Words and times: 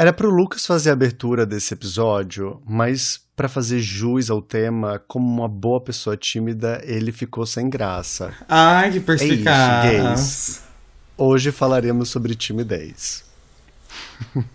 Era 0.00 0.12
pro 0.12 0.30
Lucas 0.30 0.64
fazer 0.64 0.90
a 0.90 0.92
abertura 0.92 1.44
desse 1.44 1.74
episódio, 1.74 2.62
mas 2.64 3.18
para 3.34 3.48
fazer 3.48 3.80
jus 3.80 4.30
ao 4.30 4.40
tema, 4.40 5.02
como 5.08 5.26
uma 5.28 5.48
boa 5.48 5.80
pessoa 5.80 6.16
tímida, 6.16 6.80
ele 6.84 7.10
ficou 7.10 7.44
sem 7.44 7.68
graça. 7.68 8.32
Ai, 8.48 8.92
que 8.92 9.00
perspicaz. 9.00 9.84
É 9.84 9.96
isso, 9.96 10.04
gays. 10.04 10.62
Hoje 11.16 11.50
falaremos 11.50 12.10
sobre 12.10 12.36
timidez. 12.36 13.24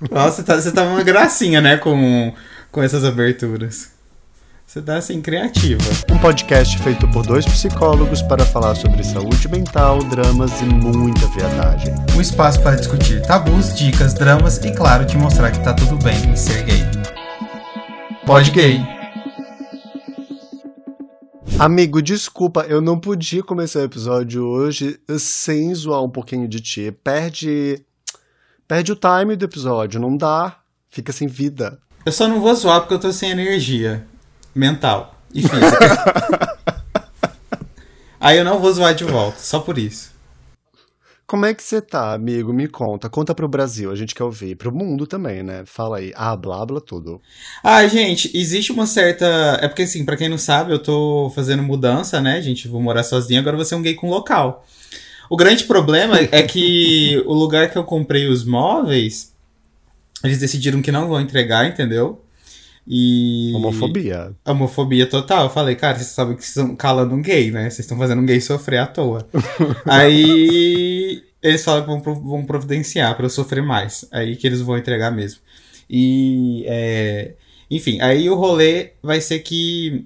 Nossa, 0.09 0.37
você 0.37 0.43
tá, 0.43 0.55
você 0.55 0.71
tá 0.71 0.83
uma 0.83 1.03
gracinha, 1.03 1.59
né, 1.59 1.75
com, 1.75 2.33
com 2.71 2.81
essas 2.81 3.03
aberturas. 3.03 3.91
Você 4.65 4.81
tá 4.81 4.97
assim, 4.97 5.21
criativa. 5.21 5.83
Um 6.09 6.17
podcast 6.17 6.79
feito 6.79 7.07
por 7.11 7.25
dois 7.25 7.45
psicólogos 7.45 8.21
para 8.23 8.43
falar 8.43 8.73
sobre 8.73 9.03
saúde 9.03 9.47
mental, 9.47 9.99
dramas 10.05 10.61
e 10.61 10.65
muita 10.65 11.27
viadagem. 11.27 11.93
Um 12.15 12.21
espaço 12.21 12.59
para 12.63 12.77
discutir 12.77 13.21
tabus, 13.21 13.75
dicas, 13.75 14.15
dramas 14.15 14.57
e, 14.57 14.73
claro, 14.73 15.05
te 15.05 15.15
mostrar 15.15 15.51
que 15.51 15.63
tá 15.63 15.73
tudo 15.73 15.97
bem 16.03 16.17
em 16.25 16.35
ser 16.35 16.63
gay. 16.63 16.81
Pode 18.25 18.49
gay. 18.49 18.79
Amigo, 21.59 22.01
desculpa, 22.01 22.61
eu 22.61 22.81
não 22.81 22.99
podia 22.99 23.43
começar 23.43 23.79
o 23.79 23.83
episódio 23.83 24.43
hoje 24.43 24.99
sem 25.19 25.75
zoar 25.75 26.01
um 26.01 26.09
pouquinho 26.09 26.47
de 26.47 26.59
ti. 26.59 26.91
Perde. 27.03 27.85
Perde 28.67 28.91
o 28.91 28.95
time 28.95 29.35
do 29.35 29.45
episódio, 29.45 29.99
não 29.99 30.17
dá. 30.17 30.57
Fica 30.89 31.11
sem 31.11 31.27
vida. 31.27 31.77
Eu 32.03 32.11
só 32.11 32.27
não 32.27 32.41
vou 32.41 32.55
zoar 32.55 32.79
porque 32.79 32.95
eu 32.95 32.99
tô 32.99 33.13
sem 33.13 33.29
energia 33.29 34.07
mental 34.53 35.15
e 35.33 35.41
física. 35.41 36.57
Aí 38.19 38.37
eu 38.37 38.45
não 38.45 38.59
vou 38.59 38.71
zoar 38.71 38.95
de 38.95 39.03
volta, 39.03 39.39
só 39.39 39.59
por 39.59 39.77
isso. 39.77 40.13
Como 41.25 41.45
é 41.45 41.53
que 41.53 41.63
você 41.63 41.81
tá, 41.81 42.13
amigo? 42.13 42.53
Me 42.53 42.67
conta. 42.67 43.09
Conta 43.09 43.33
pro 43.33 43.47
Brasil, 43.47 43.89
a 43.91 43.95
gente 43.95 44.13
quer 44.13 44.23
ouvir. 44.23 44.55
Pro 44.55 44.71
mundo 44.71 45.07
também, 45.07 45.41
né? 45.41 45.63
Fala 45.65 45.97
aí. 45.97 46.13
Ah, 46.15 46.35
blá, 46.35 46.65
blá, 46.65 46.79
tudo. 46.79 47.21
Ah, 47.63 47.85
gente, 47.87 48.29
existe 48.37 48.71
uma 48.71 48.85
certa. 48.85 49.25
É 49.61 49.67
porque, 49.67 49.81
assim, 49.81 50.05
pra 50.05 50.15
quem 50.15 50.29
não 50.29 50.37
sabe, 50.37 50.71
eu 50.71 50.79
tô 50.79 51.31
fazendo 51.33 51.63
mudança, 51.63 52.21
né, 52.21 52.41
gente? 52.41 52.67
Vou 52.67 52.81
morar 52.81 53.03
sozinho, 53.03 53.39
agora 53.39 53.55
vou 53.55 53.65
ser 53.65 53.75
um 53.75 53.81
gay 53.81 53.95
com 53.95 54.09
local. 54.09 54.65
O 55.29 55.35
grande 55.35 55.63
problema 55.63 56.19
é 56.19 56.43
que 56.43 57.21
o 57.25 57.33
lugar 57.33 57.71
que 57.71 57.77
eu 57.77 57.83
comprei 57.83 58.27
os 58.27 58.45
móveis, 58.45 59.33
eles 60.23 60.37
decidiram 60.37 60.81
que 60.81 60.91
não 60.91 61.07
vão 61.07 61.19
entregar, 61.19 61.65
entendeu? 61.65 62.22
E. 62.85 63.53
Homofobia. 63.55 64.33
Homofobia 64.45 65.07
total. 65.07 65.45
Eu 65.45 65.49
falei, 65.49 65.75
cara, 65.75 65.95
vocês 65.95 66.09
sabem 66.09 66.35
que 66.35 66.43
vocês 66.43 66.57
estão 66.57 66.75
calando 66.75 67.15
um 67.15 67.21
gay, 67.21 67.49
né? 67.49 67.63
Vocês 67.63 67.79
estão 67.79 67.97
fazendo 67.97 68.21
um 68.21 68.25
gay 68.25 68.41
sofrer 68.41 68.79
à 68.79 68.87
toa. 68.87 69.27
Aí 69.87 71.23
eles 71.41 71.63
falam 71.63 72.01
que 72.01 72.09
vão, 72.09 72.45
providenciar 72.45 73.15
para 73.15 73.25
eu 73.25 73.29
sofrer 73.29 73.63
mais. 73.63 74.05
Aí 74.11 74.35
que 74.35 74.45
eles 74.45 74.61
vão 74.61 74.77
entregar 74.77 75.11
mesmo. 75.11 75.39
E. 75.89 76.63
É... 76.67 77.33
Enfim, 77.71 77.99
aí 78.01 78.29
o 78.29 78.35
rolê 78.35 78.91
vai 79.01 79.19
ser 79.19 79.39
que. 79.39 80.05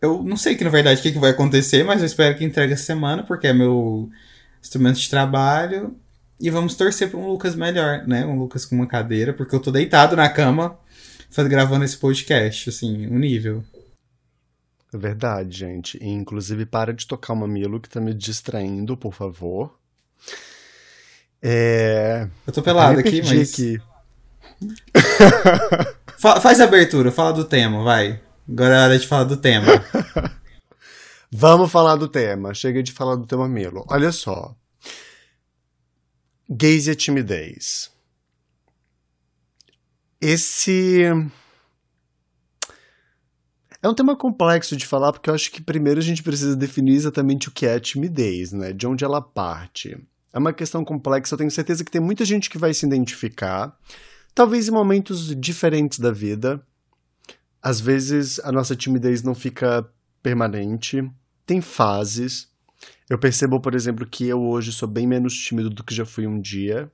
Eu 0.00 0.22
não 0.22 0.36
sei 0.36 0.54
que 0.54 0.64
na 0.64 0.70
verdade 0.70 1.00
o 1.00 1.02
que, 1.02 1.12
que 1.12 1.18
vai 1.18 1.30
acontecer, 1.30 1.82
mas 1.82 2.00
eu 2.00 2.06
espero 2.06 2.36
que 2.36 2.44
entregue 2.44 2.72
essa 2.72 2.84
semana, 2.84 3.22
porque 3.22 3.46
é 3.46 3.52
meu 3.52 4.08
instrumento 4.62 4.98
de 4.98 5.10
trabalho. 5.10 5.96
E 6.40 6.48
vamos 6.48 6.74
torcer 6.74 7.10
para 7.10 7.18
um 7.18 7.26
Lucas 7.26 7.54
melhor, 7.54 8.06
né? 8.06 8.24
Um 8.24 8.38
Lucas 8.38 8.64
com 8.64 8.74
uma 8.76 8.86
cadeira, 8.86 9.32
porque 9.32 9.54
eu 9.54 9.60
tô 9.60 9.70
deitado 9.70 10.16
na 10.16 10.28
cama 10.28 10.78
gravando 11.48 11.84
esse 11.84 11.96
podcast, 11.96 12.68
assim, 12.68 13.06
o 13.06 13.14
um 13.14 13.18
nível. 13.18 13.64
É 14.92 14.98
verdade, 14.98 15.56
gente. 15.56 15.98
E, 16.02 16.08
inclusive, 16.08 16.66
para 16.66 16.92
de 16.92 17.06
tocar 17.06 17.32
o 17.32 17.36
mamilo 17.36 17.80
que 17.80 17.88
tá 17.88 18.00
me 18.00 18.12
distraindo, 18.12 18.96
por 18.96 19.14
favor. 19.14 19.78
É... 21.42 22.28
Eu 22.46 22.52
tô 22.52 22.62
pelado 22.62 22.98
aqui, 22.98 23.22
mas. 23.22 23.54
Aqui. 23.54 23.80
faz 26.18 26.60
a 26.60 26.64
abertura, 26.64 27.10
fala 27.10 27.32
do 27.32 27.44
tema, 27.44 27.82
vai. 27.82 28.20
Agora 28.48 28.74
é 28.74 28.82
hora 28.82 28.98
de 28.98 29.06
falar 29.06 29.24
do 29.24 29.36
tema. 29.36 29.66
Vamos 31.32 31.70
falar 31.70 31.94
do 31.94 32.08
tema. 32.08 32.52
Chega 32.52 32.82
de 32.82 32.90
falar 32.90 33.14
do 33.14 33.26
tema 33.26 33.48
Milo. 33.48 33.86
Olha 33.88 34.10
só. 34.10 34.54
Gays 36.48 36.88
e 36.88 36.90
a 36.90 36.94
timidez. 36.96 37.92
Esse. 40.20 41.02
É 43.82 43.88
um 43.88 43.94
tema 43.94 44.14
complexo 44.14 44.76
de 44.76 44.86
falar, 44.86 45.12
porque 45.12 45.30
eu 45.30 45.34
acho 45.34 45.50
que 45.50 45.62
primeiro 45.62 45.98
a 45.98 46.02
gente 46.02 46.22
precisa 46.22 46.54
definir 46.54 46.94
exatamente 46.94 47.48
o 47.48 47.50
que 47.50 47.64
é 47.64 47.74
a 47.74 47.80
timidez, 47.80 48.52
né? 48.52 48.72
De 48.72 48.86
onde 48.86 49.04
ela 49.04 49.22
parte. 49.22 49.96
É 50.32 50.38
uma 50.38 50.52
questão 50.52 50.84
complexa, 50.84 51.34
eu 51.34 51.38
tenho 51.38 51.50
certeza 51.50 51.82
que 51.82 51.90
tem 51.90 52.00
muita 52.00 52.24
gente 52.24 52.50
que 52.50 52.58
vai 52.58 52.74
se 52.74 52.84
identificar, 52.84 53.74
talvez 54.34 54.68
em 54.68 54.70
momentos 54.70 55.34
diferentes 55.34 55.98
da 55.98 56.12
vida. 56.12 56.62
Às 57.62 57.80
vezes 57.80 58.38
a 58.40 58.52
nossa 58.52 58.76
timidez 58.76 59.22
não 59.22 59.34
fica 59.34 59.88
permanente, 60.22 61.10
tem 61.46 61.60
fases. 61.60 62.48
Eu 63.08 63.18
percebo, 63.18 63.58
por 63.58 63.74
exemplo, 63.74 64.06
que 64.06 64.26
eu 64.26 64.40
hoje 64.40 64.72
sou 64.72 64.86
bem 64.86 65.06
menos 65.06 65.34
tímido 65.34 65.70
do 65.70 65.82
que 65.82 65.94
já 65.94 66.04
fui 66.04 66.26
um 66.26 66.40
dia, 66.40 66.92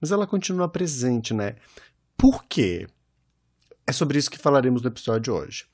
mas 0.00 0.10
ela 0.10 0.26
continua 0.26 0.68
presente, 0.68 1.32
né? 1.32 1.54
Por 2.16 2.44
quê? 2.44 2.86
É 3.86 3.92
sobre 3.92 4.18
isso 4.18 4.30
que 4.30 4.38
falaremos 4.38 4.82
no 4.82 4.88
episódio 4.88 5.34
hoje. 5.34 5.64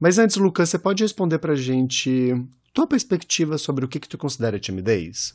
Mas 0.00 0.18
antes, 0.18 0.36
Lucas, 0.36 0.68
você 0.68 0.78
pode 0.78 1.02
responder 1.02 1.38
pra 1.38 1.54
gente 1.54 2.34
tua 2.72 2.86
perspectiva 2.86 3.58
sobre 3.58 3.84
o 3.84 3.88
que, 3.88 4.00
que 4.00 4.08
tu 4.08 4.18
considera 4.18 4.58
timidez? 4.58 5.34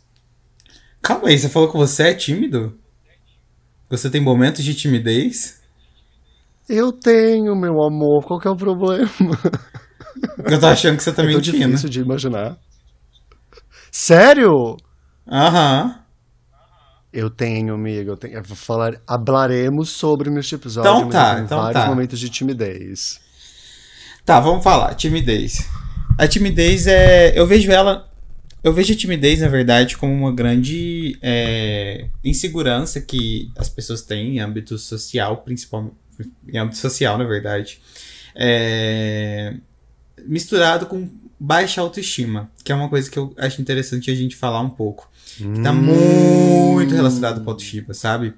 Calma 1.02 1.30
aí, 1.30 1.38
você 1.38 1.48
falou 1.48 1.72
que 1.72 1.78
você 1.78 2.10
é 2.10 2.14
tímido? 2.14 2.78
Você 3.90 4.10
tem 4.10 4.22
momentos 4.22 4.64
de 4.64 4.74
timidez? 4.76 5.62
Eu 6.68 6.92
tenho, 6.92 7.56
meu 7.56 7.82
amor. 7.82 8.26
Qual 8.26 8.40
que 8.40 8.48
é 8.48 8.52
o 8.52 8.58
problema? 8.58 9.10
Eu 10.44 10.60
tô 10.60 10.68
achando 10.68 10.98
que 10.98 11.04
você 11.04 11.14
tá 11.14 11.24
mentindo. 11.24 11.56
É 11.56 11.68
difícil 11.68 11.90
de 11.90 12.02
imaginar. 12.02 12.58
Sério? 13.90 14.76
Aham. 15.32 16.04
Eu 17.12 17.30
tenho, 17.30 17.74
amigo. 17.74 18.12
Eu, 18.12 18.18
tenho, 18.18 18.36
eu 18.36 18.44
vou 18.44 18.56
falar. 18.56 19.02
Hablaremos 19.08 19.90
sobre 19.90 20.30
neste 20.30 20.56
episódio. 20.56 20.92
Então 20.92 21.10
tá, 21.10 21.40
então 21.40 21.58
vários 21.60 21.84
tá. 21.84 21.88
momentos 21.88 22.20
de 22.20 22.30
timidez. 22.30 23.20
Tá, 24.26 24.40
vamos 24.40 24.64
falar. 24.64 24.94
Timidez. 24.96 25.68
A 26.18 26.28
timidez 26.28 26.86
é. 26.88 27.38
Eu 27.38 27.48
vejo 27.48 27.72
ela. 27.72 28.08
Eu 28.64 28.74
vejo 28.74 28.92
a 28.92 28.98
timidez, 28.98 29.40
na 29.40 29.48
verdade, 29.48 29.96
como 29.96 30.14
uma 30.14 30.34
grande 30.34 31.18
é, 31.22 32.10
insegurança 32.24 33.00
que 33.00 33.50
as 33.56 33.70
pessoas 33.70 34.02
têm 34.02 34.36
em 34.36 34.40
âmbito 34.40 34.78
social, 34.78 35.38
principalmente. 35.38 35.96
Em 36.48 36.58
âmbito 36.58 36.78
social, 36.78 37.18
na 37.18 37.24
verdade. 37.24 37.80
É, 38.36 39.54
misturado 40.26 40.88
com 40.88 41.08
baixa 41.40 41.82
autoestima, 41.82 42.50
que 42.64 42.72
é 42.72 42.76
uma 42.76 42.90
coisa 42.90 43.10
que 43.10 43.18
eu 43.18 43.34
acho 43.38 43.62
interessante 43.62 44.10
a 44.10 44.16
gente 44.16 44.36
falar 44.36 44.62
um 44.62 44.70
pouco. 44.70 45.10
Que 45.38 45.62
tá 45.62 45.72
hum. 45.72 45.76
muito 45.76 46.96
relacionado 46.96 47.44
com 47.44 47.50
autoestima, 47.50 47.94
sabe? 47.94 48.34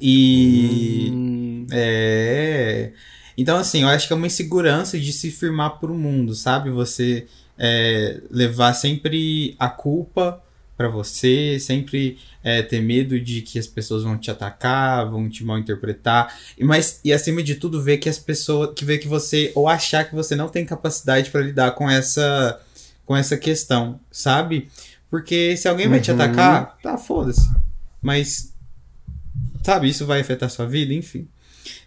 E. 0.00 1.10
Hum. 1.12 1.66
É. 1.70 2.92
Então, 3.36 3.56
assim, 3.56 3.82
eu 3.82 3.88
acho 3.88 4.06
que 4.06 4.12
é 4.12 4.16
uma 4.16 4.26
insegurança 4.26 4.98
de 4.98 5.12
se 5.12 5.30
firmar 5.30 5.78
pro 5.78 5.94
mundo, 5.94 6.34
sabe? 6.34 6.70
Você 6.70 7.26
é, 7.58 8.20
levar 8.30 8.74
sempre 8.74 9.56
a 9.58 9.68
culpa 9.68 10.42
para 10.82 10.88
você, 10.88 11.60
sempre 11.60 12.18
é, 12.42 12.60
ter 12.60 12.80
medo 12.80 13.20
de 13.20 13.40
que 13.40 13.56
as 13.56 13.68
pessoas 13.68 14.02
vão 14.02 14.18
te 14.18 14.32
atacar, 14.32 15.08
vão 15.08 15.30
te 15.30 15.44
mal 15.44 15.56
interpretar, 15.56 16.36
e 16.58 16.64
mas 16.64 16.98
e 17.04 17.12
acima 17.12 17.40
de 17.40 17.54
tudo 17.54 17.80
ver 17.80 17.98
que 17.98 18.08
as 18.08 18.18
pessoas 18.18 18.72
que 18.74 18.84
ver 18.84 18.98
que 18.98 19.06
você 19.06 19.52
ou 19.54 19.68
achar 19.68 20.04
que 20.04 20.12
você 20.12 20.34
não 20.34 20.48
tem 20.48 20.66
capacidade 20.66 21.30
para 21.30 21.40
lidar 21.40 21.70
com 21.76 21.88
essa 21.88 22.60
com 23.06 23.16
essa 23.16 23.36
questão, 23.36 24.00
sabe? 24.10 24.68
Porque 25.08 25.56
se 25.56 25.68
alguém 25.68 25.86
vai 25.86 26.00
te 26.00 26.10
uhum. 26.10 26.16
atacar, 26.16 26.76
tá 26.82 26.98
foda-se. 26.98 27.48
Mas 28.00 28.52
sabe, 29.62 29.88
isso 29.88 30.04
vai 30.04 30.20
afetar 30.20 30.50
sua 30.50 30.66
vida, 30.66 30.92
enfim. 30.92 31.28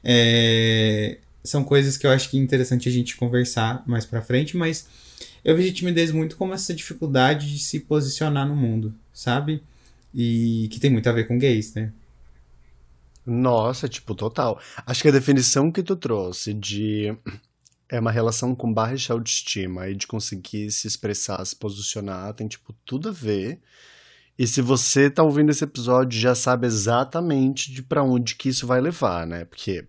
É, 0.01 1.17
são 1.43 1.65
coisas 1.65 1.97
que 1.97 2.07
eu 2.07 2.11
acho 2.11 2.29
que 2.29 2.37
é 2.37 2.41
interessante 2.41 2.87
a 2.87 2.91
gente 2.91 3.17
conversar 3.17 3.83
mais 3.85 4.05
para 4.05 4.21
frente, 4.21 4.55
mas 4.55 4.87
eu 5.45 5.55
vejo 5.55 5.71
timidez 5.75 6.11
muito 6.11 6.35
como 6.37 6.55
essa 6.55 6.73
dificuldade 6.73 7.53
de 7.53 7.59
se 7.59 7.79
posicionar 7.81 8.47
no 8.47 8.55
mundo, 8.55 8.95
sabe? 9.13 9.61
E 10.11 10.67
que 10.71 10.79
tem 10.79 10.89
muito 10.89 11.07
a 11.07 11.11
ver 11.11 11.27
com 11.27 11.37
gays, 11.37 11.75
né? 11.75 11.93
Nossa, 13.23 13.87
tipo, 13.87 14.15
total. 14.15 14.59
Acho 14.87 15.03
que 15.03 15.07
a 15.07 15.11
definição 15.11 15.71
que 15.71 15.83
tu 15.83 15.95
trouxe 15.95 16.51
de 16.51 17.15
é 17.87 17.99
uma 17.99 18.11
relação 18.11 18.55
com 18.55 18.73
baixa 18.73 19.13
autoestima 19.13 19.87
e 19.87 19.95
de 19.95 20.07
conseguir 20.07 20.71
se 20.71 20.87
expressar, 20.87 21.45
se 21.45 21.55
posicionar, 21.55 22.33
tem, 22.33 22.47
tipo, 22.47 22.73
tudo 22.83 23.09
a 23.09 23.11
ver. 23.11 23.59
E 24.39 24.47
se 24.47 24.61
você 24.61 25.11
tá 25.11 25.21
ouvindo 25.21 25.51
esse 25.51 25.63
episódio, 25.63 26.19
já 26.19 26.33
sabe 26.33 26.65
exatamente 26.65 27.71
de 27.71 27.83
para 27.83 28.03
onde 28.03 28.33
que 28.33 28.49
isso 28.49 28.65
vai 28.65 28.81
levar, 28.81 29.27
né? 29.27 29.45
Porque 29.45 29.85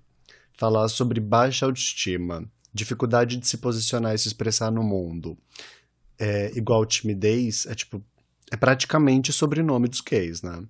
falar 0.52 0.88
sobre 0.88 1.18
baixa 1.18 1.64
autoestima 1.64 2.46
dificuldade 2.76 3.36
de 3.36 3.48
se 3.48 3.58
posicionar 3.58 4.14
e 4.14 4.18
se 4.18 4.28
expressar 4.28 4.70
no 4.70 4.82
mundo 4.82 5.36
é 6.18 6.52
igual 6.56 6.84
timidez, 6.86 7.66
é 7.66 7.74
tipo, 7.74 8.02
é 8.50 8.56
praticamente 8.56 9.32
sobrenome 9.32 9.88
dos 9.88 10.00
gays, 10.00 10.42
né? 10.42 10.62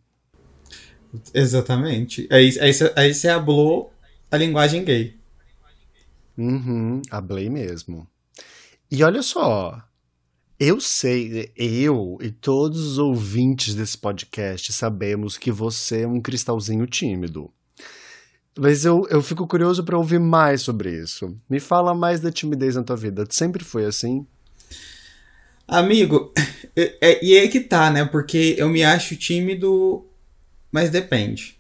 Exatamente. 1.33 2.27
Aí, 2.31 2.51
aí, 2.61 2.73
aí 2.97 3.15
você 3.15 3.29
hablou 3.29 3.93
a 4.31 4.37
linguagem 4.37 4.85
gay. 4.85 5.17
Uhum, 6.37 7.01
hablei 7.11 7.49
mesmo. 7.49 8.07
E 8.91 9.03
olha 9.03 9.23
só, 9.23 9.83
eu 10.59 10.81
sei, 10.81 11.51
eu 11.57 12.19
e 12.21 12.31
todos 12.31 12.81
os 12.81 12.99
ouvintes 12.99 13.75
desse 13.75 13.97
podcast 13.97 14.73
sabemos 14.73 15.39
que 15.39 15.51
você 15.51 16.03
é 16.03 16.09
um 16.09 16.21
cristalzinho 16.21 16.87
tímido. 16.87 17.51
Mas 18.59 18.85
eu, 18.85 19.07
eu 19.11 19.21
fico 19.21 19.47
curioso 19.47 19.85
para 19.85 19.99
ouvir 19.99 20.19
mais 20.19 20.63
sobre 20.63 20.91
isso. 20.91 21.37
Me 21.49 21.61
fala 21.61 21.95
mais 21.95 22.21
da 22.21 22.33
timidez 22.33 22.75
na 22.75 22.83
tua 22.83 22.97
vida. 22.97 23.27
Sempre 23.29 23.63
foi 23.63 23.85
assim? 23.85 24.27
Amigo, 25.69 26.33
é, 26.75 26.97
é, 27.01 27.25
e 27.25 27.37
é 27.37 27.49
que 27.49 27.61
tá, 27.61 27.91
né? 27.91 28.05
Porque 28.05 28.55
eu 28.57 28.69
me 28.69 28.83
acho 28.83 29.15
tímido, 29.17 30.07
mas 30.73 30.89
depende. 30.89 31.59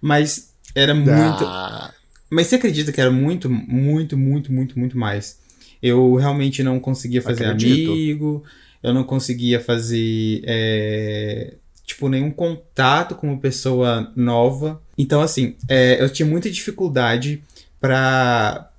Mas 0.00 0.52
era 0.74 0.94
muito. 0.94 1.44
Ah. 1.44 1.92
Mas 2.28 2.48
você 2.48 2.56
acredita 2.56 2.92
que 2.92 3.00
era 3.00 3.10
muito, 3.10 3.48
muito, 3.48 4.18
muito, 4.18 4.52
muito, 4.52 4.78
muito 4.78 4.98
mais? 4.98 5.38
Eu 5.82 6.14
realmente 6.16 6.62
não 6.62 6.80
conseguia 6.80 7.22
fazer 7.22 7.46
Acredito. 7.46 7.92
amigo, 7.92 8.44
eu 8.82 8.92
não 8.92 9.04
conseguia 9.04 9.60
fazer. 9.60 10.42
É, 10.44 11.54
tipo, 11.84 12.08
nenhum 12.08 12.30
contato 12.30 13.14
com 13.14 13.28
uma 13.28 13.38
pessoa 13.38 14.10
nova. 14.16 14.80
Então, 14.96 15.20
assim, 15.20 15.56
é, 15.68 16.02
eu 16.02 16.10
tinha 16.10 16.26
muita 16.26 16.50
dificuldade 16.50 17.42
para 17.80 18.70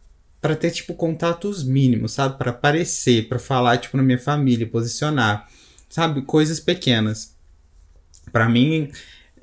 para 0.41 0.55
ter 0.55 0.69
tipo 0.69 0.93
contatos 0.93 1.63
mínimos, 1.63 2.11
sabe? 2.11 2.37
Para 2.37 2.51
aparecer, 2.51 3.27
para 3.27 3.39
falar 3.39 3.79
tipo 3.79 3.97
na 3.97 4.03
minha 4.03 4.19
família, 4.19 4.67
posicionar, 4.67 5.49
sabe? 5.89 6.21
Coisas 6.21 6.59
pequenas. 6.59 7.35
Para 8.31 8.47
mim, 8.47 8.91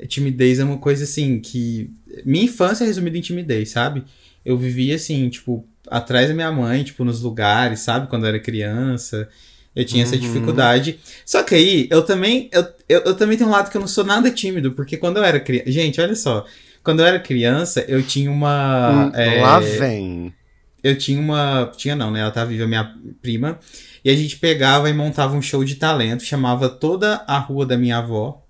timidez 0.07 0.61
é 0.61 0.65
uma 0.65 0.79
coisa 0.79 1.03
assim 1.03 1.41
que 1.41 1.91
minha 2.25 2.45
infância 2.45 2.85
é 2.85 2.87
resumida 2.87 3.19
em 3.19 3.21
timidez, 3.21 3.71
sabe? 3.71 4.05
Eu 4.45 4.57
vivia 4.57 4.95
assim, 4.95 5.29
tipo, 5.29 5.67
atrás 5.89 6.29
da 6.29 6.35
minha 6.35 6.53
mãe, 6.53 6.85
tipo, 6.85 7.05
nos 7.05 7.21
lugares, 7.21 7.81
sabe? 7.81 8.07
Quando 8.07 8.23
eu 8.23 8.29
era 8.29 8.41
criança. 8.41 9.29
Eu 9.75 9.85
tinha 9.85 10.05
uhum. 10.05 10.09
essa 10.09 10.19
dificuldade. 10.19 11.01
Só 11.25 11.43
que 11.43 11.55
aí, 11.55 11.89
eu 11.91 12.03
também. 12.03 12.51
Eu, 12.53 12.67
eu, 12.89 13.01
eu, 13.01 13.15
também 13.17 13.39
tenho 13.39 13.49
um 13.49 13.53
lado 13.53 13.71
que 13.71 13.77
eu 13.77 13.81
não 13.81 13.89
sou 13.89 14.05
nada 14.05 14.31
tímido, 14.31 14.73
porque 14.73 14.97
quando 14.97 15.17
eu 15.17 15.25
era 15.25 15.41
criança. 15.41 15.71
Gente, 15.71 16.01
olha 16.01 16.15
só. 16.15 16.45
Quando 16.85 17.01
eu 17.01 17.07
era 17.07 17.19
criança, 17.19 17.85
eu 17.89 18.03
tinha 18.03 18.31
uma. 18.31 19.07
Hum, 19.07 19.13
é, 19.15 19.41
lá 19.41 19.61
vem. 19.61 20.35
Eu 20.83 20.99
tinha 20.99 21.19
uma. 21.19 21.73
Tinha 21.77 21.97
não, 21.97 22.11
né? 22.11 22.21
Ela 22.21 22.31
tá 22.31 22.45
viva, 22.45 22.67
minha 22.67 22.95
prima. 23.23 23.59
E 24.05 24.11
a 24.11 24.17
gente 24.17 24.37
pegava 24.37 24.91
e 24.91 24.93
montava 24.93 25.37
um 25.37 25.43
show 25.43 25.65
de 25.65 25.77
talento, 25.77 26.25
chamava 26.25 26.69
toda 26.69 27.25
a 27.27 27.39
rua 27.39 27.65
da 27.65 27.79
minha 27.79 27.99
avó. 27.99 28.43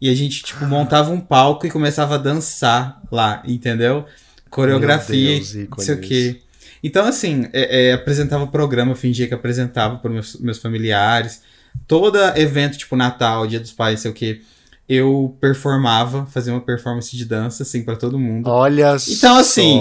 E 0.00 0.10
a 0.10 0.14
gente, 0.14 0.42
tipo, 0.42 0.66
montava 0.66 1.10
um 1.10 1.20
palco 1.20 1.66
e 1.66 1.70
começava 1.70 2.16
a 2.16 2.18
dançar 2.18 3.00
lá, 3.10 3.42
entendeu? 3.46 4.04
Coreografia, 4.50 5.36
Deus, 5.36 5.54
não 5.54 5.78
sei 5.78 5.94
o 5.94 6.00
quê. 6.00 6.40
Então, 6.84 7.06
assim, 7.06 7.46
é, 7.54 7.88
é, 7.88 7.92
apresentava 7.94 8.44
o 8.44 8.48
programa, 8.48 8.94
fingia 8.94 9.26
que 9.26 9.32
apresentava 9.32 9.96
para 9.96 10.10
meus, 10.10 10.36
meus 10.36 10.58
familiares. 10.58 11.40
Todo 11.88 12.18
evento, 12.36 12.76
tipo 12.76 12.94
Natal, 12.94 13.46
Dia 13.46 13.58
dos 13.58 13.72
Pais, 13.72 14.00
sei 14.00 14.10
o 14.10 14.14
que, 14.14 14.42
eu 14.86 15.34
performava, 15.40 16.26
fazia 16.26 16.52
uma 16.52 16.60
performance 16.60 17.16
de 17.16 17.24
dança, 17.24 17.62
assim, 17.62 17.82
para 17.82 17.96
todo 17.96 18.18
mundo. 18.18 18.50
Olha 18.50 18.94
Então, 19.08 19.38
assim, 19.38 19.80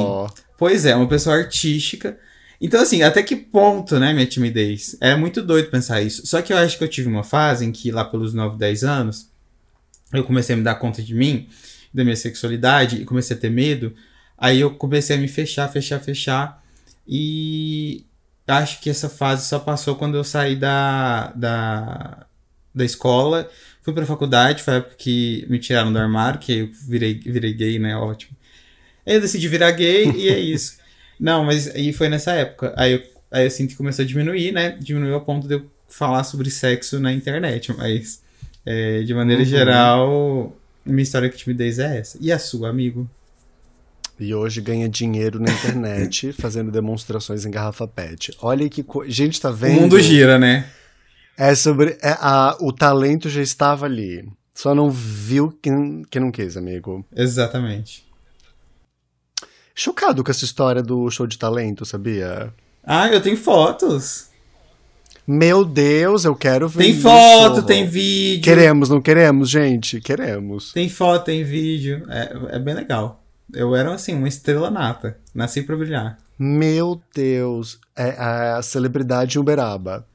pois 0.58 0.86
é, 0.86 0.96
uma 0.96 1.10
pessoa 1.10 1.36
artística. 1.36 2.18
Então, 2.62 2.82
assim, 2.82 3.04
até 3.04 3.22
que 3.22 3.36
ponto, 3.36 4.00
né, 4.00 4.14
minha 4.14 4.26
timidez? 4.26 4.96
É 5.02 5.14
muito 5.14 5.42
doido 5.42 5.70
pensar 5.70 6.02
isso. 6.02 6.26
Só 6.26 6.42
que 6.42 6.54
eu 6.54 6.58
acho 6.58 6.78
que 6.78 6.86
eu 6.86 6.90
tive 6.90 7.10
uma 7.10 7.24
fase 7.24 7.66
em 7.66 7.74
que, 7.74 7.92
lá 7.92 8.06
pelos 8.06 8.34
9, 8.34 8.58
10 8.58 8.86
anos, 8.86 9.28
eu 10.14 10.24
comecei 10.24 10.56
a 10.56 10.58
me 10.58 10.64
dar 10.64 10.76
conta 10.76 11.04
de 11.04 11.14
mim, 11.14 11.50
da 11.94 12.02
minha 12.06 12.16
sexualidade, 12.16 13.02
e 13.02 13.04
comecei 13.04 13.36
a 13.36 13.40
ter 13.40 13.50
medo. 13.50 13.94
Aí 14.38 14.62
eu 14.62 14.74
comecei 14.76 15.18
a 15.18 15.20
me 15.20 15.28
fechar, 15.28 15.68
fechar, 15.68 16.00
fechar. 16.00 16.63
E 17.08 18.06
acho 18.48 18.80
que 18.82 18.90
essa 18.90 19.10
fase 19.10 19.48
só 19.48 19.60
passou 19.60 19.96
quando 19.96 20.16
eu 20.16 20.24
saí 20.24 20.56
da, 20.56 21.32
da, 21.36 22.26
da 22.74 22.86
escola. 22.86 23.50
Fui 23.82 23.94
pra 23.94 24.06
faculdade, 24.06 24.64
foi 24.64 24.76
a 24.76 24.78
época 24.78 24.96
que 24.98 25.46
me 25.50 25.60
tiraram 25.60 25.92
do 25.92 26.00
armário, 26.00 26.40
que 26.40 26.60
eu 26.60 26.70
virei, 26.88 27.16
virei 27.16 27.54
gay, 27.54 27.80
né? 27.80 27.96
Ótimo. 27.96 28.36
Aí 29.06 29.16
eu 29.16 29.22
decidi 29.22 29.48
virar 29.48 29.72
gay 29.72 30.10
e 30.16 30.30
é 30.30 30.40
isso. 30.40 30.78
Não, 31.20 31.44
mas 31.44 31.68
aí 31.76 31.92
foi 31.94 32.10
nessa 32.10 32.32
época. 32.34 32.74
Aí 32.78 32.94
eu, 32.94 33.04
aí 33.32 33.46
eu 33.46 33.52
sinto 33.52 33.72
que 33.72 33.76
começou 33.76 34.04
a 34.04 34.08
diminuir, 34.08 34.52
né? 34.52 34.78
Diminuiu 34.80 35.16
a 35.16 35.22
ponto 35.22 35.48
de 35.48 35.56
eu 35.56 35.72
falar 35.90 36.24
sobre 36.24 36.50
sexo 36.50 37.00
na 37.00 37.14
internet. 37.14 37.74
Mas, 37.74 38.22
é, 38.66 39.04
de 39.04 39.14
maneira 39.14 39.42
uhum. 39.42 39.48
geral, 39.48 40.58
minha 40.86 41.04
história 41.04 41.30
com 41.30 41.38
timidez 41.38 41.80
é 41.80 42.00
essa. 42.00 42.18
E 42.22 42.32
a 42.32 42.40
sua, 42.40 42.70
amigo? 42.70 43.10
E 44.20 44.34
hoje 44.34 44.62
ganha 44.62 44.88
dinheiro 44.88 45.40
na 45.40 45.52
internet 45.52 46.32
fazendo 46.40 46.72
demonstrações 46.72 47.46
em 47.46 47.52
garrafa 47.52 47.88
PET. 47.88 48.32
Olha 48.42 48.70
que 48.70 48.84
coisa. 48.84 49.12
Gente, 49.12 49.42
tá 49.42 49.52
vendo? 49.52 49.78
O 49.78 49.82
mundo 49.82 50.00
gira, 50.00 50.38
né? 50.38 50.68
É 51.38 51.56
sobre. 51.56 51.98
É, 52.02 52.16
a, 52.20 52.56
o 52.60 52.72
talento 52.72 53.30
já 53.30 53.42
estava 53.42 53.86
ali. 53.86 54.28
Só 54.54 54.76
não 54.76 54.92
viu 54.92 55.52
quem, 55.62 56.04
quem 56.10 56.22
não 56.22 56.32
quis, 56.32 56.56
amigo. 56.56 57.04
Exatamente. 57.16 58.06
Chocado 59.74 60.24
com 60.24 60.30
essa 60.30 60.46
história 60.46 60.84
do 60.84 61.10
show 61.10 61.26
de 61.26 61.38
talento, 61.40 61.84
sabia? 61.86 62.54
Ah, 62.84 63.10
eu 63.10 63.20
tenho 63.20 63.36
fotos. 63.36 64.28
Meu 65.26 65.66
Deus, 65.66 66.26
eu 66.26 66.36
quero 66.36 66.68
ver. 66.68 66.84
Tem 66.84 66.92
isso. 66.92 67.02
foto, 67.02 67.64
tem 67.64 67.88
vídeo. 67.88 68.44
Queremos, 68.44 68.90
não 68.90 69.02
queremos, 69.02 69.50
gente? 69.50 70.00
Queremos. 70.02 70.72
Tem 70.74 70.88
foto, 70.90 71.26
tem 71.26 71.44
vídeo. 71.44 72.06
É, 72.10 72.58
é 72.58 72.60
bem 72.60 72.76
legal. 72.76 73.23
Eu 73.52 73.76
era, 73.76 73.94
assim, 73.94 74.16
uma 74.16 74.28
estrela 74.28 74.70
nata. 74.70 75.18
Nasci 75.34 75.64
pra 75.64 75.76
brilhar. 75.76 76.18
Meu 76.38 77.02
Deus. 77.14 77.80
É 77.96 78.10
a 78.12 78.62
celebridade 78.62 79.40
Uberaba. 79.40 80.06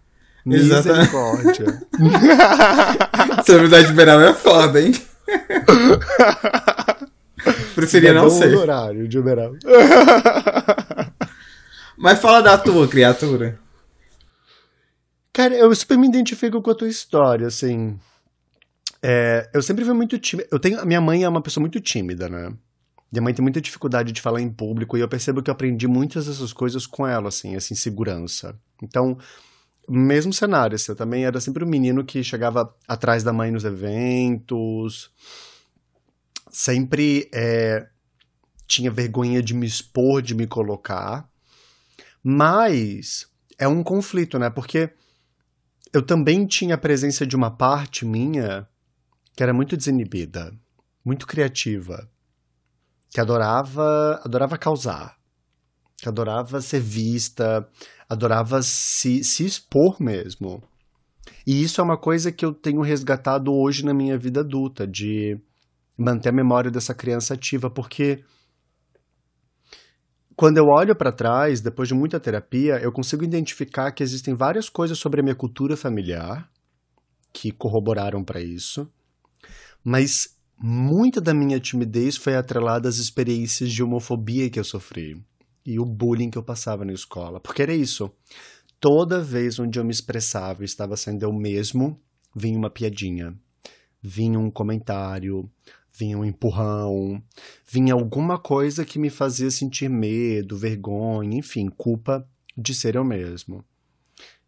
Misericórdia. 0.44 1.82
celebridade 3.44 3.92
Uberaba 3.92 4.24
é 4.24 4.34
foda, 4.34 4.80
hein? 4.80 4.92
Preferia 7.74 8.12
não 8.12 8.30
ser. 8.30 8.56
horário 8.56 9.06
de 9.06 9.18
Uberaba. 9.18 9.56
Mas 11.96 12.20
fala 12.20 12.40
da 12.40 12.58
tua 12.58 12.88
criatura. 12.88 13.58
Cara, 15.32 15.54
eu 15.54 15.72
super 15.74 15.96
me 15.96 16.08
identifico 16.08 16.60
com 16.60 16.70
a 16.70 16.74
tua 16.74 16.88
história, 16.88 17.46
assim. 17.46 17.98
É, 19.00 19.48
eu 19.54 19.62
sempre 19.62 19.84
fui 19.84 19.94
muito 19.94 20.18
tímida. 20.18 20.48
Eu 20.50 20.58
tenho, 20.58 20.84
minha 20.84 21.00
mãe 21.00 21.22
é 21.22 21.28
uma 21.28 21.40
pessoa 21.40 21.62
muito 21.62 21.80
tímida, 21.80 22.28
né? 22.28 22.52
Minha 23.10 23.22
mãe 23.22 23.32
tem 23.32 23.42
muita 23.42 23.60
dificuldade 23.60 24.12
de 24.12 24.20
falar 24.20 24.40
em 24.40 24.50
público 24.50 24.96
e 24.96 25.00
eu 25.00 25.08
percebo 25.08 25.42
que 25.42 25.48
eu 25.48 25.52
aprendi 25.52 25.86
muitas 25.86 26.26
dessas 26.26 26.52
coisas 26.52 26.86
com 26.86 27.06
ela, 27.06 27.28
assim, 27.28 27.56
essa 27.56 27.72
insegurança. 27.72 28.58
Então, 28.82 29.16
mesmo 29.88 30.32
cenário, 30.32 30.74
assim, 30.74 30.92
eu 30.92 30.96
também 30.96 31.24
era 31.24 31.40
sempre 31.40 31.64
um 31.64 31.68
menino 31.68 32.04
que 32.04 32.22
chegava 32.22 32.74
atrás 32.86 33.22
da 33.22 33.32
mãe 33.32 33.50
nos 33.50 33.64
eventos, 33.64 35.10
sempre 36.50 37.30
é, 37.32 37.88
tinha 38.66 38.90
vergonha 38.90 39.42
de 39.42 39.54
me 39.54 39.66
expor, 39.66 40.20
de 40.20 40.34
me 40.34 40.46
colocar, 40.46 41.26
mas 42.22 43.26
é 43.58 43.66
um 43.66 43.82
conflito, 43.82 44.38
né? 44.38 44.50
Porque 44.50 44.90
eu 45.94 46.02
também 46.02 46.46
tinha 46.46 46.74
a 46.74 46.78
presença 46.78 47.26
de 47.26 47.34
uma 47.34 47.50
parte 47.50 48.04
minha 48.04 48.68
que 49.34 49.42
era 49.42 49.54
muito 49.54 49.78
desinibida, 49.78 50.52
muito 51.02 51.26
criativa 51.26 52.06
que 53.18 53.20
adorava, 53.20 54.20
adorava 54.24 54.56
causar, 54.56 55.16
que 55.96 56.08
adorava 56.08 56.60
ser 56.60 56.78
vista, 56.78 57.68
adorava 58.08 58.62
se, 58.62 59.24
se 59.24 59.44
expor 59.44 60.00
mesmo. 60.00 60.62
E 61.44 61.60
isso 61.60 61.80
é 61.80 61.84
uma 61.84 61.98
coisa 61.98 62.30
que 62.30 62.44
eu 62.44 62.54
tenho 62.54 62.80
resgatado 62.80 63.52
hoje 63.52 63.84
na 63.84 63.92
minha 63.92 64.16
vida 64.16 64.38
adulta, 64.38 64.86
de 64.86 65.36
manter 65.98 66.28
a 66.28 66.32
memória 66.32 66.70
dessa 66.70 66.94
criança 66.94 67.34
ativa, 67.34 67.68
porque 67.68 68.22
quando 70.36 70.58
eu 70.58 70.66
olho 70.66 70.94
para 70.94 71.10
trás, 71.10 71.60
depois 71.60 71.88
de 71.88 71.94
muita 71.96 72.20
terapia, 72.20 72.78
eu 72.80 72.92
consigo 72.92 73.24
identificar 73.24 73.90
que 73.90 74.04
existem 74.04 74.32
várias 74.32 74.68
coisas 74.68 74.96
sobre 74.96 75.18
a 75.18 75.24
minha 75.24 75.34
cultura 75.34 75.76
familiar 75.76 76.48
que 77.32 77.50
corroboraram 77.50 78.22
para 78.22 78.40
isso, 78.40 78.88
mas 79.82 80.37
muita 80.60 81.20
da 81.20 81.32
minha 81.32 81.60
timidez 81.60 82.16
foi 82.16 82.36
atrelada 82.36 82.88
às 82.88 82.96
experiências 82.96 83.70
de 83.70 83.82
homofobia 83.82 84.50
que 84.50 84.58
eu 84.58 84.64
sofri 84.64 85.22
e 85.64 85.78
o 85.78 85.84
bullying 85.84 86.30
que 86.30 86.38
eu 86.38 86.42
passava 86.42 86.84
na 86.84 86.92
escola. 86.92 87.38
Porque 87.38 87.62
era 87.62 87.74
isso. 87.74 88.10
Toda 88.80 89.20
vez 89.20 89.58
onde 89.58 89.78
eu 89.78 89.84
me 89.84 89.90
expressava 89.90 90.62
e 90.62 90.64
estava 90.64 90.96
sendo 90.96 91.22
eu 91.24 91.32
mesmo, 91.32 92.00
vinha 92.34 92.56
uma 92.56 92.70
piadinha, 92.70 93.36
vinha 94.00 94.38
um 94.38 94.50
comentário, 94.50 95.50
vinha 95.92 96.16
um 96.16 96.24
empurrão, 96.24 97.22
vinha 97.66 97.92
alguma 97.92 98.38
coisa 98.38 98.84
que 98.84 98.98
me 98.98 99.10
fazia 99.10 99.50
sentir 99.50 99.90
medo, 99.90 100.56
vergonha, 100.56 101.38
enfim, 101.38 101.68
culpa 101.68 102.26
de 102.56 102.72
ser 102.72 102.94
eu 102.94 103.04
mesmo. 103.04 103.64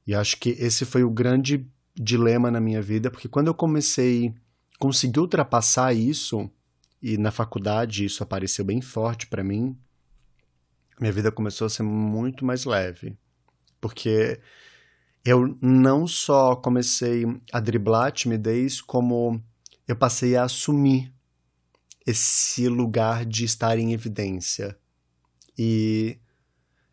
E 0.06 0.14
acho 0.14 0.38
que 0.38 0.50
esse 0.50 0.84
foi 0.84 1.02
o 1.02 1.10
grande 1.10 1.66
dilema 1.94 2.50
na 2.50 2.60
minha 2.60 2.80
vida, 2.80 3.10
porque 3.10 3.28
quando 3.28 3.48
eu 3.48 3.54
comecei 3.54 4.32
consegui 4.80 5.20
ultrapassar 5.20 5.92
isso, 5.94 6.50
e 7.00 7.16
na 7.16 7.30
faculdade 7.30 8.04
isso 8.04 8.22
apareceu 8.22 8.64
bem 8.64 8.80
forte 8.80 9.26
para 9.26 9.44
mim, 9.44 9.78
minha 10.98 11.12
vida 11.12 11.30
começou 11.30 11.66
a 11.66 11.70
ser 11.70 11.82
muito 11.82 12.44
mais 12.44 12.64
leve. 12.64 13.16
Porque 13.80 14.40
eu 15.24 15.56
não 15.60 16.06
só 16.06 16.56
comecei 16.56 17.24
a 17.52 17.60
driblar 17.60 18.08
a 18.08 18.10
timidez, 18.10 18.80
como 18.80 19.42
eu 19.86 19.96
passei 19.96 20.36
a 20.36 20.44
assumir 20.44 21.12
esse 22.06 22.68
lugar 22.68 23.24
de 23.24 23.44
estar 23.44 23.78
em 23.78 23.92
evidência. 23.92 24.78
E 25.58 26.18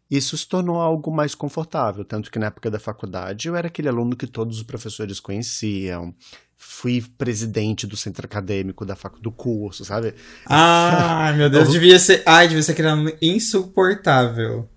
isso 0.09 0.37
se 0.37 0.47
tornou 0.47 0.79
algo 0.79 1.11
mais 1.11 1.35
confortável, 1.35 2.05
tanto 2.05 2.31
que 2.31 2.39
na 2.39 2.47
época 2.47 2.71
da 2.71 2.79
faculdade 2.79 3.47
eu 3.47 3.55
era 3.55 3.67
aquele 3.67 3.89
aluno 3.89 4.15
que 4.15 4.27
todos 4.27 4.57
os 4.57 4.63
professores 4.63 5.19
conheciam. 5.19 6.15
Fui 6.57 7.03
presidente 7.17 7.85
do 7.85 7.95
centro 7.95 8.25
acadêmico 8.25 8.85
da 8.85 8.95
fac... 8.95 9.13
do 9.21 9.31
curso, 9.31 9.85
sabe? 9.85 10.15
Ah, 10.45 11.31
meu 11.35 11.49
Deus, 11.49 11.69
devia 11.69 11.99
ser, 11.99 12.23
ai, 12.25 12.47
devia 12.47 12.63
ser 12.63 12.71
aquele 12.71 12.87
aluno 12.87 13.11
insuportável. 13.21 14.67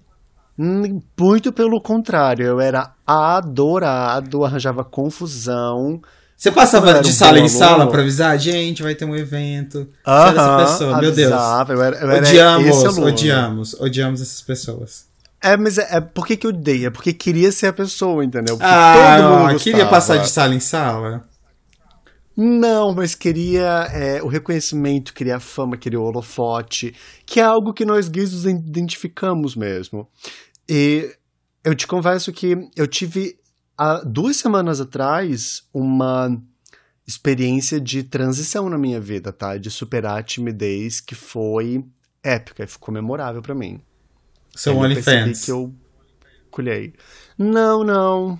Muito 0.56 1.52
pelo 1.52 1.80
contrário, 1.80 2.44
eu 2.44 2.60
era 2.60 2.92
adorado, 3.06 4.44
arranjava 4.44 4.84
confusão. 4.84 6.02
Você 6.37 6.50
passava 6.50 7.00
de 7.00 7.12
sala 7.12 7.38
em 7.38 7.49
sala 7.49 7.87
pra 7.87 8.00
avisar? 8.00 8.38
Gente, 8.38 8.82
vai 8.82 8.94
ter 8.94 9.04
um 9.04 9.16
evento. 9.16 9.88
Você 10.04 10.10
era 10.10 10.30
essa 10.30 10.56
pessoa, 10.56 11.00
meu 11.00 11.12
Deus. 11.12 11.32
Eu 11.68 11.82
era, 11.82 11.96
eu 11.96 12.10
era 12.10 12.18
odiamos, 12.18 12.99
odiamos, 12.99 13.75
odiamos 13.75 14.22
essas 14.22 14.40
pessoas. 14.42 15.06
É, 15.42 15.56
mas 15.56 15.78
é, 15.78 15.96
é 15.96 16.00
por 16.00 16.26
que, 16.26 16.37
que 16.37 16.46
eu 16.46 16.50
odeio? 16.50 16.88
É 16.88 16.90
porque 16.90 17.14
queria 17.14 17.50
ser 17.50 17.68
a 17.68 17.72
pessoa, 17.72 18.22
entendeu? 18.22 18.56
Porque 18.56 18.70
ah, 18.70 19.16
todo 19.18 19.38
mundo 19.38 19.60
queria 19.60 19.87
passar 19.87 20.18
de 20.18 20.28
sala 20.28 20.54
em 20.54 20.60
sala? 20.60 21.25
Não, 22.37 22.94
mas 22.94 23.14
queria 23.14 23.88
é, 23.92 24.22
o 24.22 24.26
reconhecimento, 24.28 25.12
queria 25.12 25.37
a 25.37 25.40
fama, 25.40 25.76
queria 25.76 26.00
o 26.00 26.04
holofote, 26.04 26.94
que 27.26 27.40
é 27.40 27.42
algo 27.42 27.75
que 27.75 27.84
nós 27.84 28.08
gays 28.08 28.32
nos 28.32 28.44
identificamos 28.44 29.54
mesmo. 29.54 30.08
E 30.68 31.14
eu 31.64 31.75
te 31.75 31.87
confesso 31.87 32.32
que 32.32 32.56
eu 32.76 32.87
tive 32.87 33.37
há 33.76 34.02
duas 34.04 34.37
semanas 34.37 34.80
atrás 34.80 35.62
uma 35.75 36.40
experiência 37.06 37.80
de 37.80 38.04
transição 38.04 38.70
na 38.70 38.78
minha 38.78 39.00
vida, 39.00 39.32
tá? 39.32 39.56
De 39.56 39.70
superar 39.70 40.18
a 40.18 40.22
timidez 40.22 41.00
que 41.00 41.14
foi 41.14 41.84
épica 42.22 42.64
e 42.64 42.66
ficou 42.66 42.94
memorável 42.94 43.42
para 43.42 43.54
mim. 43.54 43.80
Seu 44.54 44.76
OnlyFans. 44.76 45.44
que 45.44 45.50
eu 45.50 45.75
colhei. 46.50 46.94
Não, 47.37 47.82
não. 47.84 48.38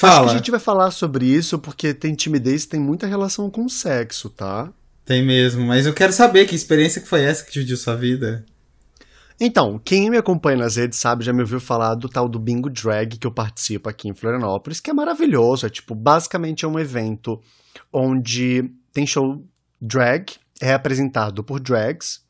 Fala. 0.00 0.14
Acho 0.14 0.24
que 0.24 0.30
a 0.30 0.36
gente 0.38 0.50
vai 0.50 0.60
falar 0.60 0.90
sobre 0.92 1.26
isso 1.26 1.58
porque 1.58 1.92
tem 1.92 2.14
timidez 2.14 2.64
tem 2.64 2.80
muita 2.80 3.06
relação 3.06 3.50
com 3.50 3.68
sexo, 3.68 4.30
tá? 4.30 4.72
Tem 5.04 5.22
mesmo, 5.22 5.66
mas 5.66 5.84
eu 5.84 5.92
quero 5.92 6.10
saber 6.10 6.46
que 6.46 6.54
experiência 6.54 7.02
que 7.02 7.08
foi 7.08 7.22
essa 7.22 7.44
que 7.44 7.52
dividiu 7.52 7.76
sua 7.76 7.96
vida. 7.96 8.46
Então, 9.38 9.78
quem 9.78 10.08
me 10.08 10.16
acompanha 10.16 10.56
nas 10.56 10.76
redes 10.76 10.98
sabe, 10.98 11.24
já 11.24 11.34
me 11.34 11.42
ouviu 11.42 11.60
falar 11.60 11.94
do 11.96 12.08
tal 12.08 12.28
do 12.30 12.38
Bingo 12.38 12.70
Drag 12.70 13.18
que 13.18 13.26
eu 13.26 13.30
participo 13.30 13.90
aqui 13.90 14.08
em 14.08 14.14
Florianópolis, 14.14 14.80
que 14.80 14.88
é 14.88 14.94
maravilhoso. 14.94 15.66
É 15.66 15.68
tipo, 15.68 15.94
basicamente 15.94 16.64
é 16.64 16.68
um 16.68 16.78
evento 16.78 17.38
onde 17.92 18.70
tem 18.94 19.06
show 19.06 19.44
drag, 19.80 20.32
é 20.62 20.72
apresentado 20.72 21.44
por 21.44 21.60
drags, 21.60 22.22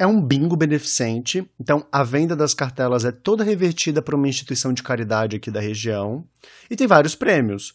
é 0.00 0.06
um 0.06 0.18
bingo 0.18 0.56
beneficente, 0.56 1.46
então 1.60 1.86
a 1.92 2.02
venda 2.02 2.34
das 2.34 2.54
cartelas 2.54 3.04
é 3.04 3.12
toda 3.12 3.44
revertida 3.44 4.00
para 4.00 4.16
uma 4.16 4.26
instituição 4.26 4.72
de 4.72 4.82
caridade 4.82 5.36
aqui 5.36 5.50
da 5.50 5.60
região 5.60 6.24
e 6.70 6.76
tem 6.76 6.86
vários 6.86 7.14
prêmios. 7.14 7.74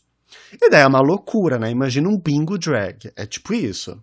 E 0.59 0.69
daí 0.71 0.81
é 0.81 0.87
uma 0.87 1.01
loucura, 1.01 1.59
né? 1.59 1.69
Imagina 1.69 2.09
um 2.09 2.19
bingo 2.19 2.57
drag, 2.57 3.11
é 3.15 3.27
tipo 3.27 3.53
isso. 3.53 4.01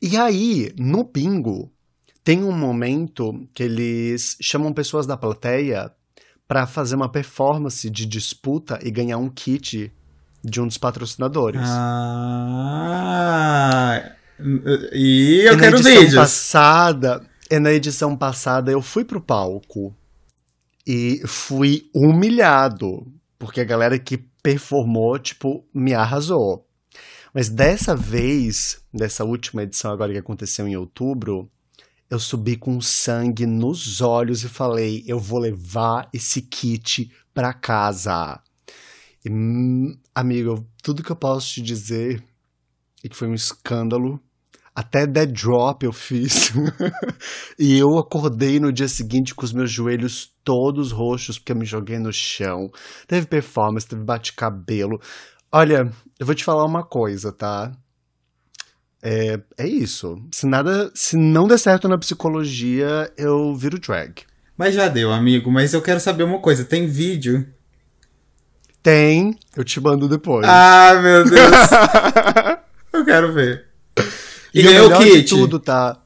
E 0.00 0.16
aí, 0.16 0.72
no 0.78 1.04
bingo, 1.04 1.70
tem 2.24 2.42
um 2.42 2.56
momento 2.56 3.46
que 3.52 3.62
eles 3.62 4.38
chamam 4.40 4.72
pessoas 4.72 5.06
da 5.06 5.18
plateia 5.18 5.92
para 6.48 6.66
fazer 6.66 6.96
uma 6.96 7.12
performance 7.12 7.90
de 7.90 8.06
disputa 8.06 8.78
e 8.82 8.90
ganhar 8.90 9.18
um 9.18 9.28
kit 9.28 9.92
de 10.42 10.60
um 10.62 10.66
dos 10.66 10.78
patrocinadores. 10.78 11.60
Ah, 11.62 13.10
e 14.92 15.42
eu 15.44 15.54
e 15.54 15.58
quero 15.58 15.82
na 15.82 15.90
edição 15.90 16.22
passada, 16.22 17.26
e 17.50 17.58
na 17.58 17.72
edição 17.72 18.16
passada 18.16 18.70
eu 18.70 18.80
fui 18.80 19.04
pro 19.04 19.20
palco 19.20 19.94
e 20.86 21.20
fui 21.26 21.88
humilhado, 21.94 23.06
porque 23.38 23.60
a 23.60 23.64
galera 23.64 23.98
que 23.98 24.18
performou, 24.42 25.18
tipo, 25.18 25.64
me 25.74 25.94
arrasou. 25.94 26.66
Mas 27.32 27.48
dessa 27.48 27.94
vez, 27.94 28.82
dessa 28.92 29.24
última 29.24 29.62
edição 29.62 29.92
agora 29.92 30.12
que 30.12 30.18
aconteceu 30.18 30.66
em 30.66 30.76
outubro, 30.76 31.50
eu 32.08 32.18
subi 32.18 32.56
com 32.56 32.80
sangue 32.80 33.46
nos 33.46 34.00
olhos 34.00 34.42
e 34.42 34.48
falei: 34.48 35.04
eu 35.06 35.18
vou 35.18 35.38
levar 35.38 36.08
esse 36.12 36.42
kit 36.42 37.10
para 37.32 37.52
casa. 37.52 38.40
E, 39.24 39.30
hum, 39.30 39.96
amigo, 40.14 40.66
tudo 40.82 41.02
que 41.02 41.12
eu 41.12 41.16
posso 41.16 41.54
te 41.54 41.62
dizer 41.62 42.22
é 43.04 43.08
que 43.08 43.16
foi 43.16 43.28
um 43.28 43.34
escândalo 43.34 44.20
até 44.80 45.06
dead 45.06 45.30
drop 45.30 45.84
eu 45.84 45.92
fiz. 45.92 46.52
e 47.58 47.78
eu 47.78 47.98
acordei 47.98 48.58
no 48.58 48.72
dia 48.72 48.88
seguinte 48.88 49.34
com 49.34 49.44
os 49.44 49.52
meus 49.52 49.70
joelhos 49.70 50.30
todos 50.42 50.90
roxos 50.90 51.38
porque 51.38 51.52
eu 51.52 51.56
me 51.56 51.66
joguei 51.66 51.98
no 51.98 52.12
chão. 52.12 52.70
Teve 53.06 53.26
performance, 53.26 53.86
teve 53.86 54.02
bate-cabelo. 54.02 54.98
Olha, 55.52 55.90
eu 56.18 56.26
vou 56.26 56.34
te 56.34 56.44
falar 56.44 56.64
uma 56.64 56.82
coisa, 56.82 57.30
tá? 57.30 57.72
É, 59.02 59.38
é 59.58 59.66
isso. 59.66 60.16
Se 60.32 60.46
nada, 60.46 60.90
se 60.94 61.16
não 61.16 61.46
der 61.46 61.58
certo 61.58 61.88
na 61.88 61.98
psicologia, 61.98 63.12
eu 63.16 63.54
viro 63.54 63.78
drag. 63.78 64.22
Mas 64.56 64.74
já 64.74 64.88
deu, 64.88 65.12
amigo. 65.12 65.50
Mas 65.50 65.74
eu 65.74 65.82
quero 65.82 66.00
saber 66.00 66.22
uma 66.22 66.40
coisa. 66.40 66.64
Tem 66.64 66.86
vídeo? 66.86 67.46
Tem. 68.82 69.38
Eu 69.54 69.64
te 69.64 69.78
mando 69.80 70.08
depois. 70.08 70.46
Ah, 70.48 70.98
meu 71.02 71.24
Deus. 71.24 71.70
eu 72.92 73.04
quero 73.04 73.32
ver. 73.32 73.69
E, 74.54 74.60
e 74.60 74.62
ganhou 74.62 74.92
o 74.92 74.98
kit. 74.98 75.28
tudo, 75.28 75.58
tá? 75.58 76.00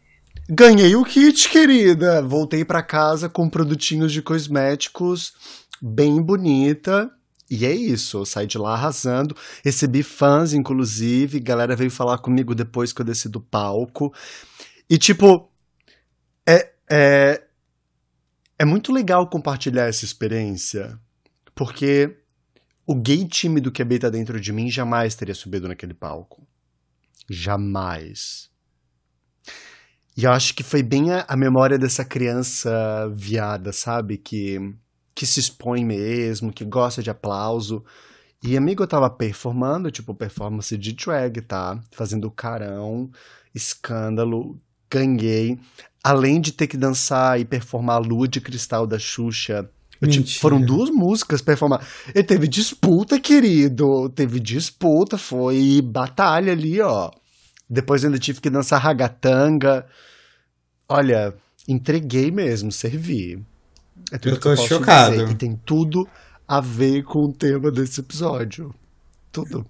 Ganhei 0.48 0.94
o 0.94 1.04
kit, 1.04 1.48
querida. 1.48 2.22
Voltei 2.22 2.64
para 2.64 2.82
casa 2.82 3.28
com 3.28 3.48
produtinhos 3.48 4.12
de 4.12 4.20
cosméticos 4.20 5.32
bem 5.84 6.20
bonita. 6.22 7.10
E 7.50 7.66
é 7.66 7.72
isso, 7.72 8.18
eu 8.18 8.24
saí 8.24 8.46
de 8.46 8.56
lá 8.56 8.72
arrasando. 8.72 9.36
Recebi 9.62 10.02
fãs, 10.02 10.54
inclusive. 10.54 11.38
Galera 11.40 11.76
veio 11.76 11.90
falar 11.90 12.18
comigo 12.18 12.54
depois 12.54 12.92
que 12.92 13.02
eu 13.02 13.04
desci 13.04 13.28
do 13.28 13.40
palco. 13.40 14.12
E, 14.88 14.96
tipo, 14.96 15.50
é, 16.46 16.72
é, 16.90 17.42
é 18.58 18.64
muito 18.64 18.92
legal 18.92 19.28
compartilhar 19.28 19.88
essa 19.88 20.04
experiência. 20.04 20.98
Porque 21.54 22.16
o 22.86 22.94
gay 22.94 23.26
tímido 23.26 23.70
que 23.70 23.82
habita 23.82 24.10
dentro 24.10 24.40
de 24.40 24.52
mim 24.52 24.70
jamais 24.70 25.14
teria 25.14 25.34
subido 25.34 25.68
naquele 25.68 25.94
palco. 25.94 26.43
Jamais. 27.28 28.50
E 30.16 30.24
eu 30.24 30.30
acho 30.30 30.54
que 30.54 30.62
foi 30.62 30.82
bem 30.82 31.10
a, 31.10 31.24
a, 31.26 31.36
memória 31.36 31.76
dessa 31.76 32.04
criança 32.04 33.10
viada, 33.12 33.72
sabe? 33.72 34.16
Que, 34.16 34.74
que 35.14 35.26
se 35.26 35.40
expõe 35.40 35.84
mesmo, 35.84 36.52
que 36.52 36.64
gosta 36.64 37.02
de 37.02 37.10
aplauso. 37.10 37.84
E 38.42 38.56
amigo, 38.56 38.82
eu 38.82 38.86
tava 38.86 39.10
performando, 39.10 39.90
tipo, 39.90 40.14
performance 40.14 40.76
de 40.78 40.92
drag, 40.92 41.40
tá? 41.42 41.82
Fazendo 41.90 42.30
carão, 42.30 43.10
escândalo, 43.54 44.56
ganhei. 44.90 45.58
Além 46.02 46.40
de 46.40 46.52
ter 46.52 46.66
que 46.66 46.76
dançar 46.76 47.40
e 47.40 47.44
performar 47.44 47.96
a 47.96 47.98
Lua 47.98 48.28
de 48.28 48.40
Cristal 48.40 48.86
da 48.86 48.98
Xuxa 48.98 49.68
Foram 50.40 50.60
duas 50.60 50.90
músicas 50.90 51.40
performar. 51.40 51.86
E 52.14 52.22
teve 52.22 52.48
disputa, 52.48 53.18
querido. 53.18 54.08
Teve 54.10 54.40
disputa, 54.40 55.18
foi 55.18 55.80
batalha 55.82 56.52
ali, 56.52 56.80
ó. 56.80 57.10
Depois 57.68 58.04
ainda 58.04 58.18
tive 58.18 58.40
que 58.40 58.50
dançar 58.50 58.80
ragatanga. 58.80 59.86
Olha, 60.88 61.34
entreguei 61.66 62.30
mesmo, 62.30 62.70
servi. 62.70 63.42
É 64.12 64.18
tudo 64.18 64.34
eu 64.34 64.40
tô 64.40 64.54
que 64.54 64.60
eu 64.60 64.66
chocado. 64.66 65.16
Dizer. 65.16 65.30
E 65.30 65.34
tem 65.34 65.58
tudo 65.64 66.06
a 66.46 66.60
ver 66.60 67.02
com 67.04 67.24
o 67.24 67.32
tema 67.32 67.70
desse 67.70 68.00
episódio. 68.00 68.74
Tudo. 69.32 69.66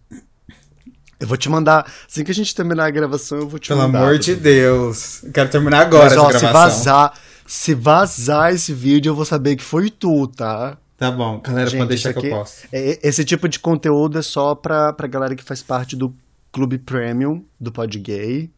Eu 1.18 1.26
vou 1.26 1.36
te 1.36 1.48
mandar. 1.48 1.90
Assim 2.06 2.24
que 2.24 2.30
a 2.30 2.34
gente 2.34 2.54
terminar 2.54 2.86
a 2.86 2.90
gravação, 2.90 3.38
eu 3.38 3.48
vou 3.48 3.58
te 3.58 3.68
Pelo 3.68 3.80
mandar. 3.80 3.98
Pelo 3.98 4.10
amor 4.10 4.18
de 4.18 4.34
Deus. 4.34 5.22
Eu 5.22 5.32
quero 5.32 5.48
terminar 5.48 5.80
agora 5.80 6.10
Mas, 6.10 6.18
ó, 6.18 6.28
essa 6.28 6.38
gravação. 6.40 6.70
Se 6.70 6.84
vazar, 6.84 7.18
se 7.46 7.74
vazar 7.74 8.52
esse 8.52 8.72
vídeo, 8.72 9.10
eu 9.10 9.14
vou 9.14 9.24
saber 9.24 9.56
que 9.56 9.62
foi 9.62 9.90
tu, 9.90 10.26
tá? 10.28 10.78
Tá 10.96 11.10
bom, 11.10 11.40
galera, 11.40 11.68
Gente, 11.68 11.78
pode 11.78 11.88
deixar 11.88 12.10
aqui, 12.10 12.20
que 12.20 12.26
eu 12.28 12.30
posso. 12.30 12.66
É, 12.72 12.98
esse 13.02 13.24
tipo 13.24 13.48
de 13.48 13.58
conteúdo 13.58 14.18
é 14.18 14.22
só 14.22 14.54
pra, 14.54 14.92
pra 14.92 15.06
galera 15.06 15.34
que 15.34 15.42
faz 15.42 15.62
parte 15.62 15.96
do 15.96 16.14
Clube 16.52 16.78
Premium 16.78 17.44
do 17.60 17.72
Pod 17.72 17.98
Gay. 17.98 18.50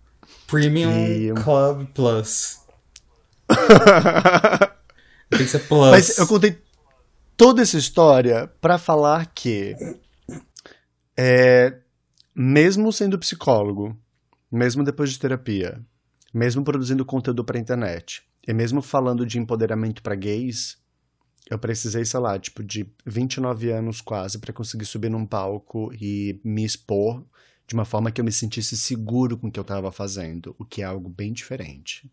Premium 0.46 0.90
e... 0.92 1.32
Club 1.42 1.86
Plus. 1.94 2.60
Tem 5.30 5.38
que 5.38 5.48
ser 5.48 5.60
Plus. 5.60 5.90
Mas 5.90 6.18
eu 6.18 6.26
contei 6.26 6.58
toda 7.36 7.62
essa 7.62 7.78
história 7.78 8.50
para 8.60 8.78
falar 8.78 9.26
que 9.34 9.74
é, 11.16 11.74
mesmo 12.34 12.92
sendo 12.92 13.18
psicólogo, 13.18 13.96
mesmo 14.52 14.84
depois 14.84 15.10
de 15.10 15.18
terapia, 15.18 15.80
mesmo 16.32 16.62
produzindo 16.62 17.04
conteúdo 17.04 17.44
para 17.44 17.58
internet, 17.58 18.22
e 18.46 18.52
mesmo 18.52 18.80
falando 18.80 19.26
de 19.26 19.38
empoderamento 19.38 20.02
para 20.02 20.14
gays, 20.14 20.78
eu 21.48 21.58
precisei, 21.58 22.04
sei 22.04 22.20
lá, 22.20 22.38
tipo, 22.38 22.62
de 22.62 22.86
29 23.04 23.70
anos 23.70 24.00
quase 24.00 24.38
para 24.38 24.52
conseguir 24.52 24.84
subir 24.84 25.10
num 25.10 25.24
palco 25.24 25.92
e 26.00 26.40
me 26.44 26.64
expor 26.64 27.24
de 27.66 27.74
uma 27.74 27.84
forma 27.84 28.10
que 28.10 28.20
eu 28.20 28.24
me 28.24 28.32
sentisse 28.32 28.76
seguro 28.76 29.36
com 29.36 29.48
o 29.48 29.50
que 29.50 29.58
eu 29.58 29.62
estava 29.62 29.90
fazendo, 29.90 30.54
o 30.58 30.64
que 30.64 30.82
é 30.82 30.84
algo 30.84 31.08
bem 31.08 31.32
diferente. 31.32 32.10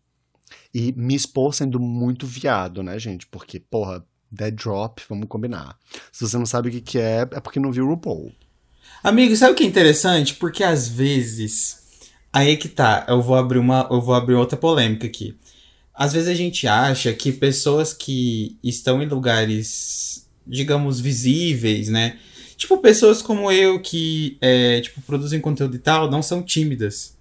E 0.72 0.92
me 0.92 1.14
expor 1.14 1.54
sendo 1.54 1.78
muito 1.78 2.26
viado, 2.26 2.82
né, 2.82 2.98
gente? 2.98 3.26
Porque, 3.26 3.60
porra, 3.60 4.04
Dead 4.30 4.54
Drop, 4.54 5.02
vamos 5.08 5.28
combinar. 5.28 5.78
Se 6.12 6.28
você 6.28 6.36
não 6.36 6.46
sabe 6.46 6.68
o 6.68 6.72
que, 6.72 6.80
que 6.80 6.98
é, 6.98 7.20
é 7.20 7.40
porque 7.40 7.60
não 7.60 7.72
viu 7.72 7.86
o 7.86 7.88
RuPaul. 7.90 8.32
Amigo, 9.02 9.36
sabe 9.36 9.52
o 9.52 9.54
que 9.54 9.64
é 9.64 9.66
interessante? 9.66 10.34
Porque 10.34 10.64
às 10.64 10.88
vezes. 10.88 11.82
Aí 12.32 12.56
que 12.56 12.68
tá, 12.68 13.06
eu 13.08 13.22
vou 13.22 13.36
abrir 13.36 13.58
uma. 13.58 13.86
Eu 13.90 14.00
vou 14.00 14.14
abrir 14.14 14.34
outra 14.34 14.56
polêmica 14.56 15.06
aqui. 15.06 15.38
Às 15.94 16.12
vezes 16.12 16.28
a 16.28 16.34
gente 16.34 16.66
acha 16.66 17.12
que 17.12 17.30
pessoas 17.30 17.92
que 17.92 18.58
estão 18.62 19.02
em 19.02 19.06
lugares, 19.06 20.28
digamos, 20.46 21.00
visíveis, 21.00 21.88
né? 21.88 22.18
Tipo, 22.56 22.78
pessoas 22.78 23.22
como 23.22 23.50
eu 23.50 23.80
que, 23.80 24.36
é, 24.40 24.80
tipo, 24.80 25.00
produzem 25.02 25.40
conteúdo 25.40 25.76
e 25.76 25.78
tal, 25.78 26.10
não 26.10 26.22
são 26.22 26.42
tímidas, 26.42 27.16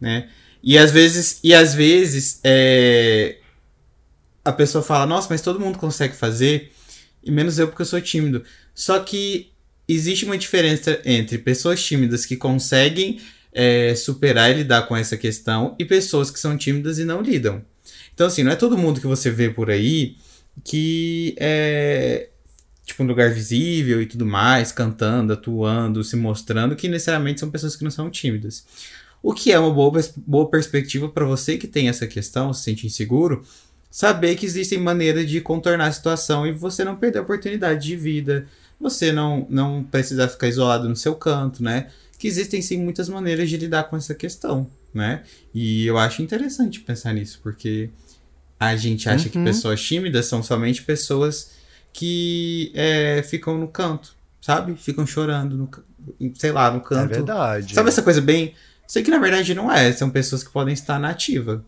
né? 0.00 0.28
E 0.62 0.78
às 0.78 0.90
vezes, 0.90 1.40
e 1.42 1.54
às 1.54 1.74
vezes, 1.74 2.40
é, 2.44 3.38
a 4.44 4.52
pessoa 4.52 4.82
fala, 4.82 5.06
nossa, 5.06 5.28
mas 5.30 5.42
todo 5.42 5.60
mundo 5.60 5.78
consegue 5.78 6.14
fazer, 6.14 6.72
e 7.24 7.30
menos 7.30 7.58
eu 7.58 7.68
porque 7.68 7.82
eu 7.82 7.86
sou 7.86 8.00
tímido. 8.00 8.44
Só 8.74 9.00
que 9.00 9.50
existe 9.88 10.24
uma 10.24 10.38
diferença 10.38 11.00
entre 11.04 11.38
pessoas 11.38 11.82
tímidas 11.84 12.24
que 12.24 12.36
conseguem 12.36 13.20
é, 13.52 13.94
superar 13.94 14.50
e 14.50 14.54
lidar 14.54 14.82
com 14.82 14.96
essa 14.96 15.16
questão 15.16 15.74
e 15.78 15.84
pessoas 15.84 16.30
que 16.30 16.38
são 16.38 16.56
tímidas 16.56 16.98
e 16.98 17.04
não 17.04 17.20
lidam. 17.20 17.64
Então, 18.16 18.28
assim, 18.28 18.42
não 18.42 18.50
é 18.50 18.56
todo 18.56 18.78
mundo 18.78 18.98
que 18.98 19.06
você 19.06 19.30
vê 19.30 19.50
por 19.50 19.70
aí 19.70 20.16
que 20.64 21.36
é 21.38 22.30
tipo 22.82 23.02
um 23.02 23.06
lugar 23.06 23.30
visível 23.30 24.00
e 24.00 24.06
tudo 24.06 24.24
mais, 24.24 24.72
cantando, 24.72 25.34
atuando, 25.34 26.02
se 26.02 26.16
mostrando, 26.16 26.74
que 26.74 26.88
necessariamente 26.88 27.40
são 27.40 27.50
pessoas 27.50 27.76
que 27.76 27.84
não 27.84 27.90
são 27.90 28.08
tímidas. 28.08 28.64
O 29.22 29.34
que 29.34 29.52
é 29.52 29.58
uma 29.58 29.70
boa, 29.70 30.00
boa 30.26 30.48
perspectiva 30.48 31.10
para 31.10 31.26
você 31.26 31.58
que 31.58 31.68
tem 31.68 31.90
essa 31.90 32.06
questão, 32.06 32.54
se 32.54 32.62
sente 32.62 32.86
inseguro, 32.86 33.44
saber 33.90 34.34
que 34.36 34.46
existem 34.46 34.78
maneiras 34.78 35.28
de 35.28 35.42
contornar 35.42 35.88
a 35.88 35.92
situação 35.92 36.46
e 36.46 36.52
você 36.52 36.84
não 36.84 36.96
perder 36.96 37.18
a 37.18 37.22
oportunidade 37.22 37.86
de 37.86 37.96
vida, 37.96 38.46
você 38.80 39.12
não, 39.12 39.46
não 39.50 39.84
precisar 39.84 40.28
ficar 40.28 40.48
isolado 40.48 40.88
no 40.88 40.96
seu 40.96 41.14
canto, 41.16 41.62
né? 41.62 41.88
Que 42.18 42.26
existem 42.26 42.62
sim 42.62 42.82
muitas 42.82 43.10
maneiras 43.10 43.50
de 43.50 43.58
lidar 43.58 43.84
com 43.84 43.96
essa 43.98 44.14
questão, 44.14 44.66
né? 44.94 45.22
E 45.52 45.86
eu 45.86 45.98
acho 45.98 46.22
interessante 46.22 46.80
pensar 46.80 47.12
nisso, 47.12 47.40
porque 47.42 47.90
a 48.58 48.74
gente 48.76 49.08
acha 49.08 49.26
uhum. 49.26 49.30
que 49.30 49.44
pessoas 49.44 49.82
tímidas 49.82 50.26
são 50.26 50.42
somente 50.42 50.82
pessoas 50.82 51.52
que 51.92 52.72
é, 52.74 53.22
ficam 53.22 53.56
no 53.58 53.68
canto, 53.68 54.14
sabe? 54.40 54.74
Ficam 54.76 55.06
chorando, 55.06 55.56
no, 55.56 55.70
sei 56.34 56.52
lá, 56.52 56.70
no 56.70 56.80
canto. 56.80 57.12
É 57.12 57.16
verdade. 57.16 57.74
Sabe 57.74 57.88
essa 57.88 58.02
coisa 58.02 58.20
bem. 58.20 58.54
Sei 58.86 59.02
que 59.02 59.10
na 59.10 59.18
verdade 59.18 59.54
não 59.54 59.70
é, 59.70 59.92
são 59.92 60.10
pessoas 60.10 60.42
que 60.42 60.50
podem 60.50 60.74
estar 60.74 60.98
na 60.98 61.10
ativa. 61.10 61.64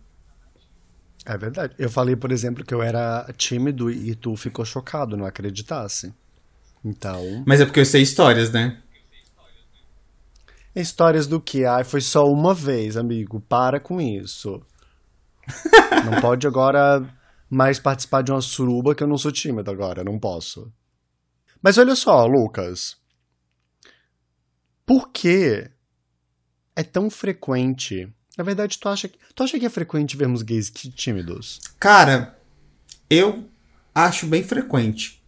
É 1.25 1.37
verdade. 1.37 1.75
Eu 1.79 1.91
falei, 1.91 2.17
por 2.17 2.33
exemplo, 2.33 2.65
que 2.65 2.73
eu 2.73 2.83
era 2.83 3.29
tímido 3.37 3.91
e 3.91 4.15
tu 4.15 4.35
ficou 4.37 4.65
chocado, 4.65 5.17
não 5.17 5.27
acreditasse. 5.27 6.13
Então. 6.85 7.43
Mas 7.47 7.61
é 7.61 7.67
porque 7.67 7.81
eu 7.81 7.85
sei 7.85 8.03
histórias, 8.03 8.51
né? 8.51 8.79
Histórias 10.75 11.27
do 11.27 11.41
que? 11.41 11.65
Ai, 11.65 11.85
foi 11.85 12.01
só 12.01 12.31
uma 12.31 12.55
vez, 12.55 12.97
amigo. 12.97 13.41
Para 13.49 13.81
com 13.81 14.01
isso. 14.01 14.63
Não 16.05 16.21
pode 16.21 16.47
agora 16.47 17.07
mais 17.49 17.79
participar 17.79 18.23
de 18.23 18.31
uma 18.31 18.41
suruba 18.41 18.95
que 18.95 19.03
eu 19.03 19.07
não 19.07 19.19
sou 19.19 19.33
tímido 19.33 19.71
agora, 19.71 20.05
não 20.05 20.19
posso. 20.19 20.73
Mas 21.63 21.79
olha 21.79 21.97
só, 21.97 22.27
Lucas. 22.27 22.97
Por 24.85 25.11
que 25.11 25.69
é 26.77 26.83
tão 26.83 27.11
frequente? 27.11 28.09
Na 28.37 28.45
verdade, 28.45 28.79
tu 28.79 28.89
acha, 28.89 29.09
que, 29.09 29.19
tu 29.35 29.43
acha 29.43 29.59
que 29.59 29.67
é 29.67 29.71
frequente 29.71 30.17
vermos 30.17 30.43
gays 30.43 30.71
tímidos? 30.71 31.61
Cara, 31.79 32.39
eu 33.11 33.49
acho 33.95 34.27
bem 34.27 34.45
frequente. 34.45 35.23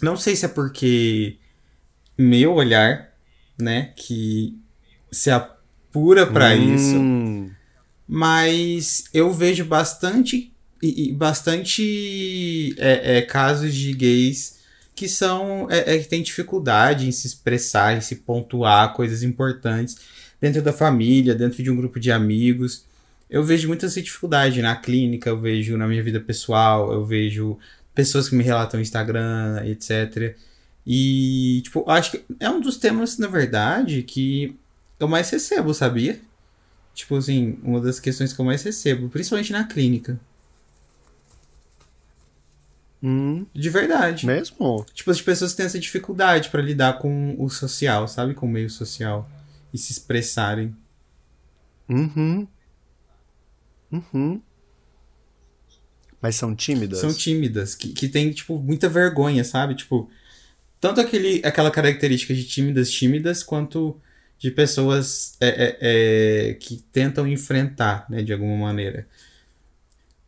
Não 0.00 0.16
sei 0.16 0.34
se 0.34 0.46
é 0.46 0.48
porque 0.48 1.38
meu 2.16 2.54
olhar, 2.54 3.12
né, 3.58 3.92
que 3.96 4.58
se 5.12 5.30
apura 5.30 6.26
para 6.26 6.54
hum. 6.54 6.74
isso 6.74 7.55
mas 8.08 9.04
eu 9.12 9.32
vejo 9.32 9.64
bastante 9.64 10.52
bastante 11.14 12.74
é, 12.78 13.18
é, 13.18 13.22
casos 13.22 13.74
de 13.74 13.92
gays 13.92 14.56
que 14.94 15.08
são 15.08 15.66
é, 15.70 15.94
é, 15.94 15.98
que 15.98 16.08
têm 16.08 16.22
dificuldade 16.22 17.06
em 17.06 17.12
se 17.12 17.26
expressar, 17.26 17.96
em 17.96 18.00
se 18.00 18.16
pontuar 18.16 18.94
coisas 18.94 19.22
importantes 19.22 19.96
dentro 20.40 20.62
da 20.62 20.72
família, 20.72 21.34
dentro 21.34 21.62
de 21.62 21.70
um 21.70 21.76
grupo 21.76 22.00
de 22.00 22.10
amigos. 22.10 22.84
Eu 23.28 23.42
vejo 23.44 23.68
muita 23.68 23.88
dificuldade 23.88 24.62
na 24.62 24.76
clínica, 24.76 25.28
eu 25.28 25.38
vejo 25.38 25.76
na 25.76 25.86
minha 25.86 26.02
vida 26.02 26.20
pessoal, 26.20 26.92
eu 26.92 27.04
vejo 27.04 27.58
pessoas 27.94 28.28
que 28.28 28.34
me 28.34 28.44
relatam 28.44 28.80
Instagram, 28.80 29.62
etc. 29.66 30.36
E, 30.86 31.60
tipo, 31.64 31.84
acho 31.90 32.12
que 32.12 32.24
é 32.38 32.48
um 32.48 32.60
dos 32.60 32.76
temas, 32.76 33.18
na 33.18 33.26
verdade, 33.26 34.02
que 34.02 34.54
eu 35.00 35.08
mais 35.08 35.28
recebo, 35.28 35.74
sabia? 35.74 36.20
Tipo 36.96 37.16
assim, 37.16 37.58
uma 37.62 37.78
das 37.78 38.00
questões 38.00 38.32
que 38.32 38.40
eu 38.40 38.44
mais 38.44 38.62
recebo, 38.62 39.10
principalmente 39.10 39.52
na 39.52 39.64
clínica. 39.64 40.18
Hum, 43.02 43.44
de 43.54 43.68
verdade. 43.68 44.24
Mesmo? 44.24 44.82
Tipo, 44.94 45.10
as 45.10 45.20
pessoas 45.20 45.52
têm 45.52 45.66
essa 45.66 45.78
dificuldade 45.78 46.48
para 46.48 46.62
lidar 46.62 46.98
com 46.98 47.36
o 47.38 47.50
social, 47.50 48.08
sabe? 48.08 48.32
Com 48.32 48.46
o 48.46 48.48
meio 48.48 48.70
social. 48.70 49.30
E 49.74 49.76
se 49.76 49.92
expressarem. 49.92 50.74
Uhum. 51.86 52.48
Uhum. 53.92 54.40
Mas 56.20 56.36
são 56.36 56.56
tímidas? 56.56 57.00
São 57.00 57.12
tímidas, 57.12 57.74
que, 57.74 57.90
que 57.90 58.08
tem, 58.08 58.32
tipo, 58.32 58.58
muita 58.58 58.88
vergonha, 58.88 59.44
sabe? 59.44 59.74
Tipo, 59.74 60.08
tanto 60.80 60.98
aquele, 60.98 61.42
aquela 61.44 61.70
característica 61.70 62.32
de 62.32 62.44
tímidas, 62.44 62.90
tímidas, 62.90 63.42
quanto 63.42 64.00
de 64.38 64.50
pessoas 64.50 65.36
é, 65.40 65.48
é, 65.48 65.78
é, 65.80 66.54
que 66.54 66.76
tentam 66.92 67.26
enfrentar, 67.26 68.06
né, 68.10 68.22
de 68.22 68.32
alguma 68.32 68.56
maneira. 68.56 69.06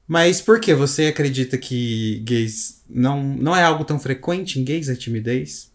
Mas 0.07 0.41
por 0.41 0.59
que 0.59 0.75
você 0.75 1.07
acredita 1.07 1.59
que 1.59 2.21
gays 2.21 2.83
não, 2.89 3.23
não 3.23 3.55
é 3.55 3.63
algo 3.63 3.85
tão 3.85 3.99
frequente 3.99 4.59
em 4.59 4.65
gays 4.65 4.89
a 4.89 4.97
timidez? 4.97 5.71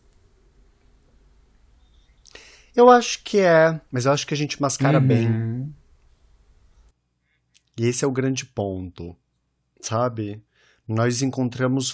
Eu 2.75 2.89
acho 2.89 3.23
que 3.23 3.37
é, 3.37 3.79
mas 3.91 4.05
eu 4.05 4.11
acho 4.11 4.25
que 4.25 4.33
a 4.33 4.37
gente 4.37 4.59
mascara 4.59 4.99
uhum. 4.99 5.07
bem. 5.07 5.75
E 7.77 7.85
esse 7.85 8.03
é 8.03 8.07
o 8.07 8.11
grande 8.11 8.45
ponto, 8.45 9.15
sabe? 9.79 10.43
Nós 10.87 11.21
encontramos 11.21 11.91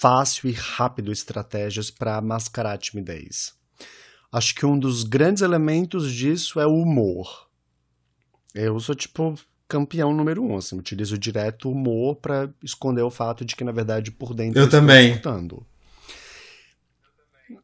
fácil 0.00 0.50
e 0.50 0.52
rápido 0.52 1.12
estratégias 1.12 1.90
para 1.90 2.20
mascarar 2.20 2.72
a 2.72 2.78
timidez. 2.78 3.54
Acho 4.36 4.54
que 4.54 4.66
um 4.66 4.78
dos 4.78 5.02
grandes 5.02 5.42
elementos 5.42 6.12
disso 6.12 6.60
é 6.60 6.66
o 6.66 6.74
humor. 6.74 7.48
Eu 8.54 8.78
sou 8.78 8.94
tipo 8.94 9.34
campeão 9.66 10.12
número 10.12 10.44
um, 10.44 10.58
assim, 10.58 10.78
utilizo 10.78 11.16
direto 11.16 11.70
o 11.70 11.72
humor 11.72 12.16
para 12.16 12.50
esconder 12.62 13.00
o 13.00 13.10
fato 13.10 13.46
de 13.46 13.56
que 13.56 13.64
na 13.64 13.72
verdade 13.72 14.10
por 14.10 14.34
dentro 14.34 14.60
eu 14.60 14.68
também 14.68 15.12
escutando. 15.12 15.66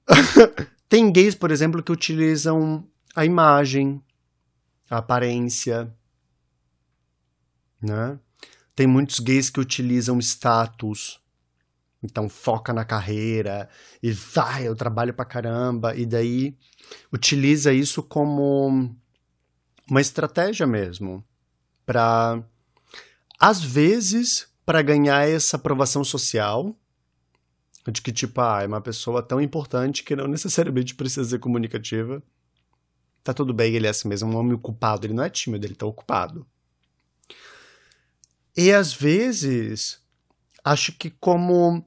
Tem 0.89 1.13
gays, 1.13 1.35
por 1.35 1.51
exemplo, 1.51 1.83
que 1.83 1.93
utilizam 1.93 2.83
a 3.15 3.27
imagem, 3.27 4.03
a 4.89 4.97
aparência, 4.97 5.95
né? 7.83 8.19
Tem 8.75 8.87
muitos 8.87 9.21
gays 9.21 9.51
que 9.51 9.61
utilizam 9.61 10.19
status, 10.21 11.21
então 12.03 12.29
foca 12.29 12.73
na 12.73 12.85
carreira 12.85 13.69
e 14.03 14.13
vai, 14.13 14.67
eu 14.67 14.75
trabalho 14.75 15.15
pra 15.15 15.25
caramba, 15.25 15.95
e 15.95 16.05
daí 16.05 16.57
utiliza 17.13 17.73
isso 17.73 18.03
como 18.03 18.95
uma 19.89 20.01
estratégia 20.01 20.67
mesmo 20.67 21.25
para 21.85 22.43
às 23.39 23.63
vezes 23.63 24.49
para 24.65 24.83
ganhar 24.83 25.29
essa 25.29 25.57
aprovação 25.57 26.05
social 26.05 26.77
de 27.91 28.01
que 28.01 28.13
tipo, 28.13 28.41
ah, 28.41 28.63
é 28.63 28.67
uma 28.67 28.81
pessoa 28.81 29.23
tão 29.23 29.41
importante 29.41 30.05
que 30.05 30.15
não 30.15 30.27
necessariamente 30.29 30.95
precisa 30.95 31.29
ser 31.29 31.39
comunicativa. 31.39 32.23
Tá 33.25 33.33
tudo 33.33 33.53
bem, 33.53 33.75
ele 33.75 33.87
é 33.87 33.91
assim 33.91 34.09
mesmo, 34.09 34.31
um 34.31 34.37
homem 34.37 34.53
ocupado, 34.53 35.07
ele 35.07 35.15
não 35.15 35.23
é 35.23 35.31
tímido, 35.31 35.67
ele 35.67 35.75
tá 35.75 35.87
ocupado. 35.87 36.47
E 38.57 38.71
às 38.73 38.93
vezes, 38.93 40.01
acho 40.65 40.93
que 40.93 41.11
como 41.11 41.85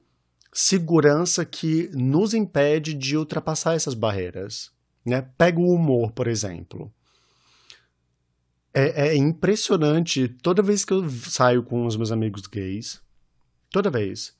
segurança 0.57 1.43
que 1.43 1.89
nos 1.93 2.33
impede 2.33 2.93
de 2.93 3.17
ultrapassar 3.17 3.75
essas 3.75 3.93
barreiras. 3.93 4.71
Né? 5.05 5.21
Pega 5.37 5.59
o 5.59 5.69
humor, 5.69 6.13
por 6.13 6.27
exemplo. 6.27 6.89
É, 8.73 9.09
é 9.09 9.15
impressionante, 9.17 10.29
toda 10.29 10.63
vez 10.63 10.85
que 10.85 10.93
eu 10.93 11.09
saio 11.09 11.61
com 11.61 11.85
os 11.85 11.97
meus 11.97 12.09
amigos 12.09 12.47
gays, 12.47 13.01
toda 13.69 13.89
vez, 13.89 14.33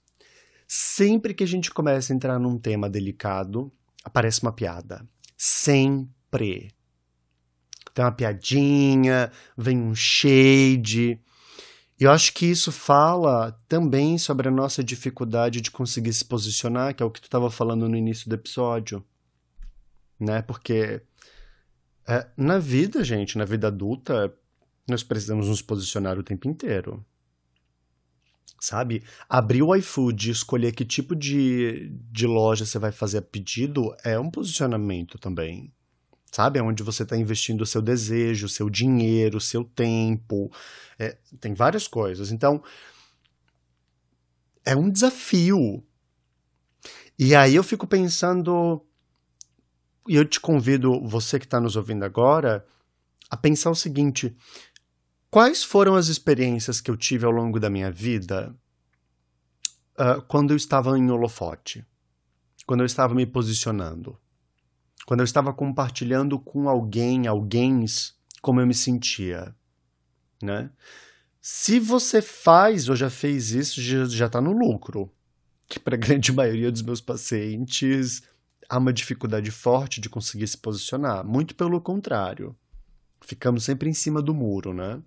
sempre 0.66 1.34
que 1.34 1.44
a 1.44 1.48
gente 1.48 1.70
começa 1.70 2.14
a 2.14 2.16
entrar 2.16 2.40
num 2.40 2.58
tema 2.58 2.90
delicado, 2.90 3.70
aparece 4.02 4.42
uma 4.42 4.54
piada. 4.54 5.06
Sempre. 5.36 6.74
Tem 7.94 8.06
uma 8.06 8.12
piadinha, 8.12 9.32
vem 9.58 9.78
um 9.78 9.94
shade. 9.94 11.20
Eu 11.98 12.12
acho 12.12 12.34
que 12.34 12.46
isso 12.46 12.72
fala 12.72 13.54
também 13.70 14.18
sobre 14.18 14.50
a 14.50 14.52
nossa 14.52 14.84
dificuldade 14.84 15.62
de 15.62 15.72
conseguir 15.72 16.14
se 16.14 16.26
posicionar, 16.26 16.94
que 16.94 17.02
é 17.02 17.06
o 17.06 17.12
que 17.12 17.22
tu 17.22 17.26
estava 17.26 17.50
falando 17.50 17.88
no 17.88 17.96
início 17.96 18.28
do 18.28 18.36
episódio. 18.36 19.04
Né? 20.20 20.42
Porque 20.42 21.02
é, 22.06 22.28
na 22.36 22.60
vida, 22.60 23.02
gente, 23.04 23.38
na 23.38 23.46
vida 23.46 23.68
adulta, 23.68 24.34
nós 24.88 25.04
precisamos 25.04 25.48
nos 25.48 25.62
posicionar 25.62 26.20
o 26.20 26.24
tempo 26.24 26.50
inteiro. 26.50 27.04
Sabe? 28.60 29.02
Abrir 29.30 29.62
o 29.62 29.74
iFood 29.76 30.32
escolher 30.32 30.74
que 30.74 30.84
tipo 30.84 31.16
de, 31.16 31.90
de 32.12 32.28
loja 32.28 32.66
você 32.66 32.78
vai 32.78 32.92
fazer 32.92 33.22
pedido 33.22 33.96
é 34.04 34.20
um 34.20 34.30
posicionamento 34.30 35.18
também 35.18 35.72
sabe? 36.36 36.60
É 36.60 36.64
onde 36.64 36.84
você 36.84 37.04
está 37.04 37.16
investindo 37.16 37.62
o 37.62 37.66
seu 37.66 37.82
desejo, 37.82 38.46
o 38.46 38.50
seu 38.50 38.70
dinheiro, 38.70 39.38
o 39.38 39.42
seu 39.42 39.64
tempo. 39.64 40.52
É, 41.00 41.18
tem 41.40 41.54
várias 41.54 41.88
coisas. 41.88 42.30
Então, 42.30 42.62
é 44.66 44.76
um 44.76 44.90
desafio. 44.90 45.82
E 47.18 47.34
aí 47.34 47.56
eu 47.56 47.64
fico 47.64 47.88
pensando, 47.88 48.86
e 50.08 50.16
eu 50.16 50.26
te 50.26 50.40
convido, 50.40 51.02
você 51.08 51.40
que 51.40 51.46
está 51.46 51.62
nos 51.62 51.78
ouvindo 51.78 52.04
agora, 52.04 52.66
a 53.30 53.38
pensar 53.38 53.72
o 53.72 53.76
seguinte: 53.76 54.36
quais 55.32 55.64
foram 55.64 55.96
as 55.96 56.08
experiências 56.08 56.82
que 56.82 56.92
eu 56.92 56.98
tive 56.98 57.26
ao 57.26 57.32
longo 57.32 57.62
da 57.62 57.70
minha 57.70 57.90
vida 57.90 58.54
uh, 59.98 60.22
quando 60.24 60.52
eu 60.52 60.58
estava 60.58 60.98
em 60.98 61.10
holofote? 61.10 61.86
Quando 62.66 62.82
eu 62.82 62.86
estava 62.86 63.14
me 63.16 63.26
posicionando? 63.26 64.20
Quando 65.06 65.20
eu 65.20 65.26
estava 65.26 65.54
compartilhando 65.54 66.40
com 66.40 66.68
alguém, 66.68 67.28
alguém, 67.28 67.86
como 68.42 68.60
eu 68.60 68.68
me 68.68 68.74
sentia, 68.74 69.56
né? 70.42 70.70
Se 71.42 71.80
você 71.80 72.24
faz 72.24 72.90
ou 72.90 72.96
já 72.96 73.10
fez 73.10 73.52
isso, 73.52 73.80
já 73.80 74.26
está 74.26 74.42
no 74.42 74.52
lucro. 74.52 75.12
Que 75.68 75.80
para 75.80 75.96
a 75.96 75.98
grande 76.00 76.32
maioria 76.32 76.72
dos 76.72 76.82
meus 76.82 77.00
pacientes 77.00 78.24
há 78.68 78.80
uma 78.80 78.92
dificuldade 78.92 79.52
forte 79.52 80.02
de 80.02 80.10
conseguir 80.10 80.48
se 80.48 80.58
posicionar. 80.58 81.24
Muito 81.24 81.54
pelo 81.54 81.80
contrário. 81.80 82.56
Ficamos 83.22 83.64
sempre 83.64 83.88
em 83.88 83.94
cima 83.94 84.24
do 84.24 84.34
muro, 84.34 84.74
né? 84.74 85.02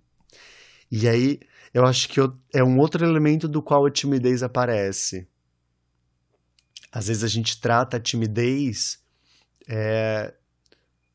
E 0.89 1.09
aí, 1.09 1.39
eu 1.73 1.85
acho 1.85 2.07
que 2.07 2.19
eu, 2.19 2.33
é 2.53 2.63
um 2.63 2.79
outro 2.79 3.05
elemento 3.05 3.47
do 3.47 3.61
qual 3.61 3.85
a 3.85 3.91
timidez 3.91 4.41
aparece. 4.41 5.27
Às 6.89 7.07
vezes 7.07 7.23
a 7.23 7.27
gente 7.27 7.59
trata 7.59 7.97
a 7.97 7.99
timidez 7.99 9.03
é, 9.69 10.33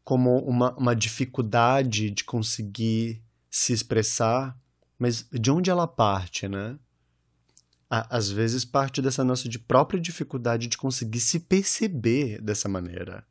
como 0.05 0.38
uma, 0.38 0.73
uma 0.77 0.95
dificuldade 0.95 2.11
de 2.11 2.23
conseguir 2.23 3.21
se 3.51 3.73
expressar, 3.73 4.57
mas 4.97 5.29
de 5.33 5.51
onde 5.51 5.71
ela 5.71 5.88
parte, 5.88 6.47
né? 6.47 6.79
Às 7.90 8.31
vezes 8.31 8.64
parte 8.64 9.03
dessa 9.03 9.23
nossa 9.23 9.49
de 9.49 9.59
própria 9.59 10.01
dificuldade 10.01 10.69
de 10.69 10.77
conseguir 10.77 11.21
se 11.21 11.40
perceber 11.40 12.40
dessa 12.40 12.69
maneira. 12.69 13.25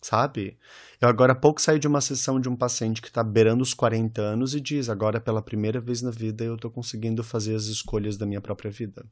Sabe? 0.00 0.56
Eu 1.00 1.08
agora 1.08 1.32
há 1.32 1.36
pouco 1.36 1.60
saí 1.60 1.78
de 1.78 1.86
uma 1.86 2.00
sessão 2.00 2.40
de 2.40 2.48
um 2.48 2.56
paciente 2.56 3.02
que 3.02 3.08
está 3.08 3.22
beirando 3.22 3.62
os 3.62 3.74
40 3.74 4.20
anos 4.22 4.54
e 4.54 4.60
diz: 4.60 4.88
agora 4.88 5.20
pela 5.20 5.42
primeira 5.42 5.80
vez 5.80 6.00
na 6.00 6.10
vida 6.10 6.42
eu 6.42 6.54
estou 6.54 6.70
conseguindo 6.70 7.22
fazer 7.22 7.54
as 7.54 7.64
escolhas 7.64 8.16
da 8.16 8.24
minha 8.24 8.40
própria 8.40 8.70
vida. 8.70 9.04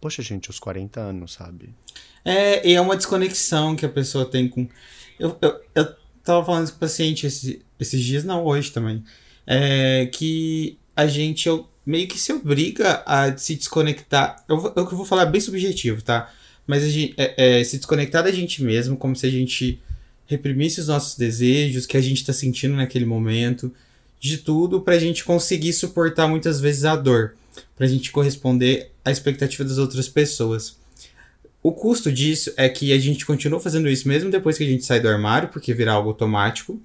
Poxa, 0.00 0.22
gente, 0.22 0.48
os 0.48 0.58
40 0.58 1.00
anos, 1.00 1.32
sabe? 1.32 1.70
É, 2.24 2.66
e 2.66 2.74
é 2.74 2.80
uma 2.80 2.96
desconexão 2.96 3.76
que 3.76 3.84
a 3.84 3.88
pessoa 3.88 4.24
tem 4.24 4.48
com. 4.48 4.66
Eu, 5.18 5.36
eu, 5.42 5.60
eu 5.74 5.94
tava 6.24 6.44
falando 6.44 6.70
com 6.70 6.76
o 6.76 6.80
paciente 6.80 7.26
esse, 7.26 7.62
esses 7.78 8.02
dias, 8.02 8.24
não, 8.24 8.44
hoje 8.44 8.70
também. 8.70 9.04
É, 9.46 10.06
que 10.06 10.78
a 10.96 11.06
gente 11.06 11.48
eu, 11.48 11.68
meio 11.84 12.08
que 12.08 12.18
se 12.18 12.32
obriga 12.32 13.02
a 13.06 13.36
se 13.36 13.54
desconectar. 13.54 14.42
Eu, 14.48 14.72
eu 14.74 14.86
vou 14.88 15.04
falar 15.04 15.26
bem 15.26 15.40
subjetivo, 15.40 16.02
tá? 16.02 16.32
Mas 16.66 16.84
gente, 16.84 17.14
é, 17.18 17.58
é, 17.60 17.64
se 17.64 17.76
desconectar 17.76 18.22
da 18.22 18.32
gente 18.32 18.62
mesmo, 18.62 18.96
como 18.96 19.14
se 19.14 19.26
a 19.26 19.30
gente 19.30 19.80
reprimisse 20.26 20.80
os 20.80 20.88
nossos 20.88 21.16
desejos, 21.16 21.84
que 21.84 21.96
a 21.96 22.00
gente 22.00 22.24
tá 22.24 22.32
sentindo 22.32 22.76
naquele 22.76 23.04
momento, 23.04 23.74
de 24.20 24.38
tudo, 24.38 24.80
pra 24.80 24.98
gente 24.98 25.24
conseguir 25.24 25.72
suportar 25.72 26.28
muitas 26.28 26.60
vezes 26.60 26.84
a 26.84 26.94
dor 26.94 27.34
para 27.76 27.86
a 27.86 27.88
gente 27.88 28.10
corresponder 28.10 28.90
à 29.04 29.10
expectativa 29.10 29.64
das 29.64 29.78
outras 29.78 30.08
pessoas. 30.08 30.78
O 31.62 31.72
custo 31.72 32.10
disso 32.10 32.52
é 32.56 32.68
que 32.68 32.92
a 32.92 32.98
gente 32.98 33.26
continua 33.26 33.60
fazendo 33.60 33.88
isso 33.88 34.08
mesmo 34.08 34.30
depois 34.30 34.56
que 34.56 34.64
a 34.64 34.66
gente 34.66 34.84
sai 34.84 35.00
do 35.00 35.08
armário, 35.08 35.48
porque 35.48 35.74
vira 35.74 35.92
algo 35.92 36.08
automático, 36.08 36.80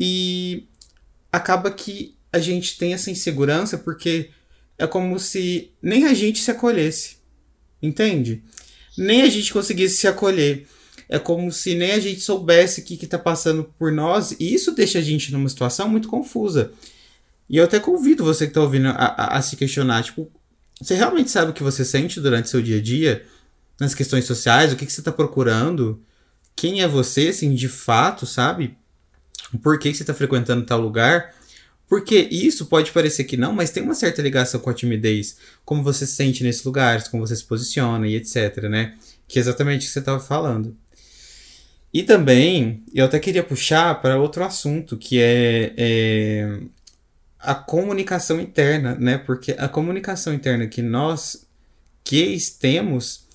e 0.00 0.64
acaba 1.30 1.70
que 1.70 2.14
a 2.32 2.38
gente 2.38 2.78
tem 2.78 2.94
essa 2.94 3.10
insegurança 3.10 3.78
porque 3.78 4.30
é 4.78 4.86
como 4.86 5.18
se 5.18 5.70
nem 5.82 6.06
a 6.06 6.14
gente 6.14 6.38
se 6.40 6.50
acolhesse. 6.50 7.16
Entende? 7.82 8.42
Nem 8.96 9.22
a 9.22 9.28
gente 9.28 9.52
conseguisse 9.52 9.96
se 9.96 10.08
acolher. 10.08 10.66
É 11.08 11.18
como 11.18 11.52
se 11.52 11.74
nem 11.74 11.92
a 11.92 12.00
gente 12.00 12.20
soubesse 12.20 12.80
o 12.80 12.84
que 12.84 12.94
está 12.94 13.18
passando 13.18 13.64
por 13.78 13.92
nós, 13.92 14.34
e 14.40 14.52
isso 14.52 14.72
deixa 14.72 14.98
a 14.98 15.02
gente 15.02 15.30
numa 15.30 15.48
situação 15.48 15.88
muito 15.88 16.08
confusa. 16.08 16.72
E 17.48 17.56
eu 17.56 17.64
até 17.64 17.78
convido 17.78 18.24
você 18.24 18.46
que 18.46 18.50
está 18.50 18.60
ouvindo 18.60 18.88
a, 18.88 18.92
a, 18.92 19.38
a, 19.38 19.42
se 19.42 19.56
questionar, 19.56 20.02
tipo, 20.02 20.30
você 20.80 20.94
realmente 20.94 21.30
sabe 21.30 21.50
o 21.50 21.54
que 21.54 21.62
você 21.62 21.84
sente 21.84 22.20
durante 22.20 22.48
seu 22.48 22.60
dia 22.60 22.78
a 22.78 22.82
dia? 22.82 23.24
Nas 23.78 23.94
questões 23.94 24.24
sociais, 24.24 24.72
o 24.72 24.76
que, 24.76 24.86
que 24.86 24.92
você 24.92 25.00
está 25.00 25.12
procurando? 25.12 26.02
Quem 26.54 26.82
é 26.82 26.88
você, 26.88 27.28
assim, 27.28 27.54
de 27.54 27.68
fato, 27.68 28.26
sabe? 28.26 28.76
Por 29.62 29.78
que, 29.78 29.90
que 29.90 29.96
você 29.96 30.02
está 30.02 30.14
frequentando 30.14 30.64
tal 30.64 30.80
lugar? 30.80 31.34
Porque 31.88 32.16
isso 32.30 32.66
pode 32.66 32.90
parecer 32.90 33.24
que 33.24 33.36
não, 33.36 33.52
mas 33.52 33.70
tem 33.70 33.82
uma 33.82 33.94
certa 33.94 34.20
ligação 34.20 34.58
com 34.58 34.70
a 34.70 34.74
timidez. 34.74 35.36
Como 35.64 35.82
você 35.82 36.06
se 36.06 36.16
sente 36.16 36.42
nesses 36.42 36.64
lugares, 36.64 37.06
como 37.06 37.24
você 37.24 37.36
se 37.36 37.44
posiciona 37.44 38.08
e 38.08 38.16
etc, 38.16 38.64
né? 38.64 38.94
Que 39.28 39.38
é 39.38 39.40
exatamente 39.40 39.82
o 39.82 39.86
que 39.86 39.92
você 39.92 40.00
estava 40.00 40.18
falando. 40.18 40.76
E 41.94 42.02
também, 42.02 42.82
eu 42.92 43.04
até 43.04 43.18
queria 43.18 43.44
puxar 43.44 44.02
para 44.02 44.18
outro 44.18 44.42
assunto, 44.42 44.96
que 44.96 45.20
é, 45.20 45.72
é 45.76 46.60
a 47.46 47.54
comunicação 47.54 48.40
interna, 48.40 48.96
né? 48.96 49.16
Porque 49.16 49.54
a 49.56 49.68
comunicação 49.68 50.34
interna 50.34 50.66
que 50.66 50.82
nós 50.82 51.46
gays 52.04 52.50
temos 52.50 53.26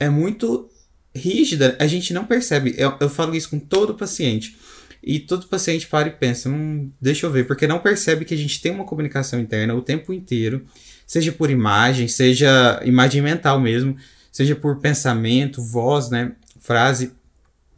é 0.00 0.08
muito 0.08 0.70
rígida, 1.14 1.76
a 1.78 1.86
gente 1.86 2.14
não 2.14 2.24
percebe. 2.24 2.74
Eu, 2.78 2.96
eu 2.98 3.10
falo 3.10 3.34
isso 3.36 3.50
com 3.50 3.58
todo 3.58 3.94
paciente. 3.94 4.56
E 5.02 5.20
todo 5.20 5.46
paciente 5.46 5.86
para 5.86 6.08
e 6.08 6.12
pensa, 6.12 6.48
hum, 6.48 6.90
deixa 7.00 7.26
eu 7.26 7.30
ver, 7.30 7.46
porque 7.46 7.66
não 7.66 7.78
percebe 7.78 8.24
que 8.24 8.34
a 8.34 8.36
gente 8.36 8.60
tem 8.60 8.72
uma 8.72 8.84
comunicação 8.84 9.38
interna 9.38 9.74
o 9.74 9.82
tempo 9.82 10.12
inteiro, 10.12 10.64
seja 11.06 11.30
por 11.30 11.50
imagem, 11.50 12.08
seja 12.08 12.80
imagem 12.84 13.22
mental 13.22 13.60
mesmo, 13.60 13.96
seja 14.32 14.56
por 14.56 14.80
pensamento, 14.80 15.62
voz, 15.62 16.10
né, 16.10 16.32
frase, 16.58 17.12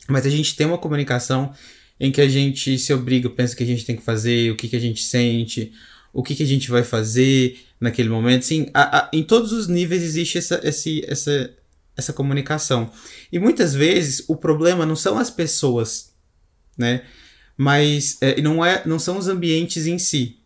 mas 0.08 0.24
a 0.24 0.30
gente 0.30 0.56
tem 0.56 0.66
uma 0.66 0.78
comunicação 0.78 1.52
em 2.00 2.10
que 2.10 2.20
a 2.20 2.28
gente 2.28 2.78
se 2.78 2.92
obriga, 2.94 3.28
pensa 3.28 3.54
que 3.54 3.62
a 3.62 3.66
gente 3.66 3.84
tem 3.84 3.94
que 3.94 4.02
fazer, 4.02 4.50
o 4.50 4.56
que, 4.56 4.68
que 4.68 4.76
a 4.76 4.80
gente 4.80 5.04
sente, 5.04 5.70
o 6.12 6.22
que, 6.22 6.34
que 6.34 6.42
a 6.42 6.46
gente 6.46 6.70
vai 6.70 6.82
fazer 6.82 7.58
naquele 7.78 8.08
momento. 8.08 8.46
Sim, 8.46 8.68
a, 8.72 9.00
a, 9.00 9.10
em 9.12 9.22
todos 9.22 9.52
os 9.52 9.68
níveis 9.68 10.02
existe 10.02 10.38
essa, 10.38 10.58
esse, 10.64 11.04
essa, 11.06 11.54
essa 11.94 12.12
comunicação. 12.12 12.90
E 13.30 13.38
muitas 13.38 13.74
vezes 13.74 14.24
o 14.28 14.34
problema 14.34 14.86
não 14.86 14.96
são 14.96 15.18
as 15.18 15.30
pessoas, 15.30 16.12
né? 16.76 17.02
Mas 17.56 18.16
é, 18.22 18.40
não, 18.40 18.64
é, 18.64 18.82
não 18.86 18.98
são 18.98 19.18
os 19.18 19.28
ambientes 19.28 19.86
em 19.86 19.98
si. 19.98 20.38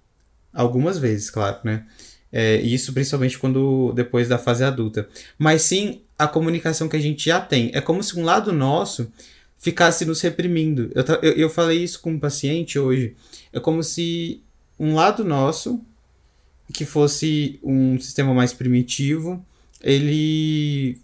Algumas 0.52 0.98
vezes, 0.98 1.30
claro, 1.30 1.58
né? 1.62 1.86
É, 2.32 2.56
isso 2.56 2.92
principalmente 2.92 3.38
quando 3.38 3.92
depois 3.92 4.26
da 4.26 4.38
fase 4.38 4.64
adulta. 4.64 5.08
Mas 5.38 5.62
sim 5.62 6.00
a 6.18 6.26
comunicação 6.26 6.88
que 6.88 6.96
a 6.96 7.00
gente 7.00 7.26
já 7.26 7.40
tem. 7.40 7.70
É 7.72 7.80
como 7.80 8.02
se 8.02 8.18
um 8.18 8.24
lado 8.24 8.52
nosso 8.52 9.12
ficasse 9.58 10.04
nos 10.04 10.20
reprimindo. 10.20 10.90
Eu, 10.94 11.04
eu, 11.22 11.32
eu 11.32 11.50
falei 11.50 11.82
isso 11.82 12.00
com 12.00 12.12
um 12.12 12.18
paciente 12.18 12.78
hoje. 12.78 13.16
É 13.52 13.60
como 13.60 13.82
se 13.82 14.42
um 14.78 14.94
lado 14.94 15.24
nosso, 15.24 15.80
que 16.72 16.84
fosse 16.84 17.58
um 17.62 17.98
sistema 17.98 18.34
mais 18.34 18.52
primitivo, 18.52 19.44
ele 19.80 20.98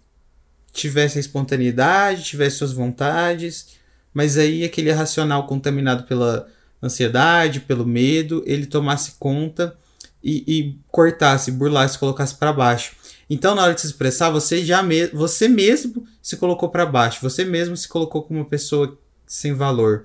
tivesse 0.73 1.19
a 1.19 1.21
espontaneidade, 1.21 2.25
tivesse 2.25 2.57
suas 2.57 2.73
vontades, 2.73 3.69
mas 4.13 4.39
aí 4.39 4.65
aquele 4.65 4.91
racional 4.91 5.47
contaminado 5.47 6.05
pela 6.05 6.49
ansiedade, 6.83 7.61
pelo 7.61 7.87
medo, 7.87 8.43
ele 8.47 8.67
tomasse 8.67 9.13
conta 9.19 9.77
e, 10.23 10.45
e 10.47 10.79
cortasse, 10.89 11.51
burlasse, 11.51 11.99
colocasse 11.99 12.35
para 12.35 12.53
baixo. 12.53 12.97
Então, 13.31 13.55
na 13.55 13.63
hora 13.63 13.75
de 13.75 13.81
se 13.81 13.87
expressar, 13.87 14.29
você 14.31 14.65
já 14.65 14.83
me 14.83 15.07
você 15.07 15.47
mesmo 15.47 16.05
se 16.21 16.37
colocou 16.37 16.69
para 16.69 16.85
baixo, 16.85 17.21
você 17.23 17.45
mesmo 17.45 17.77
se 17.77 17.87
colocou 17.87 18.25
como 18.25 18.41
uma 18.41 18.45
pessoa 18.49 18.99
sem 19.25 19.55
valor 19.55 20.05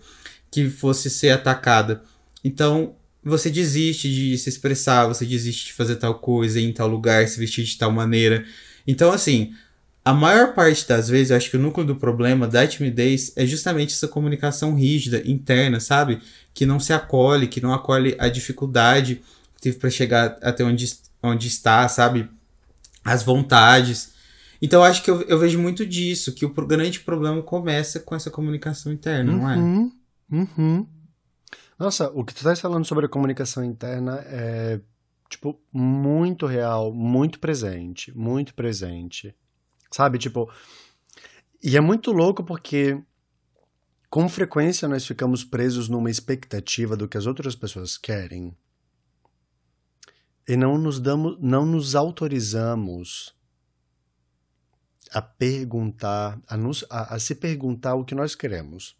que 0.51 0.69
fosse 0.69 1.09
ser 1.09 1.31
atacada. 1.31 2.03
Então, 2.43 2.95
você 3.23 3.49
desiste 3.49 4.13
de 4.13 4.37
se 4.37 4.47
expressar, 4.47 5.07
você 5.07 5.25
desiste 5.25 5.65
de 5.65 5.73
fazer 5.73 5.95
tal 5.95 6.19
coisa, 6.19 6.59
ir 6.59 6.65
em 6.65 6.71
tal 6.71 6.87
lugar, 6.87 7.27
se 7.27 7.39
vestir 7.39 7.65
de 7.65 7.75
tal 7.75 7.91
maneira. 7.91 8.45
Então, 8.85 9.11
assim, 9.11 9.51
a 10.05 10.13
maior 10.13 10.53
parte 10.53 10.87
das 10.87 11.09
vezes, 11.09 11.31
eu 11.31 11.37
acho 11.37 11.49
que 11.49 11.57
o 11.57 11.59
núcleo 11.59 11.87
do 11.87 11.95
problema 11.95 12.47
da 12.47 12.67
timidez 12.67 13.33
é 13.35 13.43
justamente 13.43 13.95
essa 13.95 14.07
comunicação 14.07 14.75
rígida, 14.75 15.23
interna, 15.25 15.79
sabe? 15.79 16.21
Que 16.53 16.63
não 16.63 16.79
se 16.79 16.93
acolhe, 16.93 17.47
que 17.47 17.59
não 17.59 17.73
acolhe 17.73 18.15
a 18.19 18.29
dificuldade 18.29 19.23
que 19.55 19.63
teve 19.63 19.79
para 19.79 19.89
chegar 19.89 20.37
até 20.43 20.63
onde, 20.63 20.93
onde 21.23 21.47
está, 21.47 21.87
sabe? 21.89 22.29
As 23.05 23.23
vontades. 23.23 24.13
Então, 24.61 24.83
acho 24.83 25.03
que 25.03 25.11
eu, 25.11 25.21
eu 25.23 25.37
vejo 25.37 25.61
muito 25.61 25.85
disso, 25.85 26.33
que 26.33 26.45
o 26.45 26.49
grande 26.49 26.99
problema 26.99 27.41
começa 27.43 27.99
com 27.99 28.15
essa 28.15 28.31
comunicação 28.31 28.91
interna, 28.91 29.31
uhum, 29.31 29.37
não 29.37 29.49
é? 29.49 29.55
Uhum. 30.31 30.87
Nossa, 31.77 32.09
o 32.09 32.23
que 32.23 32.33
tu 32.33 32.37
estás 32.37 32.59
falando 32.59 32.85
sobre 32.85 33.05
a 33.05 33.09
comunicação 33.09 33.63
interna 33.63 34.23
é, 34.25 34.79
tipo, 35.29 35.59
muito 35.71 36.45
real, 36.45 36.91
muito 36.91 37.39
presente, 37.39 38.15
muito 38.17 38.53
presente. 38.53 39.35
Sabe, 39.91 40.17
tipo. 40.17 40.51
E 41.63 41.77
é 41.77 41.81
muito 41.81 42.11
louco 42.11 42.43
porque 42.43 42.99
com 44.09 44.29
frequência 44.29 44.87
nós 44.87 45.05
ficamos 45.05 45.43
presos 45.43 45.89
numa 45.89 46.09
expectativa 46.09 46.95
do 46.95 47.07
que 47.07 47.17
as 47.17 47.25
outras 47.25 47.55
pessoas 47.55 47.97
querem 47.97 48.55
e 50.47 50.55
não 50.55 50.77
nos 50.77 50.99
damos, 50.99 51.37
não 51.41 51.65
nos 51.65 51.95
autorizamos 51.95 53.35
a 55.11 55.21
perguntar, 55.21 56.39
a, 56.47 56.57
nos, 56.57 56.85
a, 56.89 57.15
a 57.15 57.19
se 57.19 57.35
perguntar 57.35 57.95
o 57.95 58.05
que 58.05 58.13
nós 58.13 58.35
queremos. 58.35 58.95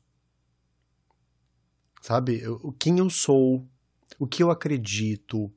Sabe? 2.02 2.48
O 2.48 2.72
quem 2.72 3.00
eu 3.00 3.10
sou, 3.10 3.68
o 4.18 4.28
que 4.28 4.42
eu 4.42 4.50
acredito, 4.50 5.52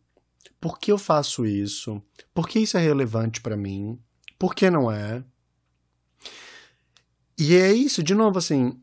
por 0.61 0.79
que 0.79 0.90
eu 0.90 0.98
faço 0.98 1.46
isso, 1.46 2.03
por 2.35 2.48
que 2.48 2.59
isso 2.59 2.77
é 2.77 2.81
relevante 2.81 3.40
para 3.40 3.57
mim, 3.57 3.98
por 4.38 4.55
que 4.55 4.70
não 4.70 4.90
é. 4.90 5.24
E 7.38 7.55
é 7.55 7.72
isso, 7.72 8.03
de 8.03 8.14
novo, 8.14 8.38
assim, 8.38 8.81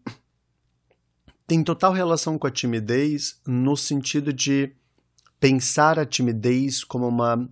tem 1.45 1.63
total 1.63 1.91
relação 1.91 2.37
com 2.37 2.47
a 2.47 2.51
timidez 2.51 3.39
no 3.45 3.75
sentido 3.75 4.31
de 4.31 4.73
pensar 5.39 5.99
a 5.99 6.05
timidez 6.05 6.83
como 6.83 7.07
uma, 7.07 7.49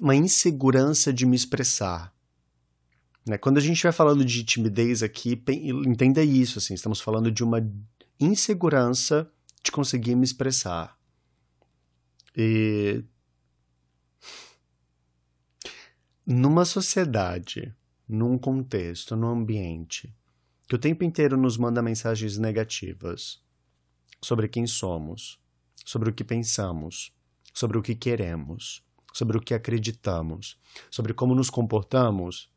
uma 0.00 0.14
insegurança 0.14 1.12
de 1.12 1.26
me 1.26 1.36
expressar. 1.36 2.14
Né? 3.26 3.38
Quando 3.38 3.58
a 3.58 3.60
gente 3.60 3.82
vai 3.82 3.92
falando 3.92 4.24
de 4.24 4.44
timidez 4.44 5.02
aqui, 5.02 5.40
entenda 5.86 6.22
isso, 6.22 6.58
assim, 6.58 6.74
estamos 6.74 7.00
falando 7.00 7.30
de 7.30 7.42
uma 7.42 7.66
insegurança 8.20 9.30
de 9.62 9.72
conseguir 9.72 10.14
me 10.14 10.24
expressar. 10.24 10.98
E 12.36 13.02
numa 16.26 16.64
sociedade, 16.64 17.74
num 18.08 18.36
contexto, 18.36 19.16
num 19.16 19.28
ambiente 19.28 20.14
que 20.68 20.74
o 20.74 20.78
tempo 20.78 21.04
inteiro 21.04 21.36
nos 21.36 21.56
manda 21.56 21.82
mensagens 21.82 22.38
negativas 22.38 23.42
sobre 24.20 24.48
quem 24.48 24.66
somos, 24.66 25.38
sobre 25.84 26.10
o 26.10 26.12
que 26.12 26.24
pensamos, 26.24 27.12
sobre 27.52 27.78
o 27.78 27.82
que 27.82 27.94
queremos, 27.94 28.82
sobre 29.12 29.36
o 29.36 29.40
que 29.40 29.54
acreditamos, 29.54 30.58
sobre 30.90 31.12
como 31.14 31.34
nos 31.34 31.50
comportamos, 31.50 32.50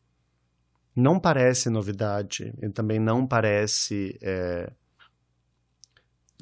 não 0.96 1.20
parece 1.20 1.70
novidade 1.70 2.54
e 2.62 2.70
também 2.70 3.00
não 3.00 3.28
parece 3.28 4.18
é, 4.22 4.72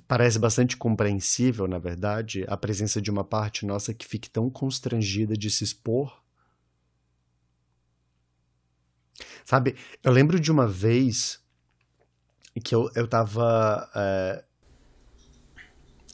parece 0.07 0.37
bastante 0.37 0.77
compreensível, 0.77 1.67
na 1.67 1.79
verdade, 1.79 2.45
a 2.47 2.55
presença 2.55 3.01
de 3.01 3.09
uma 3.09 3.23
parte 3.23 3.65
nossa 3.65 3.93
que 3.93 4.05
fique 4.05 4.29
tão 4.29 4.49
constrangida 4.49 5.35
de 5.35 5.49
se 5.49 5.63
expor. 5.63 6.21
Sabe, 9.43 9.75
eu 10.03 10.11
lembro 10.11 10.39
de 10.39 10.51
uma 10.51 10.67
vez 10.67 11.43
que 12.63 12.73
eu, 12.73 12.89
eu 12.95 13.07
tava. 13.07 13.89
É... 13.95 14.45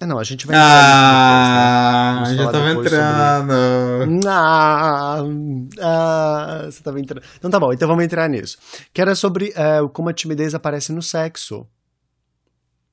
Não, 0.06 0.20
a 0.20 0.24
gente 0.24 0.48
vai 0.48 0.56
entrar 0.56 2.22
Ah, 2.22 2.34
já 2.34 2.52
tava 2.52 2.72
entrando. 2.72 3.54
Sobre... 4.00 4.28
Ah, 4.28 5.24
ah, 5.80 6.62
você 6.66 6.84
tava 6.84 7.00
entrando. 7.00 7.24
Então 7.38 7.52
tá 7.52 7.60
bom, 7.60 7.72
então 7.72 7.88
vamos 7.88 8.04
entrar 8.04 8.28
nisso. 8.28 8.58
Que 8.94 9.02
era 9.02 9.16
sobre 9.16 9.54
é, 9.56 9.80
como 9.94 10.10
a 10.10 10.14
timidez 10.14 10.56
aparece 10.56 10.92
no 10.92 11.02
sexo. 11.02 11.68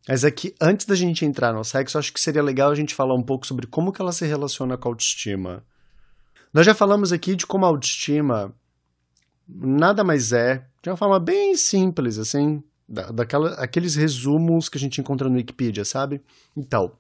Mas 0.08 0.24
é 0.24 0.30
que 0.30 0.54
antes 0.60 0.86
da 0.86 0.94
gente 0.94 1.24
entrar 1.24 1.52
no 1.52 1.64
sexo, 1.64 1.98
acho 1.98 2.12
que 2.12 2.20
seria 2.20 2.42
legal 2.42 2.70
a 2.70 2.74
gente 2.74 2.94
falar 2.94 3.14
um 3.14 3.22
pouco 3.22 3.46
sobre 3.46 3.66
como 3.66 3.92
que 3.92 4.00
ela 4.00 4.12
se 4.12 4.26
relaciona 4.26 4.76
com 4.76 4.88
a 4.88 4.92
autoestima. 4.92 5.62
Nós 6.52 6.64
já 6.64 6.74
falamos 6.74 7.12
aqui 7.12 7.36
de 7.36 7.46
como 7.46 7.64
a 7.64 7.68
autoestima 7.68 8.54
nada 9.48 10.04
mais 10.04 10.32
é, 10.32 10.64
de 10.82 10.90
uma 10.90 10.96
forma 10.96 11.18
bem 11.18 11.56
simples, 11.56 12.18
assim, 12.18 12.62
da, 12.88 13.10
daquela, 13.10 13.50
aqueles 13.54 13.94
resumos 13.94 14.68
que 14.68 14.78
a 14.78 14.80
gente 14.80 15.00
encontra 15.00 15.28
no 15.28 15.36
Wikipedia, 15.36 15.84
sabe? 15.84 16.22
Então, 16.56 16.92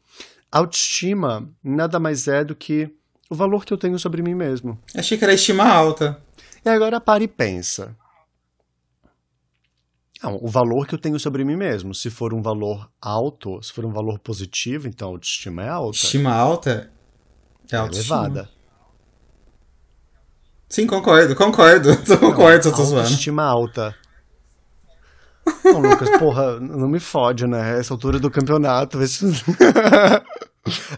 autoestima 0.52 1.48
nada 1.62 1.98
mais 1.98 2.28
é 2.28 2.44
do 2.44 2.54
que 2.54 2.94
o 3.30 3.34
valor 3.34 3.64
que 3.64 3.72
eu 3.72 3.78
tenho 3.78 3.98
sobre 3.98 4.22
mim 4.22 4.34
mesmo. 4.34 4.78
Achei 4.94 5.16
que 5.16 5.24
era 5.24 5.32
estima 5.32 5.64
alta. 5.64 6.22
E 6.64 6.68
agora 6.68 7.00
para 7.00 7.24
e 7.24 7.28
pensa. 7.28 7.96
Não, 10.22 10.36
o 10.42 10.48
valor 10.48 10.86
que 10.86 10.94
eu 10.94 10.98
tenho 10.98 11.18
sobre 11.18 11.44
mim 11.44 11.56
mesmo. 11.56 11.94
Se 11.94 12.10
for 12.10 12.34
um 12.34 12.42
valor 12.42 12.90
alto, 13.00 13.62
se 13.62 13.72
for 13.72 13.84
um 13.84 13.92
valor 13.92 14.18
positivo, 14.18 14.88
então 14.88 15.08
a 15.08 15.12
autoestima 15.12 15.62
é 15.62 15.68
alta. 15.68 15.96
Estima 15.96 16.34
alta 16.34 16.90
é, 17.70 17.76
é 17.76 17.86
elevada. 17.86 18.48
Sim, 20.68 20.86
concordo, 20.86 21.34
concordo. 21.36 21.96
concordo, 22.18 22.68
eu 22.68 22.74
tô 22.74 22.82
zoando. 22.82 23.00
Autoestima 23.02 23.44
alta. 23.44 23.94
Não, 25.64 25.80
Lucas, 25.80 26.10
porra, 26.18 26.58
não 26.60 26.88
me 26.88 27.00
fode, 27.00 27.46
né? 27.46 27.78
Essa 27.78 27.94
altura 27.94 28.18
do 28.18 28.30
campeonato. 28.30 28.98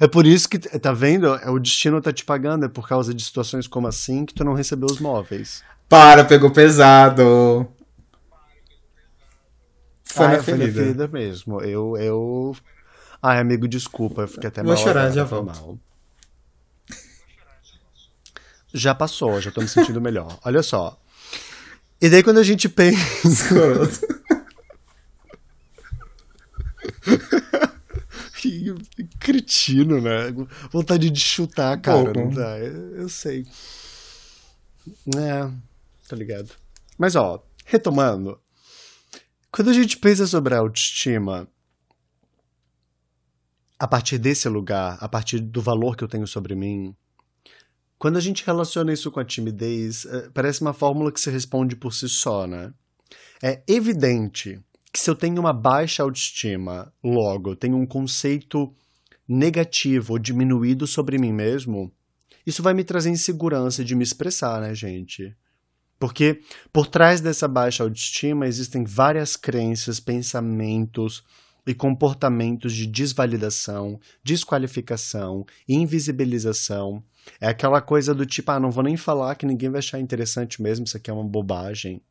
É 0.01 0.09
por 0.09 0.27
isso 0.27 0.49
que, 0.49 0.59
tá 0.59 0.93
vendo? 0.93 1.33
É, 1.37 1.49
o 1.49 1.59
destino 1.59 2.01
tá 2.01 2.13
te 2.13 2.25
pagando, 2.25 2.65
é 2.65 2.69
por 2.69 2.89
causa 2.89 3.15
de 3.15 3.23
situações 3.23 3.69
como 3.69 3.87
assim 3.87 4.27
que 4.27 4.35
tu 4.35 4.43
não 4.43 4.53
recebeu 4.53 4.89
os 4.91 4.99
móveis. 4.99 5.63
Para, 5.89 6.25
pegou 6.25 6.51
pesado. 6.51 7.69
Foi 10.05 10.27
ah, 10.27 10.29
na 10.31 10.43
ferida. 10.43 10.65
Foi 10.65 10.67
na 10.67 10.73
ferida 10.73 11.09
mesmo. 11.09 11.61
Eu, 11.61 11.97
eu... 11.97 12.57
Ai, 13.23 13.39
amigo, 13.39 13.69
desculpa, 13.69 14.23
eu 14.23 14.29
fiquei 14.29 14.49
até 14.49 14.63
Vou 14.63 14.73
mal. 14.73 14.77
Vou 14.77 14.85
chorar, 14.85 15.11
já 15.13 15.25
volto. 15.25 15.47
Mal. 15.47 15.79
Já 18.73 18.95
passou, 18.95 19.41
já 19.41 19.51
tô 19.51 19.61
me 19.61 19.69
sentindo 19.69 20.01
melhor. 20.01 20.39
Olha 20.45 20.63
só. 20.63 20.97
E 22.01 22.09
daí 22.09 22.23
quando 22.23 22.39
a 22.39 22.43
gente 22.43 22.67
pensa... 22.71 23.55
cretino, 29.19 30.01
né? 30.01 30.33
Vontade 30.71 31.11
de 31.11 31.21
chutar, 31.21 31.81
cara. 31.81 32.13
Não 32.13 32.31
dá. 32.31 32.59
Eu, 32.59 32.97
eu 32.97 33.09
sei. 33.09 33.47
É, 35.17 35.51
tá 36.09 36.17
ligado. 36.17 36.51
Mas 36.99 37.17
ó, 37.17 37.45
retomando. 37.65 38.41
Quando 39.53 39.71
a 39.71 39.73
gente 39.73 39.97
pensa 39.97 40.27
sobre 40.27 40.55
a 40.55 40.59
autoestima, 40.59 41.49
a 43.79 43.89
partir 43.89 44.19
desse 44.19 44.49
lugar, 44.49 44.99
a 45.01 45.09
partir 45.09 45.41
do 45.41 45.63
valor 45.63 45.97
que 45.97 46.05
eu 46.05 46.09
tenho 46.09 46.27
sobre 46.27 46.55
mim, 46.55 46.95
quando 47.99 48.17
a 48.17 48.21
gente 48.21 48.45
relaciona 48.45 48.93
isso 48.93 49.11
com 49.11 49.21
a 49.21 49.25
timidez, 49.25 50.07
é, 50.07 50.31
parece 50.31 50.61
uma 50.61 50.73
fórmula 50.73 51.11
que 51.11 51.21
se 51.21 51.31
responde 51.31 51.77
por 51.77 51.93
si 51.93 52.09
só, 52.09 52.47
né? 52.47 52.73
É 53.43 53.63
evidente 53.67 54.61
que 54.93 54.99
se 54.99 55.09
eu 55.09 55.15
tenho 55.15 55.41
uma 55.41 55.53
baixa 55.53 56.03
autoestima, 56.03 56.93
logo 57.03 57.55
tenho 57.55 57.77
um 57.77 57.87
conceito 57.87 58.75
negativo 59.29 60.19
diminuído 60.19 60.87
sobre 60.87 61.19
mim 61.19 61.33
mesmo, 61.33 61.93
isso 62.47 62.63
vai 62.63 62.75
me 62.75 62.83
trazer 62.83 63.11
insegurança 63.11 63.85
de 63.85 63.95
me 63.95 64.03
expressar, 64.03 64.61
né, 64.61 64.75
gente? 64.75 65.37
Porque 65.99 66.41
por 66.73 66.87
trás 66.87 67.21
dessa 67.21 67.47
baixa 67.47 67.85
autoestima 67.85 68.47
existem 68.47 68.85
várias 68.85 69.37
crenças, 69.37 70.01
pensamentos 70.01 71.23
e 71.67 71.75
comportamentos 71.75 72.73
de 72.73 72.87
desvalidação, 72.87 74.01
desqualificação, 74.25 75.45
invisibilização. 75.69 77.05
É 77.41 77.49
aquela 77.49 77.81
coisa 77.83 78.15
do 78.15 78.25
tipo, 78.25 78.51
ah, 78.51 78.59
não 78.59 78.71
vou 78.71 78.83
nem 78.83 78.97
falar 78.97 79.35
que 79.35 79.47
ninguém 79.47 79.69
vai 79.69 79.79
achar 79.79 80.01
interessante 80.01 80.61
mesmo, 80.63 80.87
isso 80.87 80.97
aqui 80.97 81.11
é 81.11 81.13
uma 81.13 81.23
bobagem. 81.23 82.03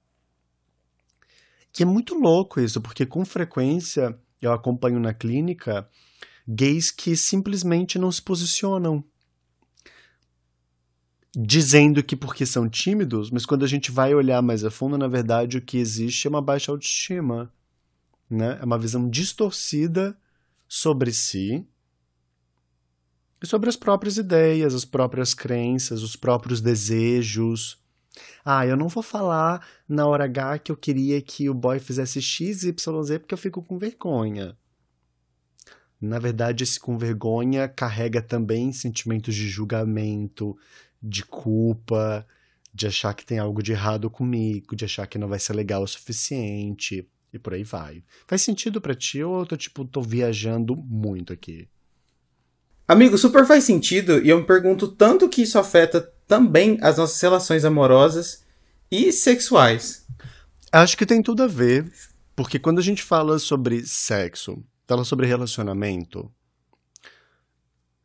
Que 1.71 1.83
é 1.83 1.85
muito 1.85 2.15
louco 2.15 2.59
isso, 2.59 2.81
porque 2.81 3.05
com 3.05 3.23
frequência 3.25 4.17
eu 4.41 4.51
acompanho 4.51 4.99
na 4.99 5.13
clínica 5.13 5.87
gays 6.47 6.89
que 6.89 7.15
simplesmente 7.15 7.99
não 7.99 8.11
se 8.11 8.21
posicionam 8.21 9.03
dizendo 11.35 12.03
que 12.03 12.15
porque 12.15 12.45
são 12.45 12.67
tímidos, 12.67 13.29
mas 13.29 13.45
quando 13.45 13.63
a 13.63 13.67
gente 13.67 13.91
vai 13.91 14.13
olhar 14.15 14.41
mais 14.41 14.63
a 14.65 14.71
fundo, 14.71 14.97
na 14.97 15.07
verdade 15.07 15.57
o 15.57 15.61
que 15.61 15.77
existe 15.77 16.25
é 16.25 16.29
uma 16.29 16.41
baixa 16.41 16.71
autoestima. 16.71 17.53
né? 18.29 18.57
É 18.61 18.65
uma 18.65 18.79
visão 18.79 19.09
distorcida 19.09 20.17
sobre 20.67 21.11
si 21.13 21.65
e 23.41 23.47
sobre 23.47 23.69
as 23.69 23.75
próprias 23.75 24.17
ideias, 24.17 24.73
as 24.73 24.85
próprias 24.85 25.33
crenças, 25.33 26.01
os 26.01 26.15
próprios 26.15 26.61
desejos. 26.61 27.79
Ah, 28.43 28.65
eu 28.65 28.75
não 28.75 28.87
vou 28.87 29.03
falar 29.03 29.65
na 29.87 30.07
hora 30.07 30.25
H 30.25 30.59
que 30.59 30.71
eu 30.71 30.77
queria 30.77 31.21
que 31.21 31.49
o 31.49 31.53
boy 31.53 31.79
fizesse 31.79 32.21
X, 32.21 32.63
Y, 32.63 33.03
Z 33.03 33.19
porque 33.19 33.33
eu 33.33 33.37
fico 33.37 33.61
com 33.61 33.77
vergonha. 33.77 34.57
Na 36.01 36.17
verdade, 36.17 36.63
esse 36.63 36.79
com 36.79 36.97
vergonha 36.97 37.67
carrega 37.67 38.21
também 38.21 38.71
sentimentos 38.71 39.35
de 39.35 39.49
julgamento, 39.49 40.57
de 41.01 41.25
culpa, 41.25 42.25
de 42.73 42.87
achar 42.87 43.13
que 43.13 43.25
tem 43.25 43.37
algo 43.37 43.61
de 43.61 43.73
errado 43.73 44.09
comigo, 44.09 44.75
de 44.75 44.85
achar 44.85 45.07
que 45.07 45.17
não 45.17 45.27
vai 45.27 45.39
ser 45.39 45.53
legal 45.53 45.83
o 45.83 45.87
suficiente 45.87 47.07
e 47.33 47.37
por 47.37 47.53
aí 47.53 47.63
vai. 47.63 48.03
Faz 48.27 48.41
sentido 48.41 48.79
para 48.79 48.95
ti 48.95 49.21
ou 49.21 49.39
eu 49.39 49.45
tô 49.45 49.57
tipo 49.57 49.83
tô 49.85 50.01
viajando 50.01 50.75
muito 50.75 51.33
aqui? 51.33 51.67
Amigo, 52.87 53.17
super 53.17 53.45
faz 53.45 53.65
sentido 53.65 54.19
e 54.23 54.29
eu 54.29 54.39
me 54.39 54.45
pergunto 54.45 54.87
tanto 54.87 55.29
que 55.29 55.43
isso 55.43 55.59
afeta 55.59 56.11
também 56.29 56.77
as 56.83 56.99
nossas 56.99 57.19
relações 57.19 57.65
amorosas 57.65 58.45
e 58.91 59.11
sexuais. 59.11 60.05
Acho 60.71 60.95
que 60.95 61.05
tem 61.05 61.23
tudo 61.23 61.41
a 61.41 61.47
ver, 61.47 61.91
porque 62.35 62.59
quando 62.59 62.77
a 62.77 62.83
gente 62.83 63.01
fala 63.01 63.39
sobre 63.39 63.83
sexo, 63.83 64.63
fala 64.87 65.03
sobre 65.03 65.25
relacionamento, 65.25 66.31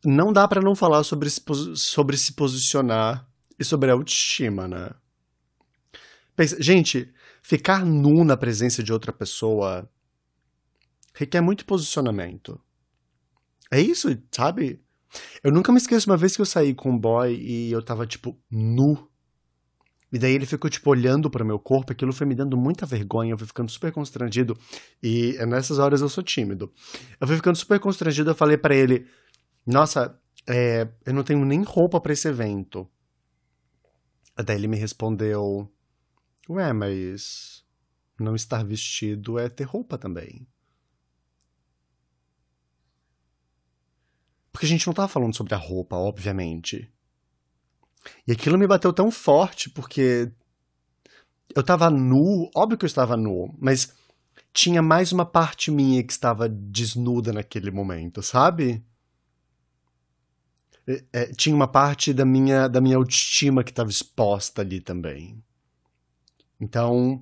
não 0.03 0.33
dá 0.33 0.49
para 0.49 0.63
não 0.63 0.75
falar 0.75 1.05
sobre 1.05 1.29
se, 1.29 1.43
sobre 1.77 2.17
se 2.17 2.33
posicionar 2.33 3.29
e 3.59 3.65
sobre 3.65 3.91
autoestima, 3.91 4.67
né? 4.67 4.91
Pensa, 6.35 6.57
gente, 6.61 7.13
ficar 7.43 7.85
nu 7.85 8.25
na 8.25 8.39
presença 8.39 8.83
de 8.83 8.91
outra 8.91 9.13
pessoa 9.13 9.87
requer 11.15 11.43
muito 11.43 11.67
posicionamento. 11.67 12.59
É 13.71 13.81
isso, 13.81 14.09
sabe? 14.33 14.83
Eu 15.43 15.53
nunca 15.53 15.73
me 15.73 15.79
esqueço 15.79 16.11
uma 16.11 16.17
vez 16.17 16.35
que 16.35 16.43
eu 16.43 16.47
saí 16.47 16.75
com 16.75 16.91
um 16.91 16.99
boy 16.99 17.35
e 17.35 17.73
eu 17.73 17.83
tava, 17.83 18.07
tipo, 18.07 18.39
nu. 18.51 19.09
E 20.13 20.19
daí 20.19 20.33
ele 20.33 20.47
ficou, 20.47 20.71
tipo, 20.71 20.91
olhando 20.91 21.29
para 21.29 21.45
meu 21.45 21.59
corpo, 21.59 21.93
aquilo 21.93 22.13
foi 22.13 22.27
me 22.27 22.35
dando 22.35 22.57
muita 22.57 22.87
vergonha, 22.87 23.33
eu 23.33 23.39
fui 23.39 23.47
ficando 23.47 23.71
super 23.71 23.91
constrangido. 23.91 24.57
E 25.03 25.37
nessas 25.47 25.79
horas 25.79 26.01
eu 26.01 26.09
sou 26.09 26.23
tímido. 26.23 26.73
Eu 27.21 27.27
fui 27.27 27.37
ficando 27.37 27.57
super 27.57 27.81
constrangido, 27.81 28.31
eu 28.31 28.35
falei 28.35 28.57
para 28.57 28.75
ele: 28.75 29.07
Nossa, 29.67 30.19
é, 30.47 30.89
eu 31.05 31.13
não 31.13 31.25
tenho 31.25 31.45
nem 31.45 31.63
roupa 31.63 32.01
para 32.01 32.13
esse 32.13 32.29
evento. 32.29 32.89
Daí 34.37 34.57
ele 34.57 34.69
me 34.69 34.77
respondeu: 34.77 35.69
Ué, 36.49 36.73
mas 36.73 37.65
não 38.19 38.35
estar 38.35 38.65
vestido 38.65 39.39
é 39.39 39.49
ter 39.49 39.65
roupa 39.65 39.99
também. 39.99 40.47
Porque 44.55 44.67
a 44.67 44.69
gente 44.69 44.87
não 44.87 44.95
tava 44.95 45.09
falando 45.09 45.35
sobre 45.35 45.53
a 45.53 45.59
roupa, 45.59 45.97
obviamente. 45.97 46.89
E 48.25 48.31
aquilo 48.31 48.57
me 48.57 48.69
bateu 48.69 48.93
tão 48.93 49.11
forte 49.11 49.69
porque 49.69 50.31
eu 51.57 51.63
tava 51.65 51.91
nu, 51.91 52.49
óbvio 52.55 52.79
que 52.79 52.85
eu 52.85 52.87
estava 52.87 53.17
nu, 53.17 53.53
mas 53.59 53.93
tinha 54.53 54.81
mais 54.81 55.11
uma 55.11 55.27
parte 55.27 55.73
minha 55.73 56.05
que 56.05 56.13
estava 56.13 56.49
desnuda 56.49 57.33
naquele 57.33 57.73
momento, 57.73 58.23
sabe? 58.23 58.81
É, 60.87 61.05
é, 61.13 61.27
tinha 61.33 61.57
uma 61.57 61.67
parte 61.67 62.13
da 62.13 62.25
minha, 62.25 62.69
da 62.69 62.81
minha 62.81 62.97
autoestima 62.97 63.65
que 63.65 63.73
estava 63.73 63.91
exposta 63.91 64.63
ali 64.63 64.81
também. 64.81 65.43
Então, 66.61 67.21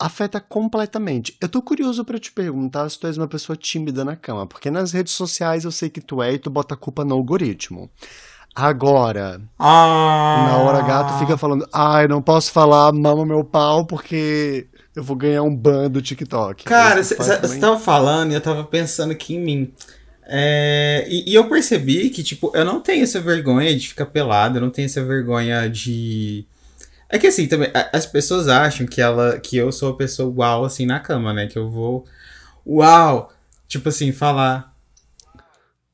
afeta 0.00 0.40
completamente. 0.40 1.36
Eu 1.38 1.48
tô 1.48 1.60
curioso 1.60 2.04
para 2.04 2.18
te 2.18 2.32
perguntar 2.32 2.88
se 2.88 2.98
tu 2.98 3.06
és 3.06 3.18
uma 3.18 3.28
pessoa 3.28 3.54
tímida 3.54 4.02
na 4.02 4.16
cama, 4.16 4.46
porque 4.46 4.70
nas 4.70 4.92
redes 4.92 5.12
sociais 5.12 5.64
eu 5.64 5.70
sei 5.70 5.90
que 5.90 6.00
tu 6.00 6.22
é 6.22 6.32
e 6.32 6.38
tu 6.38 6.48
bota 6.48 6.74
a 6.74 6.76
culpa 6.76 7.04
no 7.04 7.14
algoritmo. 7.14 7.90
Agora, 8.54 9.40
ah. 9.58 10.46
na 10.48 10.56
hora 10.58 10.82
gato 10.82 11.18
fica 11.18 11.36
falando, 11.36 11.68
ai, 11.72 12.06
ah, 12.06 12.08
não 12.08 12.20
posso 12.20 12.50
falar 12.50 12.92
mama 12.92 13.24
meu 13.24 13.44
pau 13.44 13.86
porque 13.86 14.66
eu 14.96 15.04
vou 15.04 15.16
ganhar 15.16 15.42
um 15.42 15.54
ban 15.54 15.88
do 15.88 16.02
TikTok. 16.02 16.64
Cara, 16.64 17.02
você 17.02 17.14
tava 17.60 17.78
falando 17.78 18.32
e 18.32 18.34
eu 18.34 18.40
tava 18.40 18.64
pensando 18.64 19.12
aqui 19.12 19.36
em 19.36 19.40
mim. 19.40 19.72
É, 20.32 21.06
e, 21.08 21.30
e, 21.32 21.34
eu 21.34 21.48
percebi 21.48 22.08
que, 22.08 22.22
tipo, 22.22 22.52
eu 22.54 22.64
não 22.64 22.80
tenho 22.80 23.02
essa 23.02 23.20
vergonha 23.20 23.76
de 23.76 23.88
ficar 23.88 24.06
pelado, 24.06 24.58
eu 24.58 24.60
não 24.62 24.70
tenho 24.70 24.86
essa 24.86 25.04
vergonha 25.04 25.68
de. 25.68 26.46
É 27.10 27.18
que 27.18 27.26
assim, 27.26 27.48
também, 27.48 27.70
as 27.92 28.06
pessoas 28.06 28.46
acham 28.46 28.86
que 28.86 29.00
ela 29.00 29.38
que 29.40 29.56
eu 29.56 29.72
sou 29.72 29.90
a 29.90 29.96
pessoa 29.96 30.32
uau, 30.32 30.64
assim, 30.64 30.86
na 30.86 31.00
cama, 31.00 31.34
né? 31.34 31.48
Que 31.48 31.58
eu 31.58 31.68
vou. 31.68 32.06
Uau! 32.64 33.32
Tipo 33.66 33.88
assim, 33.88 34.12
falar. 34.12 34.72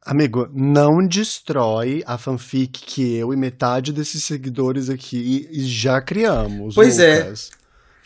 Amigo, 0.02 0.48
não 0.52 1.05
destrói 1.07 2.05
a 2.07 2.16
fanfic 2.18 2.81
que 2.85 3.16
eu 3.16 3.33
e 3.33 3.37
metade 3.37 3.92
desses 3.92 4.22
seguidores 4.22 4.88
aqui 4.90 5.48
já 5.52 6.00
criamos. 6.00 6.74
Pois 6.74 6.98
é. 6.98 7.24
Lucas. 7.24 7.50
é. 7.52 7.57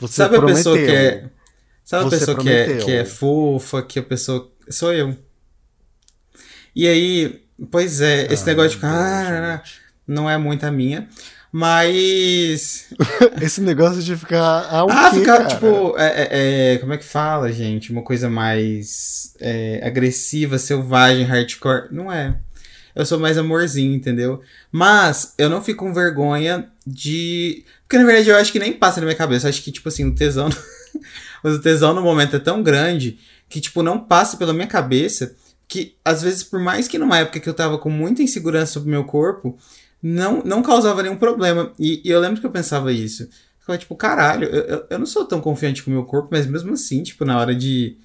Você 0.01 0.15
sabe 0.15 0.37
prometeu. 0.37 0.55
a 0.55 0.57
pessoa 0.57 0.79
que 0.79 0.91
é. 0.91 1.31
Sabe 1.85 2.07
a 2.07 2.11
pessoa 2.11 2.39
que 2.39 2.49
é, 2.49 2.77
que 2.79 2.93
é 2.93 3.05
fofa, 3.05 3.83
que 3.83 3.99
a 3.99 4.03
pessoa. 4.03 4.51
Sou 4.69 4.95
eu. 4.95 5.17
E 6.75 6.87
aí, 6.87 7.45
pois 7.71 8.01
é, 8.01 8.33
esse 8.33 8.45
ah, 8.45 8.47
negócio 8.47 8.71
de 8.71 8.77
ficar. 8.77 9.57
Ah, 9.57 9.63
não 10.07 10.31
é 10.31 10.39
muito 10.39 10.65
a 10.65 10.71
minha. 10.71 11.09
Mas. 11.53 12.87
esse 13.43 13.61
negócio 13.61 14.03
de 14.03 14.17
ficar. 14.17 14.69
Ah, 14.71 14.87
ah 14.89 15.11
ficar, 15.13 15.47
tipo. 15.47 15.97
É, 15.99 16.07
é, 16.07 16.75
é, 16.75 16.79
como 16.79 16.93
é 16.93 16.99
que 16.99 17.05
fala, 17.05 17.51
gente? 17.53 17.91
Uma 17.91 18.03
coisa 18.03 18.31
mais 18.31 19.35
é, 19.41 19.81
agressiva, 19.85 20.59
selvagem, 20.59 21.25
hardcore. 21.25 21.89
Não 21.91 22.11
é. 22.11 22.37
Eu 22.95 23.05
sou 23.05 23.19
mais 23.19 23.39
amorzinho, 23.39 23.95
entendeu? 23.95 24.41
Mas 24.71 25.35
eu 25.39 25.49
não 25.49 25.63
fico 25.63 25.85
com 25.85 25.93
vergonha 25.93 26.69
de. 26.87 27.65
Porque 27.83 27.99
na 27.99 28.05
verdade 28.05 28.29
eu 28.29 28.37
acho 28.37 28.53
que 28.53 28.59
nem 28.59 28.73
passa 28.73 29.01
na 29.01 29.07
minha 29.07 29.17
cabeça. 29.17 29.47
Eu 29.47 29.51
acho 29.51 29.63
que, 29.63 29.73
tipo 29.73 29.89
assim, 29.89 30.05
o 30.05 30.15
tesão. 30.15 30.49
o 31.43 31.59
tesão 31.59 31.93
no 31.95 32.03
momento 32.03 32.37
é 32.37 32.39
tão 32.39 32.63
grande 32.63 33.19
que, 33.49 33.61
tipo, 33.61 33.83
não 33.83 33.99
passa 33.99 34.37
pela 34.37 34.53
minha 34.53 34.67
cabeça 34.67 35.35
que 35.67 35.97
às 36.05 36.21
vezes, 36.21 36.43
por 36.43 36.59
mais 36.59 36.89
que 36.89 36.99
numa 36.99 37.19
época 37.19 37.39
que 37.39 37.49
eu 37.49 37.55
tava 37.55 37.79
com 37.79 37.89
muita 37.89 38.23
insegurança 38.23 38.73
sobre 38.73 38.89
o 38.89 38.91
meu 38.91 39.05
corpo, 39.05 39.57
não, 40.03 40.43
não 40.45 40.63
causava 40.63 41.03
nenhum 41.03 41.17
problema. 41.17 41.73
E, 41.79 42.01
e 42.05 42.11
eu 42.11 42.21
lembro 42.21 42.41
que 42.41 42.47
eu 42.47 42.51
pensava 42.51 42.93
isso. 42.93 43.25
Eu 43.25 43.29
ficava 43.61 43.79
tipo, 43.79 43.97
caralho, 43.97 44.47
eu, 44.49 44.87
eu 44.89 44.99
não 44.99 45.07
sou 45.07 45.25
tão 45.25 45.41
confiante 45.41 45.83
com 45.83 45.91
o 45.91 45.95
meu 45.95 46.05
corpo, 46.05 46.29
mas 46.31 46.47
mesmo 46.47 46.73
assim, 46.73 47.03
tipo, 47.03 47.25
na 47.25 47.39
hora 47.39 47.55
de 47.55 47.97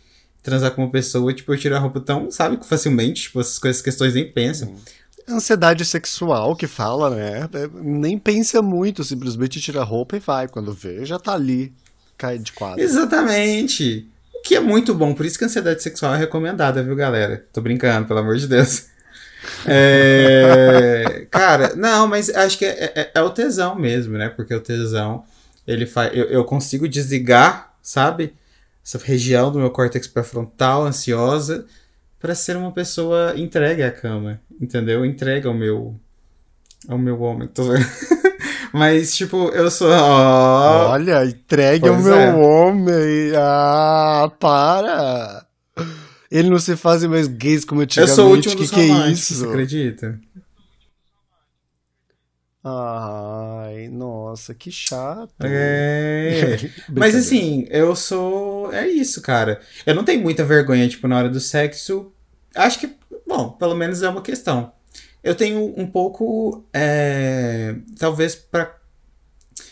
transar 0.43 0.71
com 0.71 0.84
uma 0.84 0.91
pessoa, 0.91 1.34
tipo, 1.34 1.51
eu 1.53 1.58
tiro 1.58 1.75
a 1.75 1.79
roupa 1.79 1.99
tão, 1.99 2.29
sabe, 2.29 2.60
facilmente, 2.63 3.23
tipo, 3.23 3.39
essas 3.39 3.58
coisas, 3.58 3.81
questões 3.81 4.13
nem 4.13 4.31
pensam. 4.31 4.75
Ansiedade 5.27 5.84
sexual 5.84 6.55
que 6.55 6.67
fala, 6.67 7.10
né? 7.10 7.49
É, 7.51 7.67
nem 7.81 8.17
pensa 8.19 8.62
muito, 8.62 9.03
simplesmente 9.03 9.60
tira 9.60 9.81
a 9.81 9.84
roupa 9.84 10.17
e 10.17 10.19
vai. 10.19 10.47
Quando 10.47 10.71
vê, 10.71 11.03
já 11.03 11.17
tá 11.17 11.34
ali, 11.34 11.73
cai 12.15 12.38
de 12.38 12.51
quadro. 12.51 12.79
Exatamente 12.79 14.08
que 14.45 14.55
é 14.55 14.60
muito 14.60 14.93
bom. 14.93 15.13
Por 15.13 15.25
isso 15.25 15.39
que 15.39 15.43
a 15.43 15.47
ansiedade 15.47 15.81
sexual 15.81 16.13
é 16.13 16.19
recomendada, 16.19 16.84
viu, 16.84 16.95
galera? 16.95 17.43
Tô 17.51 17.62
brincando, 17.62 18.08
pelo 18.08 18.19
amor 18.19 18.38
de 18.38 18.47
Deus. 18.47 18.86
É, 19.67 21.27
cara, 21.31 21.75
não, 21.75 22.08
mas 22.08 22.29
acho 22.29 22.58
que 22.58 22.65
é, 22.65 22.93
é, 22.95 23.12
é, 23.15 23.21
o 23.21 23.29
tesão 23.29 23.75
mesmo, 23.75 24.17
né? 24.17 24.29
Porque 24.29 24.53
o 24.53 24.62
tesão, 24.62 25.23
ele 25.67 25.86
faz. 25.86 26.15
Eu, 26.15 26.25
eu 26.25 26.43
consigo 26.45 26.88
desligar, 26.88 27.73
sabe? 27.81 28.34
Essa 28.86 28.99
região 28.99 29.51
do 29.51 29.60
meu 29.60 29.71
córtex 29.71 30.08
pré-frontal, 30.08 30.86
ansiosa, 30.86 31.65
para 32.19 32.36
ser 32.36 32.55
uma 32.55 32.71
pessoa 32.71 33.34
entregue 33.36 33.84
à 33.84 33.91
cama, 33.91 34.39
entendeu? 34.62 35.05
Entregue 35.05 35.47
ao 35.47 35.53
meu. 35.53 35.99
ao 36.88 36.97
meu 36.97 37.19
homem. 37.21 37.47
Tô... 37.47 37.63
Mas, 38.71 39.15
tipo, 39.15 39.49
eu 39.49 39.71
sou. 39.71 39.89
Oh, 39.89 40.89
Olha, 40.91 41.25
entregue 41.25 41.88
ao 41.88 41.97
meu 41.97 42.15
é. 42.15 42.34
homem. 42.34 43.31
Ah, 43.38 44.29
para! 44.37 45.46
Ele 46.36 46.50
não 46.50 46.60
se 46.60 46.75
faz 46.75 47.02
mais 47.06 47.27
gays 47.27 47.63
como 47.63 47.79
antigamente. 47.79 48.12
Eu 48.12 48.13
sou 48.13 48.27
o 48.27 48.36
último 48.36 48.56
que, 48.56 48.62
dos 48.63 48.71
que 48.71 48.81
é 48.81 49.10
isso? 49.10 49.36
Você 49.36 49.46
acredita? 49.48 50.19
Ai, 52.62 53.88
nossa, 53.88 54.54
que 54.54 54.69
chato. 54.69 55.31
É. 55.40 56.58
Mas 56.92 57.15
assim, 57.15 57.65
eu 57.69 57.96
sou. 57.96 58.73
É 58.73 58.86
isso, 58.86 59.21
cara. 59.21 59.62
Eu 59.86 59.96
não 59.96 60.04
tenho 60.04 60.21
muita 60.21 60.44
vergonha, 60.44 60.86
tipo, 60.90 61.08
na 61.08 61.17
hora 61.17 61.29
do 61.29 61.40
sexo. 61.40 62.12
Acho 62.54 62.79
que, 62.79 62.94
bom, 63.25 63.52
pelo 63.52 63.75
menos 63.75 64.02
é 64.02 64.10
uma 64.10 64.21
questão. 64.21 64.73
Eu 65.23 65.36
tenho 65.36 65.73
um 65.79 65.88
pouco. 65.88 66.65
É, 66.73 67.75
talvez 67.98 68.36
para 68.36 68.75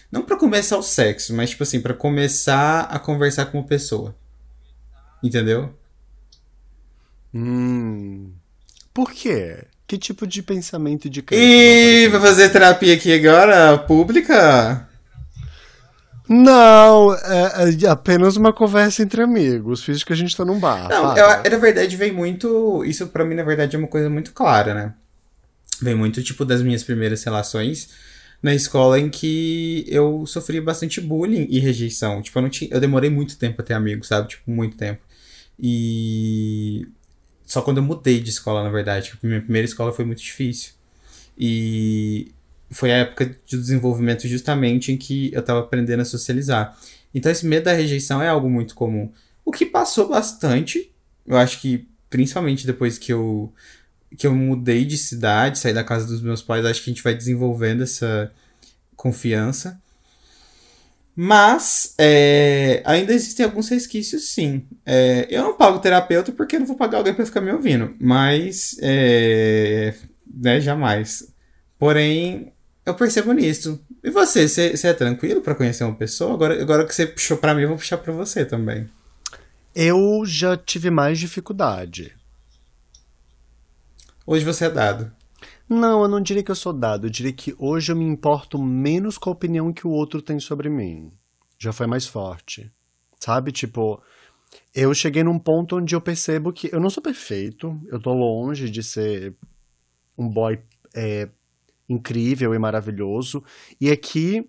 Não 0.10 0.22
para 0.22 0.38
começar 0.38 0.78
o 0.78 0.84
sexo, 0.84 1.34
mas 1.34 1.50
tipo 1.50 1.64
assim, 1.64 1.82
para 1.82 1.94
começar 1.94 2.84
a 2.84 2.98
conversar 3.00 3.48
com 3.48 3.58
uma 3.58 3.68
pessoa. 3.68 4.16
Entendeu? 5.22 5.74
Hum. 7.34 8.32
Por 8.94 9.12
quê? 9.12 9.66
Que 9.88 9.98
tipo 9.98 10.26
de 10.28 10.42
pensamento 10.42 11.10
de 11.10 11.22
crença? 11.22 11.44
E 11.44 12.08
vai 12.10 12.22
fazer 12.22 12.50
terapia 12.50 12.94
aqui 12.94 13.14
agora, 13.14 13.78
pública? 13.78 14.88
Não, 16.28 17.14
é, 17.14 17.70
é 17.84 17.88
apenas 17.90 18.38
uma 18.38 18.54
conversa 18.54 19.04
entre 19.04 19.22
amigos. 19.22 19.84
Fiz 19.84 20.04
que 20.04 20.14
a 20.14 20.16
gente 20.16 20.36
tá 20.36 20.46
num 20.46 20.60
bar. 20.60 20.88
Não, 20.90 21.18
eu, 21.18 21.52
na 21.52 21.58
verdade 21.58 21.96
vem 21.98 22.12
muito. 22.12 22.84
Isso 22.86 23.08
para 23.08 23.26
mim, 23.26 23.36
na 23.36 23.44
verdade, 23.44 23.76
é 23.76 23.80
uma 23.80 23.88
coisa 23.88 24.10
muito 24.10 24.32
clara, 24.32 24.74
né? 24.74 24.94
Vem 25.82 25.96
muito, 25.96 26.24
tipo, 26.24 26.46
das 26.46 26.62
minhas 26.62 26.84
primeiras 26.84 27.24
relações 27.24 27.90
na 28.42 28.54
escola 28.54 29.00
em 29.00 29.10
que 29.10 29.86
eu 29.88 30.26
sofri 30.26 30.60
bastante 30.62 31.02
bullying 31.02 31.48
e 31.50 31.60
rejeição. 31.60 32.22
Tipo, 32.22 32.40
eu 32.40 32.44
não 32.44 32.50
tinha. 32.50 32.70
Eu 32.72 32.80
demorei 32.80 33.10
muito 33.10 33.38
tempo 33.38 33.62
a 33.62 33.66
ter 33.66 33.74
amigos, 33.74 34.08
sabe? 34.08 34.30
Tipo, 34.30 34.50
muito 34.50 34.78
tempo. 34.78 35.02
E. 35.60 36.88
Só 37.46 37.62
quando 37.62 37.78
eu 37.78 37.84
mudei 37.84 38.20
de 38.20 38.30
escola, 38.30 38.64
na 38.64 38.70
verdade. 38.70 39.14
Minha 39.22 39.42
primeira 39.42 39.66
escola 39.66 39.92
foi 39.92 40.06
muito 40.06 40.22
difícil. 40.22 40.74
E 41.38 42.32
foi 42.72 42.92
a 42.92 42.98
época 42.98 43.26
de 43.46 43.58
desenvolvimento 43.58 44.28
justamente 44.28 44.92
em 44.92 44.98
que 44.98 45.32
eu 45.34 45.40
estava 45.40 45.60
aprendendo 45.60 46.02
a 46.02 46.06
socializar. 46.06 46.78
Então 47.14 47.32
esse 47.32 47.46
medo 47.46 47.66
da 47.66 47.74
rejeição 47.74 48.22
é 48.22 48.28
algo 48.28 48.50
muito 48.50 48.76
comum. 48.76 49.12
O 49.46 49.52
que 49.52 49.66
passou 49.66 50.10
bastante, 50.10 50.92
eu 51.26 51.38
acho 51.38 51.62
que 51.62 51.88
principalmente 52.10 52.66
depois 52.66 52.98
que 52.98 53.12
eu 53.14 53.54
que 54.16 54.28
eu 54.28 54.36
mudei 54.36 54.86
de 54.86 54.96
cidade, 54.96 55.58
saí 55.58 55.74
da 55.74 55.84
casa 55.84 56.06
dos 56.06 56.22
meus 56.22 56.42
pais, 56.42 56.64
acho 56.66 56.84
que 56.84 56.92
a 56.92 56.94
gente 56.94 57.04
vai 57.04 57.16
desenvolvendo 57.16 57.82
essa 57.82 58.32
confiança. 58.96 59.82
Mas 61.16 61.94
é, 61.98 62.82
ainda 62.86 63.14
existem 63.14 63.46
alguns 63.46 63.70
resquícios, 63.70 64.30
sim. 64.30 64.66
É, 64.86 65.28
eu 65.30 65.44
não 65.44 65.56
pago 65.56 65.80
terapeuta 65.80 66.32
porque 66.32 66.56
eu 66.56 66.62
não 66.62 66.68
vou 66.68 66.76
pagar 66.76 66.98
alguém 66.98 67.14
para 67.14 67.26
ficar 67.26 67.42
me 67.42 67.52
ouvindo. 67.52 67.96
Mas, 68.00 68.78
é, 68.82 69.94
né, 70.34 70.60
jamais. 70.60 71.32
Porém, 71.78 72.52
eu 72.86 72.96
percebo 72.96 73.32
nisso. 73.32 73.80
E 74.04 74.10
você, 74.10 74.48
você, 74.48 74.88
é 74.88 74.94
tranquilo 74.94 75.42
para 75.42 75.56
conhecer 75.56 75.84
uma 75.84 75.96
pessoa? 75.96 76.34
Agora, 76.34 76.60
agora 76.60 76.86
que 76.86 76.96
você 76.96 77.06
puxou 77.06 77.38
para 77.38 77.54
mim, 77.54 77.62
eu 77.62 77.70
vou 77.70 77.78
puxar 77.78 77.98
para 77.98 78.12
você 78.12 78.44
também. 78.44 78.90
Eu 79.76 80.24
já 80.26 80.58
tive 80.58 80.90
mais 80.90 81.20
dificuldade. 81.20 82.14
Hoje 84.26 84.44
você 84.44 84.66
é 84.66 84.70
dado. 84.70 85.12
Não, 85.70 86.04
eu 86.04 86.08
não 86.08 86.22
diria 86.22 86.44
que 86.44 86.52
eu 86.52 86.56
sou 86.56 86.74
dado. 86.74 87.08
Eu 87.08 87.12
diria 87.12 87.34
que 87.34 87.56
hoje 87.58 87.92
eu 87.92 87.96
me 87.96 88.06
importo 88.06 88.62
menos 88.62 89.18
com 89.18 89.30
a 89.30 89.34
opinião 89.34 89.74
que 89.74 89.88
o 89.88 89.92
outro 89.92 90.22
tem 90.22 90.40
sobre 90.40 90.70
mim. 90.70 91.12
Já 91.58 91.72
foi 91.72 91.88
mais 91.88 92.06
forte. 92.06 92.72
Sabe? 93.20 93.52
Tipo, 93.52 94.02
eu 94.76 94.94
cheguei 94.94 95.24
num 95.24 95.40
ponto 95.40 95.78
onde 95.78 95.96
eu 95.96 96.02
percebo 96.02 96.52
que 96.52 96.70
eu 96.74 96.80
não 96.80 96.90
sou 96.90 97.02
perfeito. 97.02 97.80
Eu 97.88 98.00
tô 98.00 98.12
longe 98.12 98.70
de 98.70 98.84
ser 98.84 99.36
um 100.18 100.30
boy 100.30 100.60
é, 100.96 101.30
incrível 101.90 102.54
e 102.54 102.60
maravilhoso. 102.60 103.44
E 103.80 103.90
aqui 103.90 104.48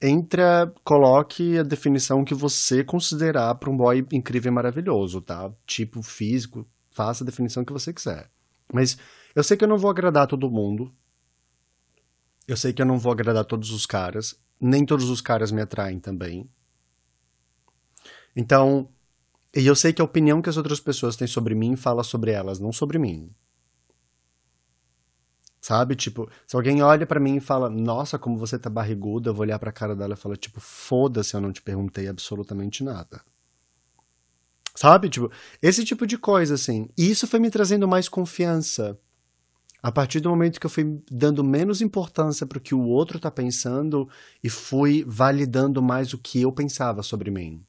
entra, 0.00 0.72
coloque 0.84 1.58
a 1.58 1.62
definição 1.62 2.24
que 2.24 2.34
você 2.34 2.84
considerar 2.84 3.54
para 3.56 3.70
um 3.70 3.76
boy 3.76 4.04
incrível 4.12 4.50
e 4.50 4.54
maravilhoso, 4.54 5.20
tá? 5.20 5.50
Tipo 5.66 6.02
físico, 6.02 6.66
faça 6.90 7.24
a 7.24 7.26
definição 7.26 7.64
que 7.64 7.72
você 7.72 7.92
quiser. 7.92 8.30
Mas 8.72 8.96
eu 9.36 9.44
sei 9.44 9.56
que 9.56 9.62
eu 9.62 9.68
não 9.68 9.76
vou 9.76 9.90
agradar 9.90 10.26
todo 10.26 10.50
mundo. 10.50 10.90
Eu 12.48 12.56
sei 12.56 12.72
que 12.72 12.80
eu 12.80 12.86
não 12.86 12.98
vou 12.98 13.12
agradar 13.12 13.44
todos 13.44 13.70
os 13.70 13.84
caras. 13.84 14.34
Nem 14.58 14.86
todos 14.86 15.10
os 15.10 15.20
caras 15.20 15.52
me 15.52 15.60
atraem 15.60 16.00
também. 16.00 16.50
Então, 18.34 18.88
e 19.54 19.66
eu 19.66 19.76
sei 19.76 19.92
que 19.92 20.00
a 20.00 20.04
opinião 20.04 20.40
que 20.40 20.48
as 20.48 20.56
outras 20.56 20.80
pessoas 20.80 21.16
têm 21.16 21.28
sobre 21.28 21.54
mim 21.54 21.76
fala 21.76 22.02
sobre 22.02 22.30
elas, 22.30 22.58
não 22.58 22.72
sobre 22.72 22.98
mim. 22.98 23.30
Sabe? 25.60 25.96
Tipo, 25.96 26.30
se 26.46 26.56
alguém 26.56 26.82
olha 26.82 27.06
para 27.06 27.20
mim 27.20 27.36
e 27.36 27.40
fala, 27.40 27.68
nossa, 27.68 28.18
como 28.18 28.38
você 28.38 28.58
tá 28.58 28.70
barriguda, 28.70 29.28
eu 29.28 29.34
vou 29.34 29.42
olhar 29.42 29.58
pra 29.58 29.70
cara 29.70 29.94
dela 29.94 30.14
e 30.14 30.16
falar, 30.16 30.38
tipo, 30.38 30.60
foda-se, 30.60 31.34
eu 31.34 31.42
não 31.42 31.52
te 31.52 31.60
perguntei 31.60 32.08
absolutamente 32.08 32.82
nada. 32.82 33.20
Sabe? 34.74 35.10
Tipo, 35.10 35.30
esse 35.60 35.84
tipo 35.84 36.06
de 36.06 36.16
coisa, 36.16 36.54
assim. 36.54 36.88
E 36.96 37.10
isso 37.10 37.26
foi 37.26 37.38
me 37.38 37.50
trazendo 37.50 37.86
mais 37.86 38.08
confiança. 38.08 38.98
A 39.82 39.92
partir 39.92 40.20
do 40.20 40.30
momento 40.30 40.58
que 40.58 40.66
eu 40.66 40.70
fui 40.70 41.00
dando 41.10 41.44
menos 41.44 41.80
importância 41.80 42.46
para 42.46 42.58
o 42.58 42.60
que 42.60 42.74
o 42.74 42.82
outro 42.82 43.20
tá 43.20 43.30
pensando 43.30 44.08
e 44.42 44.48
fui 44.48 45.04
validando 45.06 45.82
mais 45.82 46.12
o 46.12 46.18
que 46.18 46.42
eu 46.42 46.50
pensava 46.50 47.02
sobre 47.02 47.30
mim. 47.30 47.62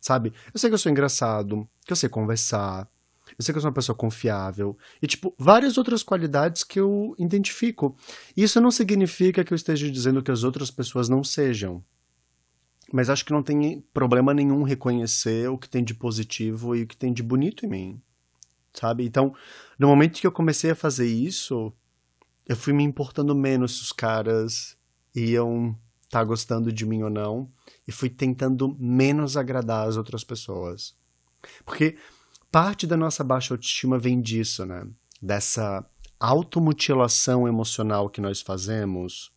Sabe? 0.00 0.32
Eu 0.52 0.60
sei 0.60 0.70
que 0.70 0.74
eu 0.74 0.78
sou 0.78 0.92
engraçado, 0.92 1.68
que 1.84 1.92
eu 1.92 1.96
sei 1.96 2.08
conversar, 2.08 2.88
eu 3.36 3.44
sei 3.44 3.52
que 3.52 3.58
eu 3.58 3.62
sou 3.62 3.68
uma 3.68 3.74
pessoa 3.74 3.96
confiável. 3.96 4.76
E, 5.02 5.06
tipo, 5.06 5.34
várias 5.36 5.76
outras 5.76 6.02
qualidades 6.02 6.62
que 6.62 6.78
eu 6.78 7.14
identifico. 7.18 7.96
Isso 8.36 8.60
não 8.60 8.70
significa 8.70 9.42
que 9.42 9.52
eu 9.52 9.56
esteja 9.56 9.90
dizendo 9.90 10.22
que 10.22 10.30
as 10.30 10.44
outras 10.44 10.70
pessoas 10.70 11.08
não 11.08 11.24
sejam. 11.24 11.82
Mas 12.92 13.10
acho 13.10 13.24
que 13.24 13.32
não 13.32 13.42
tem 13.42 13.84
problema 13.92 14.32
nenhum 14.32 14.62
reconhecer 14.62 15.48
o 15.50 15.58
que 15.58 15.68
tem 15.68 15.82
de 15.82 15.94
positivo 15.94 16.76
e 16.76 16.82
o 16.82 16.86
que 16.86 16.96
tem 16.96 17.12
de 17.12 17.22
bonito 17.22 17.66
em 17.66 17.68
mim. 17.68 18.02
Sabe? 18.78 19.04
Então, 19.04 19.34
no 19.78 19.88
momento 19.88 20.20
que 20.20 20.26
eu 20.26 20.32
comecei 20.32 20.70
a 20.70 20.76
fazer 20.76 21.06
isso, 21.06 21.72
eu 22.46 22.56
fui 22.56 22.72
me 22.72 22.84
importando 22.84 23.34
menos 23.34 23.78
se 23.78 23.82
os 23.82 23.92
caras 23.92 24.76
iam 25.14 25.76
estar 26.02 26.20
tá 26.20 26.24
gostando 26.24 26.72
de 26.72 26.86
mim 26.86 27.02
ou 27.02 27.10
não. 27.10 27.50
E 27.86 27.92
fui 27.92 28.10
tentando 28.10 28.76
menos 28.78 29.36
agradar 29.36 29.88
as 29.88 29.96
outras 29.96 30.22
pessoas. 30.22 30.94
Porque 31.64 31.96
parte 32.50 32.86
da 32.86 32.96
nossa 32.96 33.24
baixa 33.24 33.54
autoestima 33.54 33.98
vem 33.98 34.20
disso, 34.20 34.64
né? 34.64 34.86
Dessa 35.20 35.84
automutilação 36.18 37.46
emocional 37.46 38.08
que 38.08 38.20
nós 38.20 38.40
fazemos. 38.40 39.32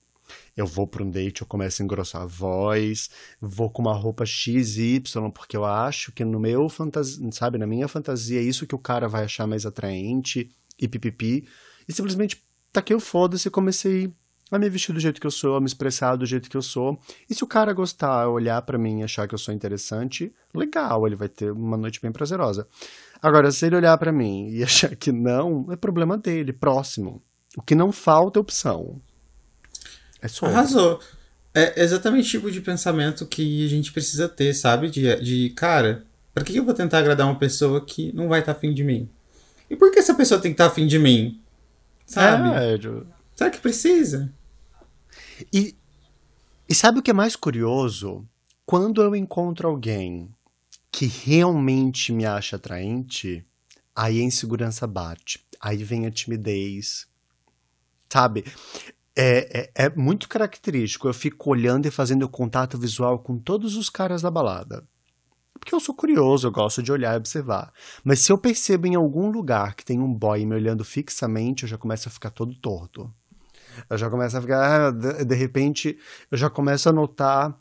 Eu 0.59 0.65
vou 0.65 0.85
para 0.85 1.01
um 1.01 1.09
date, 1.09 1.39
eu 1.39 1.47
começo 1.47 1.81
a 1.81 1.85
engrossar 1.85 2.21
a 2.23 2.25
voz, 2.25 3.09
vou 3.39 3.69
com 3.69 3.81
uma 3.81 3.93
roupa 3.93 4.25
XY, 4.25 5.01
porque 5.33 5.55
eu 5.55 5.63
acho 5.63 6.11
que 6.11 6.25
no 6.25 6.37
meu 6.37 6.67
fantasia, 6.67 7.31
sabe, 7.31 7.57
na 7.57 7.65
minha 7.65 7.87
fantasia 7.87 8.41
é 8.41 8.43
isso 8.43 8.67
que 8.67 8.75
o 8.75 8.79
cara 8.79 9.07
vai 9.07 9.23
achar 9.23 9.47
mais 9.47 9.65
atraente 9.65 10.51
e 10.77 10.85
pipipi. 10.85 11.47
E 11.87 11.93
simplesmente 11.93 12.43
taquei 12.73 12.93
o 12.93 12.99
foda-se 12.99 13.47
e 13.47 13.51
comecei 13.51 14.13
a 14.51 14.59
me 14.59 14.69
vestir 14.69 14.91
do 14.91 14.99
jeito 14.99 15.21
que 15.21 15.27
eu 15.27 15.31
sou, 15.31 15.55
a 15.55 15.61
me 15.61 15.65
expressar 15.65 16.17
do 16.17 16.25
jeito 16.25 16.49
que 16.49 16.57
eu 16.57 16.61
sou. 16.61 16.99
E 17.29 17.33
se 17.33 17.41
o 17.41 17.47
cara 17.47 17.71
gostar, 17.71 18.27
olhar 18.27 18.61
para 18.63 18.77
mim 18.77 18.99
e 18.99 19.03
achar 19.03 19.29
que 19.29 19.33
eu 19.33 19.39
sou 19.39 19.53
interessante, 19.53 20.29
legal, 20.53 21.07
ele 21.07 21.15
vai 21.15 21.29
ter 21.29 21.53
uma 21.53 21.77
noite 21.77 22.01
bem 22.01 22.11
prazerosa. 22.11 22.67
Agora, 23.21 23.49
se 23.49 23.65
ele 23.65 23.77
olhar 23.77 23.97
para 23.97 24.11
mim 24.11 24.49
e 24.49 24.61
achar 24.63 24.93
que 24.93 25.13
não, 25.13 25.71
é 25.71 25.77
problema 25.77 26.17
dele, 26.17 26.51
próximo. 26.51 27.23
O 27.55 27.61
que 27.61 27.75
não 27.75 27.93
falta 27.93 28.39
é 28.39 28.41
opção. 28.41 29.01
É 30.21 30.27
só. 30.27 30.45
Arrasou. 30.45 30.99
É 31.53 31.81
exatamente 31.81 32.27
o 32.27 32.39
tipo 32.39 32.51
de 32.51 32.61
pensamento 32.61 33.25
que 33.25 33.65
a 33.65 33.69
gente 33.69 33.91
precisa 33.91 34.29
ter, 34.29 34.53
sabe? 34.53 34.89
De, 34.89 35.15
de 35.21 35.49
cara, 35.51 36.05
para 36.33 36.43
que 36.43 36.55
eu 36.55 36.63
vou 36.63 36.73
tentar 36.73 36.99
agradar 36.99 37.27
uma 37.27 37.39
pessoa 37.39 37.83
que 37.83 38.13
não 38.13 38.27
vai 38.27 38.39
estar 38.39 38.53
tá 38.53 38.57
afim 38.57 38.73
de 38.73 38.83
mim? 38.83 39.09
E 39.69 39.75
por 39.75 39.91
que 39.91 39.99
essa 39.99 40.13
pessoa 40.13 40.39
tem 40.39 40.51
que 40.51 40.55
estar 40.55 40.65
tá 40.65 40.71
afim 40.71 40.87
de 40.87 40.99
mim? 40.99 41.41
Sabe? 42.05 42.49
É, 42.49 42.79
eu... 42.81 43.05
Será 43.35 43.49
que 43.49 43.59
precisa? 43.59 44.31
E, 45.51 45.75
e 46.67 46.75
sabe 46.75 46.99
o 46.99 47.01
que 47.01 47.11
é 47.11 47.13
mais 47.13 47.35
curioso? 47.35 48.25
Quando 48.65 49.01
eu 49.01 49.15
encontro 49.15 49.67
alguém 49.67 50.29
que 50.91 51.05
realmente 51.05 52.11
me 52.11 52.25
acha 52.25 52.55
atraente, 52.55 53.45
aí 53.95 54.19
a 54.19 54.23
insegurança 54.23 54.85
bate. 54.85 55.43
Aí 55.59 55.83
vem 55.83 56.05
a 56.05 56.11
timidez. 56.11 57.07
Sabe? 58.09 58.45
É, 59.21 59.71
é, 59.75 59.85
é, 59.85 59.89
muito 59.89 60.29
característico. 60.29 61.07
Eu 61.07 61.13
fico 61.13 61.49
olhando 61.49 61.85
e 61.85 61.91
fazendo 61.91 62.29
contato 62.29 62.77
visual 62.77 63.19
com 63.19 63.37
todos 63.37 63.75
os 63.75 63.89
caras 63.89 64.21
da 64.21 64.31
balada. 64.31 64.87
Porque 65.59 65.75
eu 65.75 65.79
sou 65.81 65.93
curioso, 65.93 66.47
eu 66.47 66.51
gosto 66.53 66.81
de 66.81 66.89
olhar 66.89 67.15
e 67.15 67.17
observar. 67.17 67.73
Mas 68.01 68.21
se 68.21 68.31
eu 68.31 68.37
percebo 68.37 68.87
em 68.87 68.95
algum 68.95 69.29
lugar 69.29 69.75
que 69.75 69.83
tem 69.83 69.99
um 69.99 70.13
boy 70.13 70.45
me 70.45 70.55
olhando 70.55 70.85
fixamente, 70.85 71.63
eu 71.63 71.69
já 71.69 71.77
começo 71.77 72.07
a 72.07 72.11
ficar 72.11 72.29
todo 72.29 72.55
torto. 72.55 73.13
Eu 73.89 73.97
já 73.97 74.09
começo 74.09 74.37
a 74.37 74.41
ficar, 74.41 74.87
ah, 74.87 74.91
de, 74.91 75.35
repente, 75.35 75.97
eu 76.31 76.37
já 76.37 76.49
começo 76.49 76.87
a 76.87 76.93
notar 76.93 77.57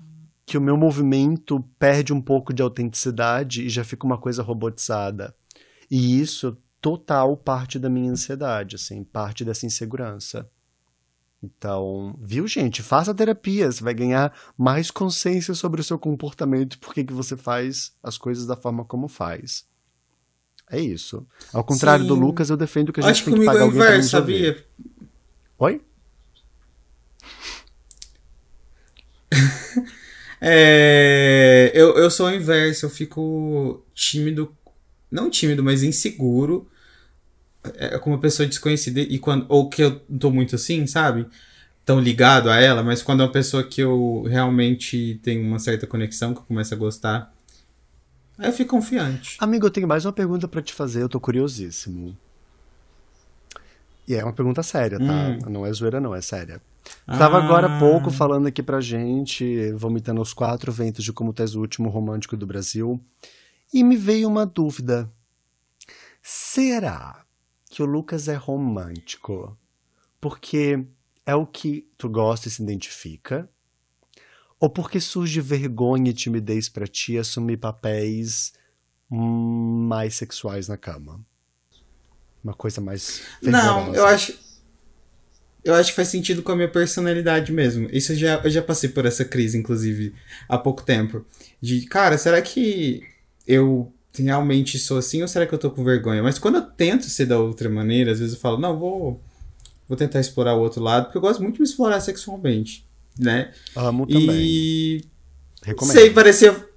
que 0.46 0.56
o 0.56 0.61
meu 0.61 0.76
movimento 0.76 1.61
perde 1.76 2.12
um 2.12 2.20
pouco 2.20 2.54
de 2.54 2.62
autenticidade 2.62 3.66
e 3.66 3.68
já 3.68 3.82
fica 3.82 4.06
uma 4.06 4.16
coisa 4.16 4.44
robotizada. 4.44 5.34
E 5.90 6.20
isso 6.20 6.56
total 6.80 7.36
parte 7.36 7.80
da 7.80 7.90
minha 7.90 8.12
ansiedade, 8.12 8.76
assim, 8.76 9.02
parte 9.02 9.44
dessa 9.44 9.66
insegurança. 9.66 10.48
Então, 11.43 12.16
viu, 12.20 12.47
gente? 12.49 12.82
Faça 12.82 13.14
terapia, 13.14 13.70
você 13.70 13.82
vai 13.82 13.95
ganhar 13.95 14.36
mais 14.57 14.91
consciência 14.91 15.55
sobre 15.55 15.80
o 15.80 15.84
seu 15.84 15.99
comportamento 15.99 16.74
e 16.74 16.78
por 16.78 16.93
que, 16.93 17.05
que 17.05 17.12
você 17.12 17.36
faz 17.36 17.93
as 18.03 18.18
coisas 18.18 18.45
da 18.47 18.57
forma 18.57 18.84
como 18.84 19.07
faz. 19.07 19.64
É 20.70 20.80
isso. 20.80 21.26
Ao 21.53 21.62
contrário 21.64 22.03
Sim. 22.03 22.09
do 22.09 22.14
Lucas, 22.14 22.51
eu 22.51 22.57
defendo 22.57 22.93
que 22.93 23.01
a 23.01 23.03
gente 23.05 23.12
Acho 23.12 23.24
tem 23.24 23.34
que 23.34 23.45
pagar 23.45 23.61
é 23.61 23.62
alguém 23.62 23.78
inverso, 23.78 24.11
sabia? 24.11 24.66
Oi? 25.59 25.80
é, 30.41 31.70
eu, 31.72 31.97
eu 31.97 32.11
sou 32.11 32.26
o 32.26 32.30
inverso, 32.30 32.86
eu 32.86 32.91
fico 32.91 33.84
tímido, 33.95 34.55
não 35.11 35.30
tímido, 35.30 35.62
mas 35.62 35.82
inseguro 35.84 36.68
é, 37.74 37.98
com 37.98 38.11
uma 38.11 38.20
pessoa 38.20 38.46
desconhecida 38.46 39.00
e 39.00 39.18
quando, 39.18 39.46
ou 39.48 39.68
que 39.68 39.82
eu 39.82 40.00
tô 40.00 40.30
muito 40.30 40.54
assim, 40.54 40.86
sabe? 40.86 41.26
tão 41.88 41.98
ligado 41.98 42.50
a 42.50 42.61
ela, 42.61 42.82
mas 42.82 43.02
quando 43.02 43.22
é 43.22 43.24
uma 43.24 43.32
pessoa 43.32 43.64
que 43.64 43.80
eu 43.80 44.26
realmente 44.28 45.18
tenho 45.22 45.42
uma 45.42 45.59
certa 45.59 45.86
conexão, 45.86 46.34
que 46.34 46.40
eu 46.40 46.44
começo 46.44 46.74
a 46.74 46.76
gostar, 46.76 47.32
aí 48.36 48.46
eu 48.46 48.52
fico 48.52 48.76
confiante. 48.76 49.38
Amigo, 49.40 49.64
eu 49.64 49.70
tenho 49.70 49.88
mais 49.88 50.04
uma 50.04 50.12
pergunta 50.12 50.46
para 50.46 50.61
te 50.61 50.74
fazer, 50.74 51.00
eu 51.00 51.09
tô 51.09 51.18
curiosíssimo. 51.18 52.14
E 54.06 54.14
é 54.14 54.22
uma 54.22 54.34
pergunta 54.34 54.62
séria, 54.62 54.98
tá? 54.98 55.04
Hum. 55.04 55.38
Não 55.48 55.64
é 55.64 55.72
zoeira, 55.72 55.98
não, 55.98 56.14
é 56.14 56.20
séria. 56.20 56.61
Ah. 57.06 57.16
Tava 57.16 57.38
agora 57.38 57.66
há 57.68 57.78
pouco 57.78 58.11
falando 58.11 58.48
aqui 58.48 58.62
pra 58.62 58.82
gente, 58.82 59.72
vomitando 59.72 60.20
os 60.20 60.34
quatro 60.34 60.70
ventos 60.70 61.02
de 61.02 61.11
como 61.11 61.32
tu 61.32 61.40
és 61.40 61.54
o 61.54 61.61
último 61.61 61.88
romântico 61.88 62.36
do 62.36 62.46
Brasil. 62.46 63.00
E 63.72 63.82
me 63.82 63.96
veio 63.96 64.28
uma 64.28 64.44
dúvida. 64.44 65.11
Será 66.22 67.24
que 67.79 67.83
o 67.85 67.87
Lucas 67.87 68.26
é 68.26 68.35
romântico 68.35 69.57
porque 70.20 70.85
é 71.24 71.33
o 71.37 71.47
que 71.47 71.89
tu 71.97 72.09
gosta 72.09 72.49
e 72.49 72.51
se 72.51 72.61
identifica? 72.61 73.49
Ou 74.59 74.68
porque 74.68 75.01
surge 75.01 75.41
vergonha 75.41 76.11
e 76.11 76.12
timidez 76.12 76.68
para 76.68 76.89
ti 76.89 77.16
assumir 77.16 77.59
papéis 77.59 78.53
mais 79.09 80.16
sexuais 80.16 80.66
na 80.66 80.76
cama? 80.76 81.24
Uma 82.43 82.53
coisa 82.53 82.81
mais. 82.81 83.22
Não, 83.41 83.95
eu 83.95 84.05
acho. 84.07 84.37
Eu 85.62 85.74
acho 85.74 85.91
que 85.91 85.97
faz 85.97 86.09
sentido 86.09 86.43
com 86.43 86.51
a 86.51 86.57
minha 86.57 86.70
personalidade 86.70 87.53
mesmo. 87.53 87.89
Isso 87.93 88.11
eu 88.11 88.16
já, 88.16 88.41
eu 88.43 88.51
já 88.51 88.62
passei 88.62 88.89
por 88.89 89.07
essa 89.07 89.24
crise, 89.24 89.57
inclusive, 89.57 90.16
há 90.49 90.59
pouco 90.59 90.83
tempo. 90.83 91.24
De, 91.61 91.87
cara, 91.87 92.18
será 92.18 92.43
que 92.43 93.05
eu 93.47 93.93
realmente 94.23 94.79
sou 94.79 94.99
assim 94.99 95.23
ou 95.23 95.29
será 95.29 95.47
que 95.47 95.55
eu 95.55 95.59
tô 95.59 95.71
com 95.71 95.85
vergonha? 95.85 96.23
Mas 96.23 96.39
quando 96.39 96.57
eu 96.57 96.62
tento 96.62 97.05
ser 97.05 97.27
da 97.27 97.39
outra 97.39 97.69
maneira, 97.69 98.12
às 98.12 98.19
vezes 98.19 98.35
eu 98.35 98.41
falo, 98.41 98.59
não, 98.59 98.79
vou, 98.79 99.21
vou 99.89 99.97
tentar 99.97 100.21
explorar 100.21 100.55
o 100.55 100.61
outro 100.61 100.83
lado, 100.83 101.05
porque 101.05 101.19
eu 101.19 101.23
gosto 101.23 101.43
muito 101.43 101.55
de 101.55 101.61
me 101.61 101.66
explorar 101.66 102.01
sexualmente, 102.01 102.87
né? 103.19 103.53
Amo 103.77 104.07
também. 104.07 104.31
E. 104.31 105.05
Recomendo. 105.62 105.95
Sei, 105.95 106.11
parecia 106.11 106.69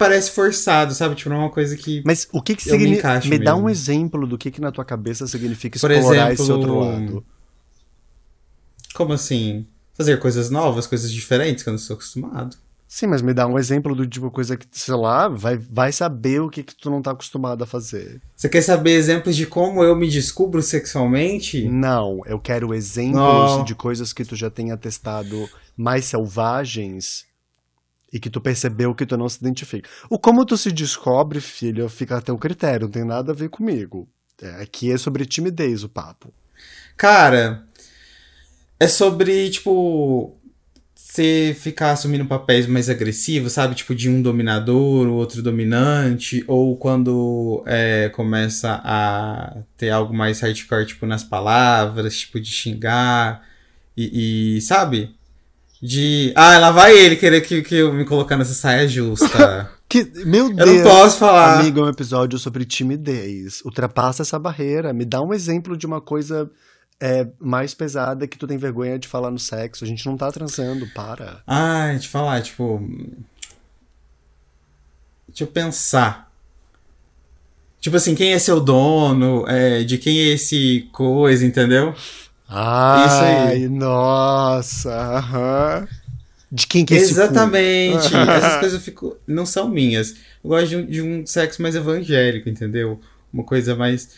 parece 0.00 0.30
forçado, 0.30 0.94
sabe? 0.94 1.14
Tipo, 1.14 1.28
não 1.28 1.36
é 1.36 1.40
uma 1.40 1.50
coisa 1.50 1.76
que. 1.76 2.02
Mas 2.06 2.26
o 2.32 2.40
que 2.40 2.56
que 2.56 2.62
significa. 2.62 3.20
Me, 3.20 3.30
me 3.30 3.38
dá 3.38 3.54
um 3.54 3.68
exemplo 3.68 4.26
do 4.26 4.38
que 4.38 4.50
que 4.50 4.60
na 4.60 4.72
tua 4.72 4.84
cabeça 4.84 5.26
significa 5.26 5.78
Por 5.78 5.90
explorar 5.90 6.32
exemplo, 6.32 6.44
esse 6.44 6.52
outro 6.52 6.80
lado. 6.80 7.24
Como 8.94 9.12
assim? 9.12 9.66
Fazer 9.92 10.18
coisas 10.18 10.48
novas, 10.48 10.86
coisas 10.86 11.12
diferentes 11.12 11.62
que 11.62 11.68
eu 11.68 11.72
não 11.72 11.78
sou 11.78 11.94
acostumado. 11.94 12.56
Sim, 12.92 13.06
mas 13.06 13.22
me 13.22 13.32
dá 13.32 13.46
um 13.46 13.56
exemplo 13.56 13.94
do 13.94 14.04
tipo 14.04 14.28
coisa 14.32 14.56
que, 14.56 14.66
sei 14.72 14.96
lá, 14.96 15.28
vai, 15.28 15.56
vai 15.56 15.92
saber 15.92 16.40
o 16.40 16.50
que, 16.50 16.64
que 16.64 16.74
tu 16.74 16.90
não 16.90 17.00
tá 17.00 17.12
acostumado 17.12 17.62
a 17.62 17.66
fazer. 17.66 18.20
Você 18.34 18.48
quer 18.48 18.62
saber 18.62 18.90
exemplos 18.94 19.36
de 19.36 19.46
como 19.46 19.84
eu 19.84 19.94
me 19.94 20.08
descubro 20.08 20.60
sexualmente? 20.60 21.68
Não, 21.68 22.20
eu 22.26 22.40
quero 22.40 22.74
exemplos 22.74 23.64
de 23.64 23.76
coisas 23.76 24.12
que 24.12 24.24
tu 24.24 24.34
já 24.34 24.50
tenha 24.50 24.76
testado 24.76 25.48
mais 25.76 26.06
selvagens 26.06 27.24
e 28.12 28.18
que 28.18 28.28
tu 28.28 28.40
percebeu 28.40 28.92
que 28.92 29.06
tu 29.06 29.16
não 29.16 29.28
se 29.28 29.38
identifica. 29.38 29.88
O 30.10 30.18
como 30.18 30.44
tu 30.44 30.56
se 30.56 30.72
descobre, 30.72 31.40
filho, 31.40 31.88
fica 31.88 32.16
a 32.16 32.20
teu 32.20 32.36
critério, 32.36 32.88
não 32.88 32.92
tem 32.92 33.04
nada 33.04 33.30
a 33.30 33.36
ver 33.36 33.50
comigo. 33.50 34.08
É, 34.42 34.62
aqui 34.62 34.90
é 34.90 34.98
sobre 34.98 35.24
timidez 35.24 35.84
o 35.84 35.88
papo. 35.88 36.34
Cara, 36.96 37.64
é 38.80 38.88
sobre, 38.88 39.48
tipo, 39.48 40.39
você 41.10 41.56
ficar 41.58 41.90
assumindo 41.90 42.24
papéis 42.24 42.68
mais 42.68 42.88
agressivos, 42.88 43.52
sabe? 43.52 43.74
Tipo, 43.74 43.96
de 43.96 44.08
um 44.08 44.22
dominador, 44.22 45.08
o 45.08 45.14
outro 45.14 45.42
dominante, 45.42 46.44
ou 46.46 46.76
quando 46.76 47.64
é, 47.66 48.08
começa 48.10 48.80
a 48.84 49.56
ter 49.76 49.90
algo 49.90 50.14
mais 50.14 50.40
hardcore, 50.40 50.86
tipo, 50.86 51.06
nas 51.06 51.24
palavras, 51.24 52.16
tipo, 52.16 52.38
de 52.38 52.48
xingar, 52.48 53.42
e, 53.96 54.56
e 54.56 54.60
sabe? 54.60 55.12
De. 55.82 56.32
Ah, 56.36 56.58
lá 56.58 56.70
vai 56.70 56.96
ele 56.96 57.16
querer 57.16 57.40
que, 57.40 57.62
que 57.62 57.74
eu 57.74 57.92
me 57.92 58.04
colocar 58.04 58.36
nessa 58.36 58.54
saia 58.54 58.86
justa. 58.86 59.68
que, 59.88 60.04
meu 60.24 60.54
Deus. 60.54 60.68
Eu 60.68 60.76
não 60.76 60.82
posso 60.84 61.18
falar. 61.18 61.58
Amigo, 61.58 61.80
é 61.80 61.84
um 61.84 61.88
episódio 61.88 62.38
sobre 62.38 62.64
timidez. 62.64 63.62
Ultrapassa 63.64 64.22
essa 64.22 64.38
barreira. 64.38 64.92
Me 64.92 65.04
dá 65.04 65.20
um 65.20 65.34
exemplo 65.34 65.76
de 65.76 65.86
uma 65.86 66.00
coisa 66.00 66.48
é, 67.00 67.26
mais 67.38 67.74
pesada 67.74 68.26
que 68.26 68.36
tu 68.36 68.46
tem 68.46 68.58
vergonha 68.58 68.98
de 68.98 69.08
falar 69.08 69.30
no 69.30 69.38
sexo. 69.38 69.84
A 69.84 69.86
gente 69.86 70.04
não 70.06 70.16
tá 70.16 70.30
transando, 70.30 70.86
para. 70.94 71.42
Ah, 71.46 71.96
te 71.98 72.08
falar, 72.08 72.42
tipo. 72.42 72.78
Deixa 75.28 75.44
eu 75.44 75.48
pensar. 75.48 76.30
Tipo 77.80 77.96
assim, 77.96 78.14
quem 78.14 78.32
é 78.32 78.38
seu 78.38 78.60
dono? 78.60 79.48
É, 79.48 79.82
de 79.82 79.96
quem 79.96 80.18
é 80.18 80.34
esse 80.34 80.88
coisa, 80.92 81.46
entendeu? 81.46 81.94
Ai, 82.46 83.68
nossa, 83.68 84.92
aham. 84.92 85.88
De 86.52 86.66
quem 86.66 86.84
que 86.84 86.92
é 86.92 86.96
esse 86.96 87.12
Exatamente. 87.12 88.08
Essas 88.14 88.56
coisas 88.58 88.74
eu 88.74 88.80
fico, 88.80 89.16
não 89.26 89.46
são 89.46 89.68
minhas. 89.68 90.16
Eu 90.42 90.50
gosto 90.50 90.68
de 90.68 90.76
um, 90.76 90.84
de 90.86 91.02
um 91.02 91.26
sexo 91.26 91.62
mais 91.62 91.76
evangélico, 91.76 92.48
entendeu? 92.48 93.00
Uma 93.32 93.44
coisa 93.44 93.76
mais. 93.76 94.10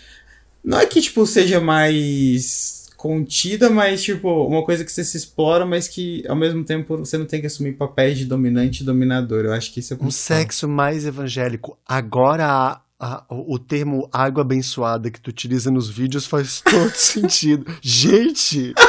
Não 0.65 0.79
é 0.79 0.87
que, 0.87 1.01
tipo, 1.01 1.27
seja 1.27 1.61
mais 1.61 2.83
contida, 2.97 3.69
mas, 3.69 4.01
tipo, 4.01 4.47
uma 4.47 4.63
coisa 4.63 4.85
que 4.85 4.93
você 4.93 5.03
se 5.03 5.17
explora, 5.17 5.67
mas 5.67 5.89
que, 5.89 6.23
ao 6.29 6.37
mesmo 6.37 6.63
tempo, 6.65 6.97
você 6.97 7.19
não 7.19 7.27
tem 7.27 7.41
que 7.41 7.49
assumir 7.49 7.73
papéis 7.73 8.17
de 8.17 8.25
dominante 8.25 8.83
e 8.83 8.87
dominador. 8.87 9.45
Eu 9.45 9.53
acho 9.53 9.73
que 9.73 9.81
isso 9.81 9.93
é 9.95 9.97
Um 10.01 10.11
sexo 10.11 10.69
mais 10.69 11.05
evangélico. 11.05 11.77
Agora, 11.85 12.81
a, 13.01 13.25
o 13.29 13.59
termo 13.59 14.09
água 14.13 14.43
abençoada 14.43 15.11
que 15.11 15.21
tu 15.21 15.31
utiliza 15.31 15.69
nos 15.69 15.91
vídeos 15.91 16.27
faz 16.27 16.61
todo 16.65 16.95
sentido. 16.95 17.67
Gente! 17.83 18.73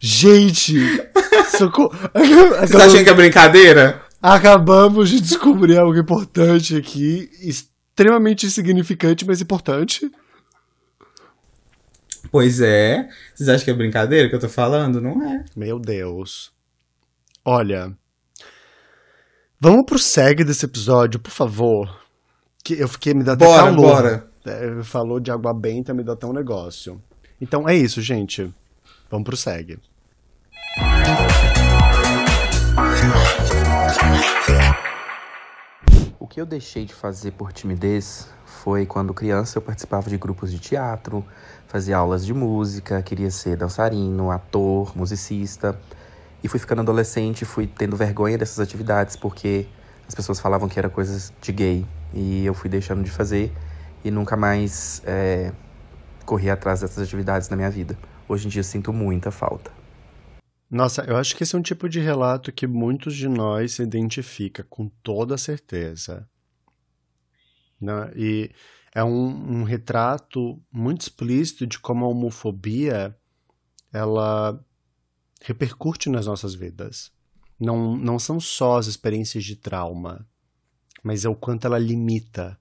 Gente! 0.00 0.76
Socorro! 1.56 1.92
Você 2.60 2.76
tá 2.76 2.86
achando 2.86 3.04
que 3.04 3.10
é 3.10 3.14
brincadeira? 3.14 4.02
Acabamos 4.26 5.10
de 5.10 5.20
descobrir 5.20 5.76
algo 5.78 5.98
importante 5.98 6.74
aqui, 6.76 7.28
extremamente 7.42 8.46
insignificante, 8.46 9.26
mas 9.26 9.42
importante. 9.42 10.10
Pois 12.30 12.60
é. 12.60 13.08
Vocês 13.34 13.48
acham 13.48 13.64
que 13.66 13.70
é 13.70 13.74
brincadeira 13.74 14.28
que 14.28 14.34
eu 14.34 14.40
tô 14.40 14.48
falando? 14.48 15.00
Não 15.00 15.22
é. 15.22 15.44
Meu 15.54 15.78
Deus. 15.78 16.50
Olha, 17.44 17.94
Vamos 19.60 19.86
pro 19.86 19.98
segue 19.98 20.44
desse 20.44 20.66
episódio, 20.66 21.18
por 21.18 21.30
favor. 21.30 21.98
Que 22.62 22.74
eu 22.74 22.86
fiquei, 22.86 23.14
me 23.14 23.24
dá 23.24 23.32
até 23.32 23.46
bora, 23.46 23.62
calor. 23.62 23.76
Bora. 23.76 24.28
É, 24.44 24.82
falou 24.82 25.18
de 25.18 25.30
água 25.30 25.54
benta, 25.54 25.94
me 25.94 26.04
dá 26.04 26.12
até 26.12 26.26
um 26.26 26.34
negócio. 26.34 27.00
Então 27.40 27.66
é 27.66 27.74
isso, 27.74 28.02
gente. 28.02 28.52
Vamos 29.10 29.24
pro 29.24 29.36
segue. 29.38 29.78
O 36.18 36.26
que 36.26 36.40
eu 36.40 36.46
deixei 36.46 36.84
de 36.84 36.94
fazer 36.94 37.32
por 37.32 37.52
timidez 37.52 38.28
foi 38.44 38.86
quando 38.86 39.12
criança 39.12 39.58
eu 39.58 39.62
participava 39.62 40.08
de 40.08 40.16
grupos 40.16 40.50
de 40.50 40.58
teatro, 40.58 41.24
fazia 41.66 41.96
aulas 41.96 42.24
de 42.24 42.32
música, 42.32 43.02
queria 43.02 43.30
ser 43.30 43.56
dançarino, 43.56 44.30
ator, 44.30 44.96
musicista. 44.96 45.78
E 46.42 46.48
fui 46.48 46.58
ficando 46.58 46.80
adolescente, 46.80 47.44
fui 47.44 47.66
tendo 47.66 47.96
vergonha 47.96 48.38
dessas 48.38 48.60
atividades 48.60 49.16
porque 49.16 49.66
as 50.08 50.14
pessoas 50.14 50.40
falavam 50.40 50.68
que 50.68 50.78
era 50.78 50.88
coisas 50.88 51.32
de 51.40 51.52
gay. 51.52 51.86
E 52.12 52.44
eu 52.44 52.54
fui 52.54 52.70
deixando 52.70 53.02
de 53.02 53.10
fazer 53.10 53.52
e 54.04 54.10
nunca 54.10 54.36
mais 54.36 55.02
é, 55.04 55.52
corri 56.24 56.50
atrás 56.50 56.80
dessas 56.80 57.02
atividades 57.04 57.48
na 57.48 57.56
minha 57.56 57.70
vida. 57.70 57.98
Hoje 58.28 58.46
em 58.46 58.50
dia 58.50 58.62
sinto 58.62 58.92
muita 58.92 59.30
falta. 59.30 59.83
Nossa, 60.74 61.04
eu 61.04 61.16
acho 61.16 61.36
que 61.36 61.44
esse 61.44 61.54
é 61.54 61.58
um 61.58 61.62
tipo 61.62 61.88
de 61.88 62.00
relato 62.00 62.50
que 62.50 62.66
muitos 62.66 63.14
de 63.14 63.28
nós 63.28 63.74
se 63.74 63.82
identifica 63.84 64.64
com 64.64 64.88
toda 65.04 65.38
certeza. 65.38 66.28
Né? 67.80 68.10
E 68.16 68.50
é 68.92 69.04
um, 69.04 69.60
um 69.60 69.62
retrato 69.62 70.60
muito 70.72 71.02
explícito 71.02 71.64
de 71.64 71.78
como 71.78 72.04
a 72.04 72.08
homofobia 72.08 73.16
ela 73.92 74.60
repercute 75.40 76.10
nas 76.10 76.26
nossas 76.26 76.56
vidas. 76.56 77.12
Não, 77.56 77.96
não 77.96 78.18
são 78.18 78.40
só 78.40 78.76
as 78.76 78.88
experiências 78.88 79.44
de 79.44 79.54
trauma, 79.54 80.26
mas 81.04 81.24
é 81.24 81.28
o 81.28 81.36
quanto 81.36 81.68
ela 81.68 81.78
limita. 81.78 82.58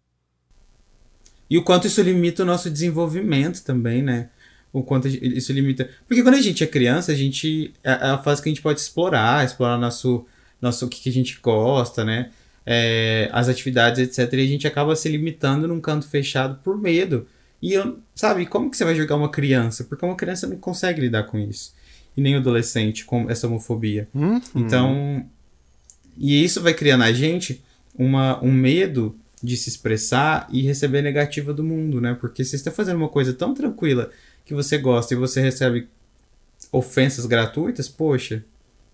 E 1.49 1.57
o 1.57 1.63
quanto 1.63 1.87
isso 1.87 1.99
limita 2.03 2.43
o 2.43 2.45
nosso 2.45 2.69
desenvolvimento 2.69 3.63
também, 3.63 4.03
né? 4.03 4.29
O 4.73 4.81
quanto 4.81 5.07
isso 5.07 5.53
limita. 5.53 5.87
Porque 6.07 6.23
quando 6.23 6.35
a 6.35 6.41
gente 6.41 6.63
é 6.63 6.67
criança, 6.67 7.11
a 7.11 7.15
gente. 7.15 7.71
É, 7.83 7.91
é 7.91 8.05
a 8.09 8.17
fase 8.17 8.41
que 8.41 8.49
a 8.49 8.51
gente 8.51 8.61
pode 8.61 8.79
explorar, 8.79 9.45
explorar 9.45 9.77
nosso, 9.77 10.25
nosso 10.59 10.87
o 10.87 10.89
que, 10.89 10.99
que 10.99 11.09
a 11.09 11.13
gente 11.13 11.39
gosta, 11.41 12.03
né? 12.03 12.31
É, 12.65 13.29
as 13.31 13.47
atividades, 13.47 13.99
etc. 13.99 14.33
E 14.33 14.41
a 14.41 14.47
gente 14.47 14.65
acaba 14.65 14.95
se 14.95 15.07
limitando 15.07 15.67
num 15.67 15.79
canto 15.79 16.07
fechado 16.07 16.59
por 16.63 16.75
medo. 16.75 17.27
E 17.61 17.73
eu, 17.73 17.99
sabe, 18.15 18.47
como 18.47 18.69
que 18.69 18.75
você 18.75 18.83
vai 18.83 18.95
jogar 18.95 19.15
uma 19.15 19.29
criança? 19.29 19.83
Porque 19.83 20.03
uma 20.03 20.15
criança 20.15 20.47
não 20.47 20.57
consegue 20.57 20.99
lidar 20.99 21.23
com 21.23 21.37
isso 21.37 21.73
e 22.15 22.21
nem 22.21 22.35
o 22.35 22.39
adolescente 22.39 23.05
com 23.05 23.29
essa 23.29 23.47
homofobia. 23.47 24.07
Uhum. 24.13 24.41
Então, 24.55 25.25
e 26.17 26.43
isso 26.43 26.61
vai 26.61 26.73
criar 26.73 26.97
na 26.97 27.11
gente 27.11 27.63
uma, 27.97 28.43
um 28.43 28.51
medo 28.51 29.15
de 29.41 29.57
se 29.57 29.69
expressar 29.69 30.47
e 30.51 30.61
receber 30.61 31.01
negativa 31.01 31.53
do 31.53 31.63
mundo, 31.63 31.99
né? 31.99 32.15
Porque 32.19 32.45
você 32.45 32.55
está 32.55 32.71
fazendo 32.71 32.97
uma 32.97 33.09
coisa 33.09 33.33
tão 33.33 33.53
tranquila 33.53 34.09
que 34.45 34.53
você 34.53 34.77
gosta 34.77 35.13
e 35.13 35.17
você 35.17 35.41
recebe 35.41 35.89
ofensas 36.71 37.25
gratuitas, 37.25 37.87
poxa, 37.87 38.43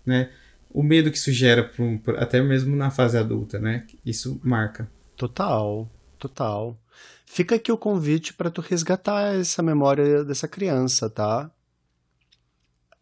né? 0.04 0.30
O 0.72 0.82
medo 0.82 1.10
que 1.10 1.16
isso 1.16 1.32
gera, 1.32 1.64
pro, 1.64 2.00
até 2.16 2.40
mesmo 2.40 2.76
na 2.76 2.90
fase 2.90 3.18
adulta, 3.18 3.58
né? 3.58 3.84
Isso 4.06 4.40
marca. 4.42 4.88
Total, 5.16 5.88
total. 6.18 6.78
Fica 7.26 7.56
aqui 7.56 7.72
o 7.72 7.78
convite 7.78 8.34
para 8.34 8.50
tu 8.50 8.60
resgatar 8.60 9.34
essa 9.34 9.62
memória 9.62 10.24
dessa 10.24 10.46
criança, 10.46 11.10
tá? 11.10 11.50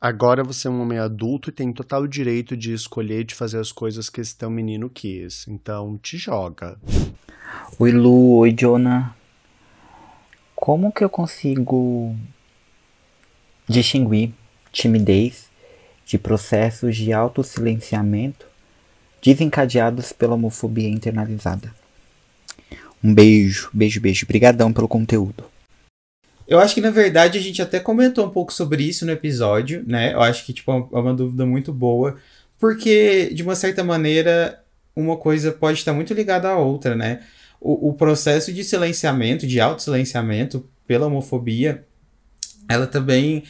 Agora 0.01 0.45
você 0.45 0.69
é 0.69 0.71
um 0.71 0.81
homem 0.81 0.99
adulto 0.99 1.51
e 1.51 1.53
tem 1.53 1.73
total 1.73 2.07
direito 2.07 2.57
de 2.57 2.73
escolher 2.73 3.25
de 3.25 3.35
fazer 3.35 3.59
as 3.59 3.73
coisas 3.73 4.09
que 4.09 4.21
esse 4.21 4.37
teu 4.37 4.49
menino 4.49 4.89
quis. 4.89 5.47
Então 5.49 5.99
te 5.99 6.17
joga. 6.17 6.79
Oi 7.79 7.91
Lu, 7.91 8.37
oi 8.37 8.53
Jonah. 8.53 9.17
Como 10.55 10.93
que 10.93 11.03
eu 11.03 11.11
consigo 11.11 12.15
distinguir 13.69 14.33
timidez 14.73 15.49
de 16.07 16.19
processos 16.19 16.97
de 16.97 17.13
autossilenciamento 17.13 18.47
desencadeados 19.23 20.13
pela 20.13 20.35
homofobia 20.35 20.89
internalizada? 20.89 21.73
Um 23.03 23.15
beijo, 23.15 23.71
beijo, 23.73 24.01
beijo. 24.01 24.25
Obrigadão 24.25 24.73
pelo 24.73 24.89
conteúdo. 24.89 25.45
Eu 26.47 26.59
acho 26.59 26.75
que, 26.75 26.81
na 26.81 26.91
verdade, 26.91 27.37
a 27.37 27.41
gente 27.41 27.61
até 27.61 27.79
comentou 27.79 28.27
um 28.27 28.31
pouco 28.31 28.53
sobre 28.53 28.83
isso 28.83 29.05
no 29.05 29.13
episódio, 29.13 29.85
né? 29.87 30.15
Eu 30.15 30.23
acho 30.23 30.47
que, 30.47 30.53
tipo, 30.53 30.73
é 30.73 30.99
uma 30.99 31.13
dúvida 31.13 31.45
muito 31.45 31.73
boa, 31.73 32.17
porque, 32.59 33.31
de 33.35 33.43
uma 33.43 33.55
certa 33.55 33.85
maneira, 33.85 34.63
uma 34.97 35.17
coisa 35.17 35.53
pode 35.53 35.79
estar 35.79 35.93
muito 35.93 36.15
ligada 36.15 36.49
à 36.49 36.57
outra, 36.57 36.97
né? 36.97 37.21
O, 37.61 37.91
o 37.91 37.95
processo 37.95 38.53
de 38.53 38.65
silenciamento, 38.65 39.47
de 39.47 39.61
auto-silenciamento 39.61 40.67
pela 40.87 41.07
homofobia, 41.07 41.85
ela 42.69 42.87
também 42.87 43.45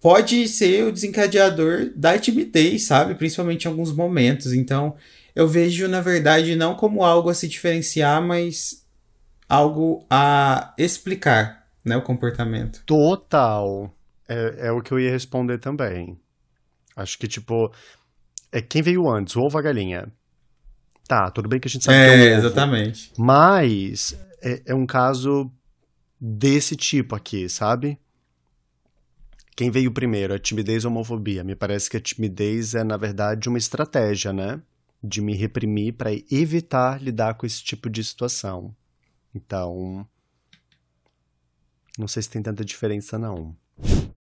pode 0.00 0.48
ser 0.48 0.84
o 0.84 0.92
desencadeador 0.92 1.92
da 1.94 2.18
timidez, 2.18 2.86
sabe? 2.86 3.14
Principalmente 3.14 3.64
em 3.64 3.68
alguns 3.68 3.92
momentos. 3.94 4.52
Então, 4.52 4.96
eu 5.34 5.46
vejo, 5.48 5.88
na 5.88 6.00
verdade, 6.00 6.56
não 6.56 6.74
como 6.74 7.04
algo 7.04 7.30
a 7.30 7.34
se 7.34 7.48
diferenciar, 7.48 8.20
mas 8.20 8.84
algo 9.48 10.04
a 10.10 10.74
explicar, 10.76 11.66
né, 11.84 11.96
o 11.96 12.02
comportamento. 12.02 12.82
Total. 12.84 13.94
É, 14.28 14.68
é 14.68 14.72
o 14.72 14.82
que 14.82 14.92
eu 14.92 14.98
ia 14.98 15.10
responder 15.10 15.58
também. 15.58 16.18
Acho 16.96 17.18
que, 17.18 17.28
tipo, 17.28 17.72
é 18.50 18.60
quem 18.60 18.82
veio 18.82 19.08
antes, 19.08 19.36
o 19.36 19.40
ovo 19.40 19.56
ou 19.56 19.60
a 19.60 19.62
galinha? 19.62 20.12
Tá, 21.06 21.30
tudo 21.30 21.48
bem 21.48 21.60
que 21.60 21.68
a 21.68 21.70
gente 21.70 21.84
sabe 21.84 21.98
é, 21.98 22.00
que 22.00 22.14
é 22.14 22.16
um 22.16 22.22
ovo, 22.22 22.46
exatamente. 22.46 23.12
Mas 23.16 24.18
é, 24.42 24.62
é 24.66 24.74
um 24.74 24.86
caso 24.86 25.50
desse 26.20 26.76
tipo 26.76 27.14
aqui, 27.14 27.48
sabe? 27.48 27.98
Quem 29.54 29.70
veio 29.70 29.92
primeiro, 29.92 30.34
a 30.34 30.38
timidez 30.38 30.84
ou 30.84 30.88
a 30.88 30.92
homofobia? 30.92 31.44
Me 31.44 31.54
parece 31.54 31.90
que 31.90 31.96
a 31.96 32.00
timidez 32.00 32.74
é, 32.74 32.82
na 32.82 32.96
verdade, 32.96 33.48
uma 33.48 33.58
estratégia, 33.58 34.32
né? 34.32 34.62
De 35.02 35.20
me 35.20 35.34
reprimir 35.34 35.94
para 35.94 36.10
evitar 36.30 37.02
lidar 37.02 37.34
com 37.34 37.44
esse 37.44 37.62
tipo 37.62 37.90
de 37.90 38.02
situação. 38.02 38.74
Então, 39.34 40.06
não 41.98 42.08
sei 42.08 42.22
se 42.22 42.30
tem 42.30 42.42
tanta 42.42 42.64
diferença, 42.64 43.18
não. 43.18 43.54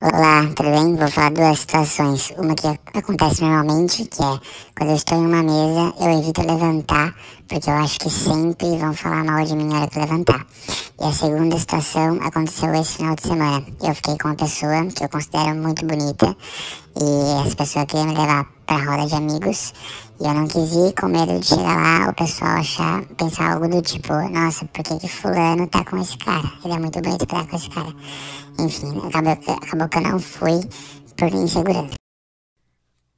Olá, 0.01 0.47
tudo 0.55 0.69
bem? 0.69 0.95
Vou 0.95 1.07
falar 1.07 1.31
duas 1.31 1.59
situações. 1.59 2.31
Uma 2.37 2.55
que 2.55 2.67
acontece 2.97 3.41
normalmente, 3.41 4.05
que 4.05 4.21
é 4.21 4.39
quando 4.77 4.91
eu 4.91 4.95
estou 4.95 5.17
em 5.17 5.25
uma 5.25 5.43
mesa, 5.43 5.93
eu 5.99 6.19
evito 6.19 6.41
levantar, 6.41 7.15
porque 7.47 7.69
eu 7.69 7.73
acho 7.73 7.99
que 7.99 8.09
sempre 8.09 8.77
vão 8.77 8.93
falar 8.93 9.23
mal 9.23 9.43
de 9.43 9.55
mim 9.55 9.65
na 9.65 9.79
hora 9.79 9.87
que 9.89 9.99
levantar. 9.99 10.45
E 11.01 11.03
a 11.03 11.11
segunda 11.11 11.57
situação 11.57 12.19
aconteceu 12.21 12.73
esse 12.75 12.97
final 12.97 13.15
de 13.15 13.23
semana. 13.23 13.65
Eu 13.81 13.95
fiquei 13.95 14.17
com 14.17 14.29
uma 14.29 14.35
pessoa 14.35 14.85
que 14.85 15.03
eu 15.03 15.09
considero 15.09 15.55
muito 15.55 15.85
bonita, 15.85 16.37
e 16.95 17.45
essa 17.45 17.55
pessoa 17.55 17.85
queria 17.85 18.05
me 18.05 18.15
levar 18.15 18.45
pra 18.65 18.77
roda 18.77 19.07
de 19.07 19.15
amigos, 19.15 19.73
e 20.21 20.25
eu 20.25 20.33
não 20.33 20.47
quis 20.47 20.71
ir 20.73 20.93
com 20.93 21.07
medo 21.07 21.39
de 21.39 21.45
chegar 21.45 21.75
lá, 21.75 22.09
o 22.09 22.13
pessoal 22.13 22.57
achar, 22.57 23.03
pensar 23.17 23.53
algo 23.53 23.67
do 23.67 23.81
tipo, 23.81 24.13
nossa, 24.29 24.65
por 24.65 24.83
que 24.83 24.97
que 24.99 25.07
fulano 25.07 25.67
tá 25.67 25.83
com 25.83 25.97
esse 25.97 26.17
cara? 26.17 26.51
Ele 26.63 26.73
é 26.73 26.79
muito 26.79 27.01
bonito 27.01 27.25
pra 27.25 27.39
estar 27.39 27.49
com 27.49 27.57
esse 27.57 27.69
cara. 27.69 27.93
Enfim, 28.60 28.97
acabou, 29.07 29.55
acabou 29.55 29.89
que 29.89 29.97
eu 29.97 30.01
não 30.01 30.20
fui 30.20 30.60
por 31.18 31.34
insegurança. 31.34 31.95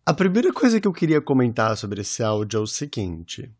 A 0.05 0.13
primeira 0.13 0.51
coisa 0.53 0.79
que 0.79 0.87
eu 0.87 0.93
queria 0.93 1.21
comentar 1.21 1.75
sobre 1.77 2.01
esse 2.01 2.21
áudio 2.21 2.57
é 2.57 2.61
o 2.61 2.67
seguinte. 2.67 3.51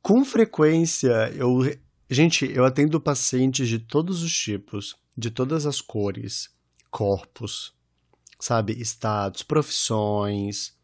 Com 0.00 0.24
frequência, 0.24 1.32
eu. 1.34 1.60
Gente, 2.08 2.50
eu 2.50 2.64
atendo 2.64 3.00
pacientes 3.00 3.68
de 3.68 3.78
todos 3.80 4.22
os 4.22 4.32
tipos, 4.32 4.96
de 5.16 5.30
todas 5.30 5.66
as 5.66 5.80
cores, 5.80 6.50
corpos, 6.90 7.74
sabe? 8.38 8.80
Estados, 8.80 9.42
profissões, 9.42 10.76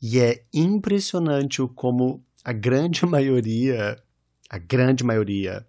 e 0.00 0.18
é 0.18 0.44
impressionante 0.52 1.60
o 1.60 1.68
como 1.68 2.24
a 2.42 2.52
grande 2.52 3.04
maioria, 3.06 4.02
a 4.48 4.58
grande 4.58 5.04
maioria, 5.04 5.66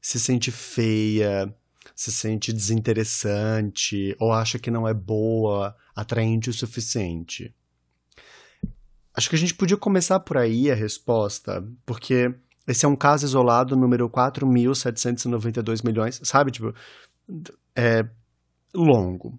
se 0.00 0.20
sente 0.20 0.50
feia, 0.50 1.54
se 2.00 2.10
sente 2.10 2.50
desinteressante 2.50 4.16
ou 4.18 4.32
acha 4.32 4.58
que 4.58 4.70
não 4.70 4.88
é 4.88 4.94
boa, 4.94 5.76
atraente 5.94 6.48
o 6.48 6.52
suficiente. 6.52 7.54
Acho 9.14 9.28
que 9.28 9.36
a 9.36 9.38
gente 9.38 9.54
podia 9.54 9.76
começar 9.76 10.18
por 10.20 10.38
aí 10.38 10.70
a 10.70 10.74
resposta, 10.74 11.62
porque 11.84 12.34
esse 12.66 12.86
é 12.86 12.88
um 12.88 12.96
caso 12.96 13.26
isolado, 13.26 13.76
número 13.76 14.08
4.792 14.08 15.84
milhões, 15.84 16.18
sabe? 16.24 16.50
Tipo, 16.50 16.74
é 17.76 18.08
longo. 18.74 19.38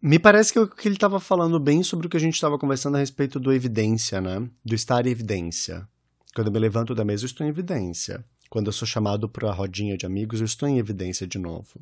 Me 0.00 0.18
parece 0.18 0.54
que, 0.54 0.88
ele 0.88 0.94
estava 0.94 1.20
falando 1.20 1.60
bem 1.60 1.82
sobre 1.82 2.06
o 2.06 2.10
que 2.10 2.16
a 2.16 2.20
gente 2.20 2.34
estava 2.34 2.58
conversando 2.58 2.96
a 2.96 3.00
respeito 3.00 3.38
do 3.38 3.52
evidência, 3.52 4.22
né? 4.22 4.48
Do 4.64 4.74
estar 4.74 5.06
em 5.06 5.10
evidência. 5.10 5.86
Quando 6.34 6.46
eu 6.46 6.52
me 6.52 6.58
levanto 6.58 6.94
da 6.94 7.04
mesa, 7.04 7.24
eu 7.24 7.26
estou 7.26 7.46
em 7.46 7.50
evidência. 7.50 8.24
Quando 8.52 8.66
eu 8.66 8.72
sou 8.74 8.86
chamado 8.86 9.30
para 9.30 9.48
a 9.48 9.54
rodinha 9.54 9.96
de 9.96 10.04
amigos, 10.04 10.40
eu 10.40 10.44
estou 10.44 10.68
em 10.68 10.76
evidência 10.76 11.26
de 11.26 11.38
novo. 11.38 11.80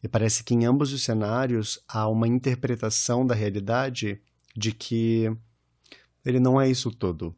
E 0.00 0.06
parece 0.06 0.44
que 0.44 0.54
em 0.54 0.64
ambos 0.64 0.92
os 0.92 1.02
cenários 1.02 1.80
há 1.88 2.06
uma 2.08 2.28
interpretação 2.28 3.26
da 3.26 3.34
realidade 3.34 4.20
de 4.54 4.70
que 4.70 5.36
ele 6.24 6.38
não 6.38 6.60
é 6.60 6.70
isso 6.70 6.92
tudo. 6.92 7.34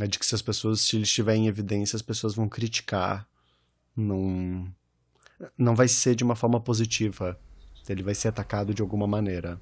É 0.00 0.08
de 0.08 0.18
que 0.18 0.26
se 0.26 0.34
as 0.34 0.42
pessoas, 0.42 0.80
se 0.80 0.96
ele 0.96 1.04
estiver 1.04 1.36
em 1.36 1.46
evidência, 1.46 1.94
as 1.94 2.02
pessoas 2.02 2.34
vão 2.34 2.48
criticar. 2.48 3.24
Não, 3.94 4.68
não 5.56 5.76
vai 5.76 5.86
ser 5.86 6.16
de 6.16 6.24
uma 6.24 6.34
forma 6.34 6.58
positiva 6.58 7.38
ele 7.92 8.02
vai 8.02 8.16
ser 8.16 8.26
atacado 8.26 8.74
de 8.74 8.82
alguma 8.82 9.06
maneira. 9.06 9.60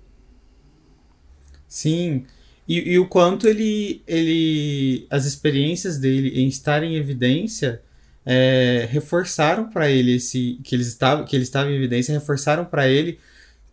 Sim. 1.68 2.26
E, 2.68 2.92
e, 2.92 2.98
o 2.98 3.06
quanto 3.06 3.46
ele, 3.46 4.02
ele. 4.06 5.06
As 5.08 5.24
experiências 5.24 5.98
dele 5.98 6.40
em 6.40 6.48
estar 6.48 6.82
em 6.82 6.96
evidência 6.96 7.80
é, 8.24 8.88
reforçaram 8.90 9.70
para 9.70 9.90
ele 9.90 10.16
esse. 10.16 10.58
Que, 10.64 10.74
eles 10.74 10.88
estavam, 10.88 11.24
que 11.24 11.36
ele 11.36 11.44
estava 11.44 11.70
em 11.70 11.76
evidência, 11.76 12.12
reforçaram 12.12 12.64
para 12.64 12.88
ele 12.88 13.18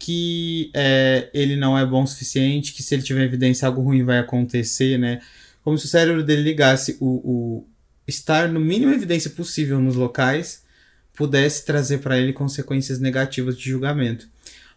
que 0.04 0.70
é, 0.74 1.30
ele 1.34 1.56
não 1.56 1.78
é 1.78 1.86
bom 1.86 2.04
o 2.04 2.08
suficiente, 2.08 2.74
que 2.74 2.84
se 2.84 2.94
ele 2.94 3.02
tiver 3.02 3.24
evidência 3.24 3.66
algo 3.66 3.82
ruim 3.82 4.04
vai 4.04 4.20
acontecer, 4.20 5.00
né? 5.00 5.22
Como 5.64 5.78
se 5.78 5.86
o 5.86 5.88
cérebro 5.88 6.22
dele 6.22 6.41
ligasse 6.41 6.98
o, 7.00 7.08
o 7.08 7.68
estar 8.06 8.50
no 8.50 8.60
mínimo 8.60 8.94
evidência 8.94 9.30
possível 9.30 9.80
nos 9.80 9.96
locais 9.96 10.64
pudesse 11.14 11.64
trazer 11.64 12.00
para 12.00 12.18
ele 12.18 12.34
consequências 12.34 13.00
negativas 13.00 13.58
de 13.58 13.70
julgamento. 13.70 14.28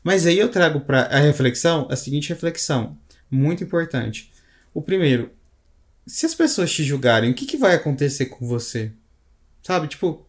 Mas 0.04 0.26
aí 0.26 0.38
eu 0.38 0.48
trago 0.48 0.80
para 0.80 1.02
a 1.02 1.18
reflexão 1.18 1.88
a 1.90 1.96
seguinte 1.96 2.28
reflexão, 2.28 2.96
muito 3.30 3.64
importante. 3.64 4.32
O 4.72 4.82
primeiro, 4.82 5.30
se 6.06 6.26
as 6.26 6.34
pessoas 6.34 6.72
te 6.72 6.84
julgarem, 6.84 7.30
o 7.30 7.34
que, 7.34 7.46
que 7.46 7.56
vai 7.56 7.74
acontecer 7.74 8.26
com 8.26 8.46
você? 8.46 8.92
Sabe, 9.62 9.88
tipo, 9.88 10.26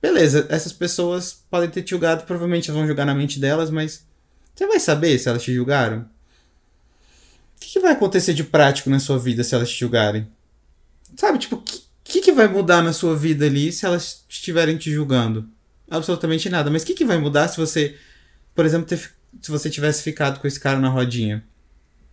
beleza, 0.00 0.46
essas 0.48 0.72
pessoas 0.72 1.44
podem 1.50 1.68
ter 1.68 1.82
te 1.82 1.90
julgado, 1.90 2.24
provavelmente 2.24 2.70
vão 2.70 2.86
julgar 2.86 3.04
na 3.04 3.14
mente 3.14 3.38
delas, 3.38 3.70
mas 3.70 4.06
você 4.54 4.66
vai 4.66 4.80
saber 4.80 5.18
se 5.18 5.28
elas 5.28 5.42
te 5.42 5.52
julgaram? 5.52 6.00
O 7.56 7.60
que, 7.60 7.72
que 7.72 7.80
vai 7.80 7.92
acontecer 7.92 8.32
de 8.32 8.44
prático 8.44 8.88
na 8.88 8.98
sua 8.98 9.18
vida 9.18 9.44
se 9.44 9.54
elas 9.54 9.70
te 9.70 9.78
julgarem? 9.78 10.26
Sabe, 11.16 11.38
tipo, 11.38 11.56
o 11.56 11.62
que, 11.62 11.82
que, 12.04 12.20
que 12.20 12.32
vai 12.32 12.48
mudar 12.48 12.82
na 12.82 12.92
sua 12.92 13.14
vida 13.14 13.46
ali 13.46 13.70
se 13.70 13.84
elas 13.84 14.24
estiverem 14.28 14.78
te 14.78 14.90
julgando? 14.90 15.48
Absolutamente 15.90 16.48
nada. 16.48 16.70
Mas 16.70 16.82
o 16.82 16.86
que, 16.86 16.94
que 16.94 17.04
vai 17.04 17.18
mudar 17.18 17.48
se 17.48 17.56
você 17.56 17.96
por 18.54 18.66
exemplo, 18.66 18.86
ter, 18.86 18.98
se 19.40 19.50
você 19.50 19.70
tivesse 19.70 20.02
ficado 20.02 20.40
com 20.40 20.46
esse 20.46 20.58
cara 20.58 20.78
na 20.78 20.88
rodinha. 20.88 21.44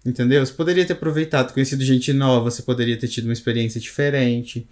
Entendeu? 0.07 0.45
Você 0.45 0.53
poderia 0.53 0.85
ter 0.85 0.93
aproveitado, 0.93 1.53
conhecido 1.53 1.83
gente 1.83 2.13
nova, 2.13 2.49
você 2.49 2.61
poderia 2.61 2.95
ter 2.97 3.09
tido 3.09 3.25
uma 3.25 3.33
experiência 3.33 3.81
diferente. 3.81 4.65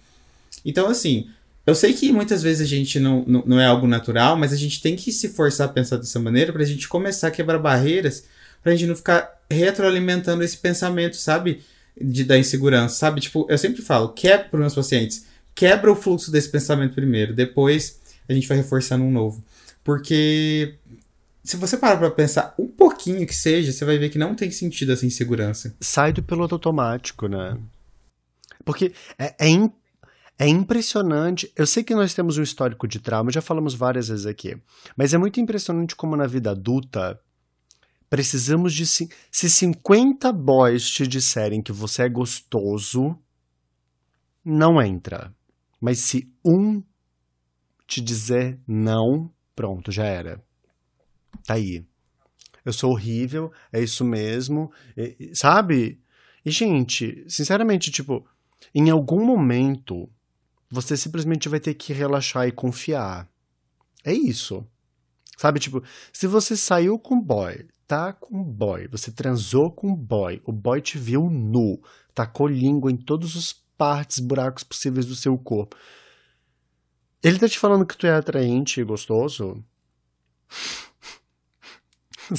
Então, 0.64 0.88
assim, 0.88 1.28
eu 1.66 1.74
sei 1.74 1.92
que 1.92 2.10
muitas 2.10 2.42
vezes 2.42 2.62
a 2.62 2.68
gente 2.68 2.98
não, 2.98 3.22
não, 3.26 3.42
não 3.44 3.60
é 3.60 3.66
algo 3.66 3.86
natural, 3.86 4.36
mas 4.36 4.52
a 4.52 4.56
gente 4.56 4.80
tem 4.80 4.96
que 4.96 5.12
se 5.12 5.28
forçar 5.28 5.68
a 5.68 5.72
pensar 5.72 5.98
dessa 5.98 6.18
maneira 6.18 6.52
para 6.52 6.62
a 6.62 6.66
gente 6.66 6.88
começar 6.88 7.28
a 7.28 7.30
quebrar 7.30 7.58
barreiras, 7.58 8.24
para 8.62 8.72
a 8.72 8.76
gente 8.76 8.88
não 8.88 8.96
ficar 8.96 9.42
retroalimentando 9.50 10.42
esse 10.42 10.56
pensamento, 10.56 11.16
sabe? 11.16 11.60
de, 12.00 12.24
da 12.24 12.38
insegurança, 12.38 12.94
sabe? 12.96 13.20
Tipo, 13.20 13.46
eu 13.48 13.56
sempre 13.56 13.82
falo, 13.82 14.10
quebra 14.10 14.48
para 14.48 14.60
meus 14.60 14.74
pacientes, 14.74 15.24
quebra 15.54 15.90
o 15.90 15.96
fluxo 15.96 16.30
desse 16.30 16.48
pensamento 16.50 16.94
primeiro, 16.94 17.34
depois 17.34 18.00
a 18.28 18.32
gente 18.32 18.46
vai 18.46 18.58
reforçando 18.58 19.04
um 19.04 19.10
novo. 19.10 19.42
Porque 19.82 20.74
se 21.46 21.56
você 21.56 21.76
parar 21.76 21.96
pra 21.96 22.10
pensar 22.10 22.54
um 22.58 22.66
pouquinho 22.66 23.24
que 23.24 23.34
seja, 23.34 23.72
você 23.72 23.84
vai 23.84 23.96
ver 23.98 24.10
que 24.10 24.18
não 24.18 24.34
tem 24.34 24.50
sentido 24.50 24.92
essa 24.92 25.06
insegurança. 25.06 25.76
Sai 25.80 26.12
do 26.12 26.22
piloto 26.22 26.56
automático, 26.56 27.28
né? 27.28 27.56
Porque 28.64 28.92
é, 29.16 29.34
é, 29.38 29.48
in, 29.48 29.70
é 30.36 30.48
impressionante. 30.48 31.52
Eu 31.54 31.64
sei 31.64 31.84
que 31.84 31.94
nós 31.94 32.12
temos 32.12 32.36
um 32.36 32.42
histórico 32.42 32.88
de 32.88 32.98
trauma, 32.98 33.30
já 33.30 33.40
falamos 33.40 33.74
várias 33.74 34.08
vezes 34.08 34.26
aqui. 34.26 34.58
Mas 34.96 35.14
é 35.14 35.18
muito 35.18 35.38
impressionante 35.38 35.94
como 35.94 36.16
na 36.16 36.26
vida 36.26 36.50
adulta 36.50 37.20
precisamos 38.10 38.74
de. 38.74 38.84
Se 38.84 39.08
50 39.32 40.32
boys 40.32 40.90
te 40.90 41.06
disserem 41.06 41.62
que 41.62 41.72
você 41.72 42.02
é 42.02 42.08
gostoso, 42.08 43.16
não 44.44 44.82
entra. 44.82 45.32
Mas 45.80 46.00
se 46.00 46.28
um 46.44 46.82
te 47.86 48.00
dizer 48.00 48.58
não, 48.66 49.30
pronto, 49.54 49.92
já 49.92 50.04
era. 50.04 50.44
Tá 51.46 51.54
aí. 51.54 51.84
Eu 52.64 52.72
sou 52.72 52.90
horrível, 52.90 53.52
é 53.72 53.80
isso 53.80 54.04
mesmo, 54.04 54.72
e, 54.96 55.30
sabe? 55.34 56.00
E, 56.44 56.50
gente, 56.50 57.24
sinceramente, 57.28 57.90
tipo, 57.90 58.26
em 58.74 58.90
algum 58.90 59.24
momento 59.24 60.10
você 60.68 60.96
simplesmente 60.96 61.48
vai 61.48 61.60
ter 61.60 61.74
que 61.74 61.92
relaxar 61.92 62.46
e 62.46 62.52
confiar. 62.52 63.28
É 64.04 64.12
isso. 64.12 64.66
Sabe, 65.36 65.60
tipo, 65.60 65.82
se 66.12 66.26
você 66.26 66.56
saiu 66.56 66.98
com 66.98 67.20
boy, 67.20 67.66
tá 67.86 68.12
com 68.12 68.42
boy, 68.42 68.88
você 68.88 69.12
transou 69.12 69.70
com 69.70 69.94
boy, 69.94 70.42
o 70.44 70.52
boy 70.52 70.80
te 70.80 70.98
viu 70.98 71.30
nu, 71.30 71.80
tacou 72.14 72.48
língua 72.48 72.90
em 72.90 72.96
todos 72.96 73.36
os 73.36 73.52
partes, 73.76 74.18
buracos 74.18 74.64
possíveis 74.64 75.06
do 75.06 75.14
seu 75.14 75.36
corpo. 75.38 75.76
Ele 77.22 77.38
tá 77.38 77.48
te 77.48 77.58
falando 77.58 77.86
que 77.86 77.96
tu 77.96 78.06
é 78.06 78.14
atraente 78.14 78.80
e 78.80 78.84
gostoso? 78.84 79.62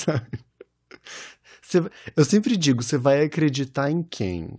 Sabe? 1.62 1.92
Eu 2.16 2.24
sempre 2.24 2.56
digo, 2.56 2.82
você 2.82 2.98
vai 2.98 3.24
acreditar 3.24 3.92
em 3.92 4.02
quem? 4.02 4.58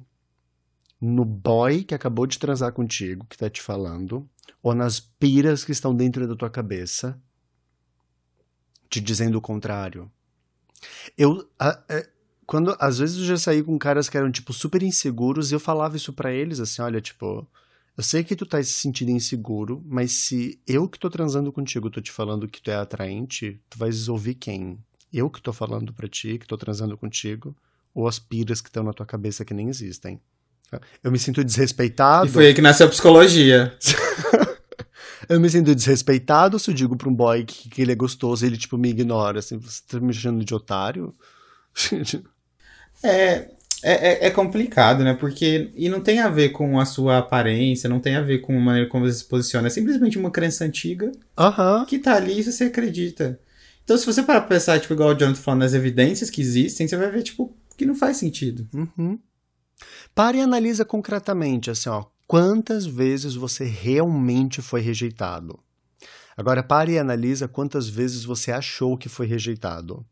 No 1.00 1.24
boy 1.24 1.84
que 1.84 1.94
acabou 1.94 2.26
de 2.26 2.38
transar 2.38 2.72
contigo, 2.72 3.26
que 3.26 3.38
tá 3.38 3.48
te 3.48 3.62
falando, 3.62 4.28
ou 4.62 4.74
nas 4.74 5.00
piras 5.00 5.64
que 5.64 5.72
estão 5.72 5.94
dentro 5.94 6.26
da 6.26 6.36
tua 6.36 6.50
cabeça, 6.50 7.18
te 8.90 9.00
dizendo 9.00 9.38
o 9.38 9.40
contrário? 9.40 10.10
Eu, 11.16 11.48
a, 11.58 11.70
a, 11.70 11.84
é, 11.88 12.08
quando 12.46 12.76
às 12.80 12.98
vezes 12.98 13.18
eu 13.18 13.24
já 13.24 13.36
saí 13.36 13.62
com 13.62 13.78
caras 13.78 14.08
que 14.08 14.16
eram 14.16 14.30
tipo 14.30 14.52
super 14.52 14.82
inseguros, 14.82 15.50
e 15.50 15.54
eu 15.54 15.60
falava 15.60 15.96
isso 15.96 16.12
para 16.12 16.32
eles 16.32 16.60
assim, 16.60 16.82
olha, 16.82 17.00
tipo, 17.00 17.46
eu 17.96 18.02
sei 18.02 18.24
que 18.24 18.36
tu 18.36 18.46
tá 18.46 18.62
se 18.62 18.72
sentindo 18.72 19.10
inseguro, 19.10 19.82
mas 19.86 20.12
se 20.12 20.60
eu 20.66 20.88
que 20.88 20.98
tô 20.98 21.08
transando 21.10 21.52
contigo 21.52 21.90
tô 21.90 22.00
te 22.00 22.12
falando 22.12 22.48
que 22.48 22.60
tu 22.60 22.70
é 22.70 22.76
atraente, 22.76 23.60
tu 23.68 23.78
vais 23.78 24.08
ouvir 24.08 24.34
quem? 24.34 24.78
Eu 25.12 25.30
que 25.30 25.40
tô 25.40 25.52
falando 25.52 25.92
pra 25.92 26.08
ti, 26.08 26.38
que 26.38 26.46
tô 26.46 26.56
transando 26.56 26.96
contigo, 26.96 27.56
ou 27.94 28.06
as 28.06 28.18
piras 28.18 28.60
que 28.60 28.68
estão 28.68 28.84
na 28.84 28.92
tua 28.92 29.06
cabeça 29.06 29.44
que 29.44 29.54
nem 29.54 29.68
existem? 29.68 30.20
Eu 31.02 31.10
me 31.10 31.18
sinto 31.18 31.42
desrespeitado. 31.42 32.26
E 32.26 32.30
foi 32.30 32.46
aí 32.46 32.54
que 32.54 32.60
nasceu 32.60 32.86
a 32.86 32.90
psicologia. 32.90 33.74
eu 35.28 35.40
me 35.40 35.48
sinto 35.48 35.74
desrespeitado 35.74 36.58
se 36.58 36.70
eu 36.70 36.74
digo 36.74 36.96
pra 36.96 37.08
um 37.08 37.14
boy 37.14 37.44
que, 37.44 37.70
que 37.70 37.82
ele 37.82 37.92
é 37.92 37.94
gostoso 37.94 38.44
e 38.44 38.48
ele, 38.48 38.58
tipo, 38.58 38.76
me 38.76 38.90
ignora. 38.90 39.38
Assim, 39.38 39.58
você 39.58 39.80
tá 39.88 39.98
me 39.98 40.12
chamando 40.12 40.44
de 40.44 40.54
otário? 40.54 41.14
é, 43.02 43.48
é, 43.82 44.26
é, 44.26 44.30
complicado, 44.30 45.02
né? 45.02 45.14
Porque. 45.14 45.70
E 45.74 45.88
não 45.88 46.00
tem 46.00 46.20
a 46.20 46.28
ver 46.28 46.50
com 46.50 46.78
a 46.78 46.84
sua 46.84 47.18
aparência, 47.18 47.88
não 47.88 48.00
tem 48.00 48.16
a 48.16 48.22
ver 48.22 48.38
com 48.38 48.56
a 48.56 48.60
maneira 48.60 48.88
como 48.88 49.06
você 49.06 49.18
se 49.18 49.24
posiciona. 49.24 49.68
É 49.68 49.70
simplesmente 49.70 50.18
uma 50.18 50.30
crença 50.30 50.64
antiga 50.64 51.10
uhum. 51.38 51.84
que 51.86 51.98
tá 51.98 52.14
ali 52.14 52.40
e 52.40 52.44
você 52.44 52.64
acredita. 52.64 53.40
Então, 53.88 53.96
se 53.96 54.04
você 54.04 54.22
parar 54.22 54.42
pra 54.42 54.50
pensar, 54.50 54.78
tipo, 54.78 54.92
igual 54.92 55.08
o 55.08 55.14
Jonathan 55.14 55.40
falando, 55.40 55.60
nas 55.60 55.72
evidências 55.72 56.28
que 56.28 56.42
existem, 56.42 56.86
você 56.86 56.94
vai 56.94 57.10
ver, 57.10 57.22
tipo, 57.22 57.56
que 57.74 57.86
não 57.86 57.94
faz 57.94 58.18
sentido. 58.18 58.68
Uhum. 58.74 59.18
Pare 60.14 60.36
e 60.36 60.40
analisa 60.42 60.84
concretamente, 60.84 61.70
assim, 61.70 61.88
ó, 61.88 62.04
quantas 62.26 62.84
vezes 62.84 63.34
você 63.34 63.64
realmente 63.64 64.60
foi 64.60 64.82
rejeitado. 64.82 65.58
Agora 66.36 66.62
pare 66.62 66.92
e 66.92 66.98
analisa 66.98 67.48
quantas 67.48 67.88
vezes 67.88 68.24
você 68.24 68.52
achou 68.52 68.94
que 68.98 69.08
foi 69.08 69.26
rejeitado. 69.26 70.04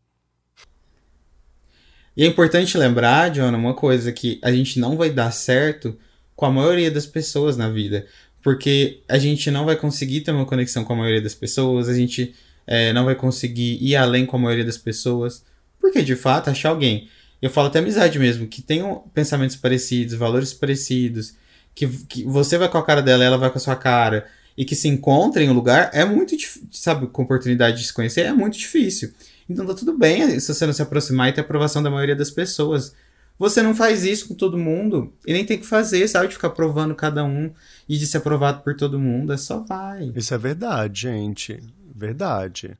E 2.17 2.25
é 2.25 2.27
importante 2.27 2.79
lembrar, 2.79 3.31
John, 3.31 3.55
uma 3.55 3.75
coisa 3.75 4.11
que 4.11 4.41
a 4.43 4.51
gente 4.51 4.81
não 4.81 4.97
vai 4.97 5.11
dar 5.11 5.31
certo 5.33 5.99
com 6.35 6.47
a 6.47 6.51
maioria 6.51 6.91
das 6.91 7.05
pessoas 7.05 7.59
na 7.59 7.69
vida. 7.69 8.07
Porque 8.43 9.03
a 9.07 9.19
gente 9.19 9.51
não 9.51 9.67
vai 9.67 9.77
conseguir 9.77 10.23
ter 10.23 10.31
uma 10.31 10.47
conexão 10.47 10.83
com 10.83 10.95
a 10.95 10.97
maioria 10.97 11.21
das 11.21 11.35
pessoas, 11.35 11.91
a 11.91 11.95
gente 11.95 12.35
é, 12.67 12.93
não 12.93 13.05
vai 13.05 13.15
conseguir 13.15 13.79
ir 13.81 13.97
além 13.97 14.27
com 14.27 14.37
a 14.37 14.41
maioria 14.41 14.65
das 14.65 14.79
pessoas. 14.79 15.45
Porque, 15.81 16.03
de 16.03 16.17
fato, 16.17 16.51
achar 16.51 16.71
alguém 16.71 17.09
eu 17.41 17.51
falo 17.51 17.69
até 17.69 17.79
amizade 17.79 18.19
mesmo, 18.19 18.47
que 18.47 18.63
tenham 18.63 19.05
pensamentos 19.15 19.57
parecidos, 19.57 20.15
valores 20.15 20.53
parecidos, 20.53 21.35
que, 21.75 21.87
que 22.07 22.25
você 22.25 22.57
vai 22.57 22.69
com 22.69 22.79
a 22.79 22.85
cara 22.85 23.03
dela, 23.03 23.25
ela 23.25 23.37
vai 23.37 23.51
com 23.51 23.59
a 23.59 23.61
sua 23.61 23.77
cara, 23.77 24.27
e 24.57 24.65
que 24.65 24.75
se 24.75 24.89
encontrem 24.89 25.47
em 25.47 25.51
um 25.51 25.53
lugar, 25.53 25.91
é 25.93 26.05
muito 26.05 26.37
difícil, 26.37 26.69
sabe, 26.73 27.07
com 27.09 27.23
oportunidade 27.23 27.79
de 27.79 27.87
se 27.87 27.93
conhecer, 27.93 28.23
é 28.23 28.33
muito 28.33 28.57
difícil. 28.57 29.13
Então 29.49 29.67
tá 29.67 29.75
tudo 29.75 29.97
bem 29.97 30.41
se 30.41 30.53
você 30.53 30.65
não 30.65 30.73
se 30.73 30.83
aproximar 30.83 31.29
e 31.29 31.33
ter 31.33 31.43
aprovação 31.43 31.83
da 31.83 31.91
maioria 31.91 32.17
das 32.17 32.31
pessoas. 32.31 32.95
Você 33.39 33.63
não 33.63 33.75
faz 33.75 34.03
isso 34.03 34.29
com 34.29 34.35
todo 34.35 34.57
mundo, 34.57 35.13
e 35.27 35.33
nem 35.35 35.45
tem 35.45 35.59
que 35.59 35.67
fazer, 35.67 36.09
sabe, 36.09 36.29
de 36.29 36.35
ficar 36.35 36.51
provando 36.51 36.95
cada 36.95 37.23
um 37.23 37.53
e 37.87 37.99
de 37.99 38.07
ser 38.07 38.17
aprovado 38.17 38.63
por 38.63 38.75
todo 38.75 38.99
mundo, 38.99 39.31
é 39.31 39.37
só 39.37 39.61
vai. 39.61 40.11
Isso 40.17 40.33
é 40.33 40.39
verdade, 40.39 41.03
gente, 41.03 41.63
verdade. 41.97 42.77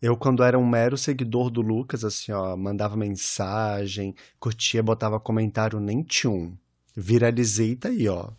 Eu, 0.00 0.16
quando 0.16 0.42
era 0.42 0.58
um 0.58 0.66
mero 0.66 0.96
seguidor 0.96 1.48
do 1.50 1.60
Lucas, 1.60 2.04
assim, 2.04 2.32
ó, 2.32 2.56
mandava 2.56 2.96
mensagem, 2.96 4.14
curtia, 4.38 4.82
botava 4.82 5.20
comentário, 5.20 5.78
nem 5.78 6.02
tinha 6.02 6.30
um. 6.30 6.56
Viralizei, 6.96 7.76
tá 7.76 7.88
aí, 7.88 8.08
ó. 8.08 8.30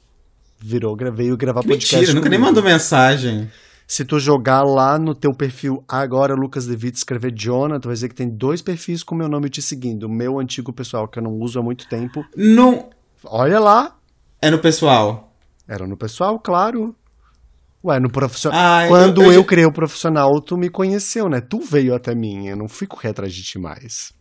Virou, 0.59 0.95
veio 1.13 1.37
gravar 1.37 1.61
que 1.61 1.69
podcast. 1.69 1.95
Mentira, 1.95 2.15
nunca 2.15 2.29
nem 2.29 2.39
mandou 2.39 2.63
mensagem. 2.63 3.49
Se 3.87 4.03
tu 4.05 4.19
jogar 4.19 4.63
lá 4.63 4.97
no 4.97 5.13
teu 5.13 5.33
perfil 5.33 5.83
agora, 5.87 6.33
Lucas 6.33 6.65
Devito, 6.65 6.97
escrever 6.97 7.31
Jonathan, 7.33 7.79
tu 7.79 7.87
vai 7.89 7.95
ver 7.95 8.09
que 8.09 8.15
tem 8.15 8.29
dois 8.29 8.61
perfis 8.61 9.03
com 9.03 9.13
meu 9.13 9.27
nome 9.27 9.49
te 9.49 9.61
seguindo. 9.61 10.03
O 10.03 10.09
meu 10.09 10.39
antigo 10.39 10.71
pessoal, 10.71 11.07
que 11.07 11.19
eu 11.19 11.23
não 11.23 11.33
uso 11.33 11.59
há 11.59 11.63
muito 11.63 11.87
tempo. 11.87 12.25
Não. 12.35 12.89
Olha 13.23 13.59
lá. 13.59 13.97
É 14.41 14.49
no 14.49 14.59
pessoal. 14.59 15.33
Era 15.67 15.85
no 15.87 15.95
pessoal, 15.95 16.39
claro. 16.39 16.95
Ué, 17.83 17.99
no 17.99 18.09
profissional. 18.09 18.59
Ah, 18.59 18.87
Quando 18.87 19.21
eu, 19.21 19.27
eu, 19.27 19.33
eu, 19.33 19.43
criei 19.43 19.65
o 19.65 19.71
profissional, 19.71 20.41
tu 20.41 20.57
me 20.57 20.69
conheceu, 20.69 21.27
né? 21.27 21.41
Tu 21.41 21.59
veio 21.59 21.93
até 21.93 22.15
mim, 22.15 22.47
eu 22.47 22.55
não 22.55 22.69
fui 22.69 22.87
correr 22.87 23.09
atrás 23.09 23.33
de 23.33 23.43
ti 23.43 23.59
mais. 23.59 24.13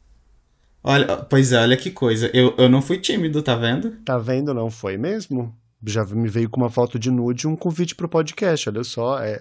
Olha, 0.82 1.18
pois 1.18 1.52
é, 1.52 1.60
olha 1.60 1.76
que 1.76 1.90
coisa. 1.90 2.28
Eu, 2.34 2.54
eu 2.58 2.68
não 2.68 2.82
fui 2.82 2.98
tímido, 2.98 3.40
tá 3.40 3.54
vendo? 3.54 3.92
Tá 4.04 4.18
vendo, 4.18 4.52
não 4.52 4.68
foi 4.68 4.98
mesmo? 4.98 5.54
Já 5.86 6.04
me 6.04 6.28
veio 6.28 6.50
com 6.50 6.60
uma 6.60 6.70
foto 6.70 6.98
de 6.98 7.10
nude 7.10 7.46
e 7.46 7.48
um 7.48 7.54
convite 7.54 7.94
pro 7.94 8.08
podcast, 8.08 8.68
olha 8.68 8.82
só. 8.82 9.20
É, 9.20 9.40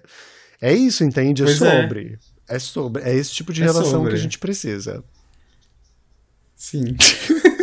é 0.62 0.72
isso, 0.72 1.04
entende? 1.04 1.42
É 1.42 1.46
pois 1.46 1.62
é. 1.62 1.82
sobre. 1.82 2.20
É. 2.48 2.56
é. 2.56 2.60
sobre. 2.60 3.04
É 3.04 3.16
esse 3.16 3.32
tipo 3.32 3.52
de 3.52 3.64
é 3.64 3.66
relação 3.66 3.92
sobre. 3.92 4.10
que 4.10 4.16
a 4.16 4.20
gente 4.20 4.38
precisa. 4.38 5.04
Sim. 6.56 6.96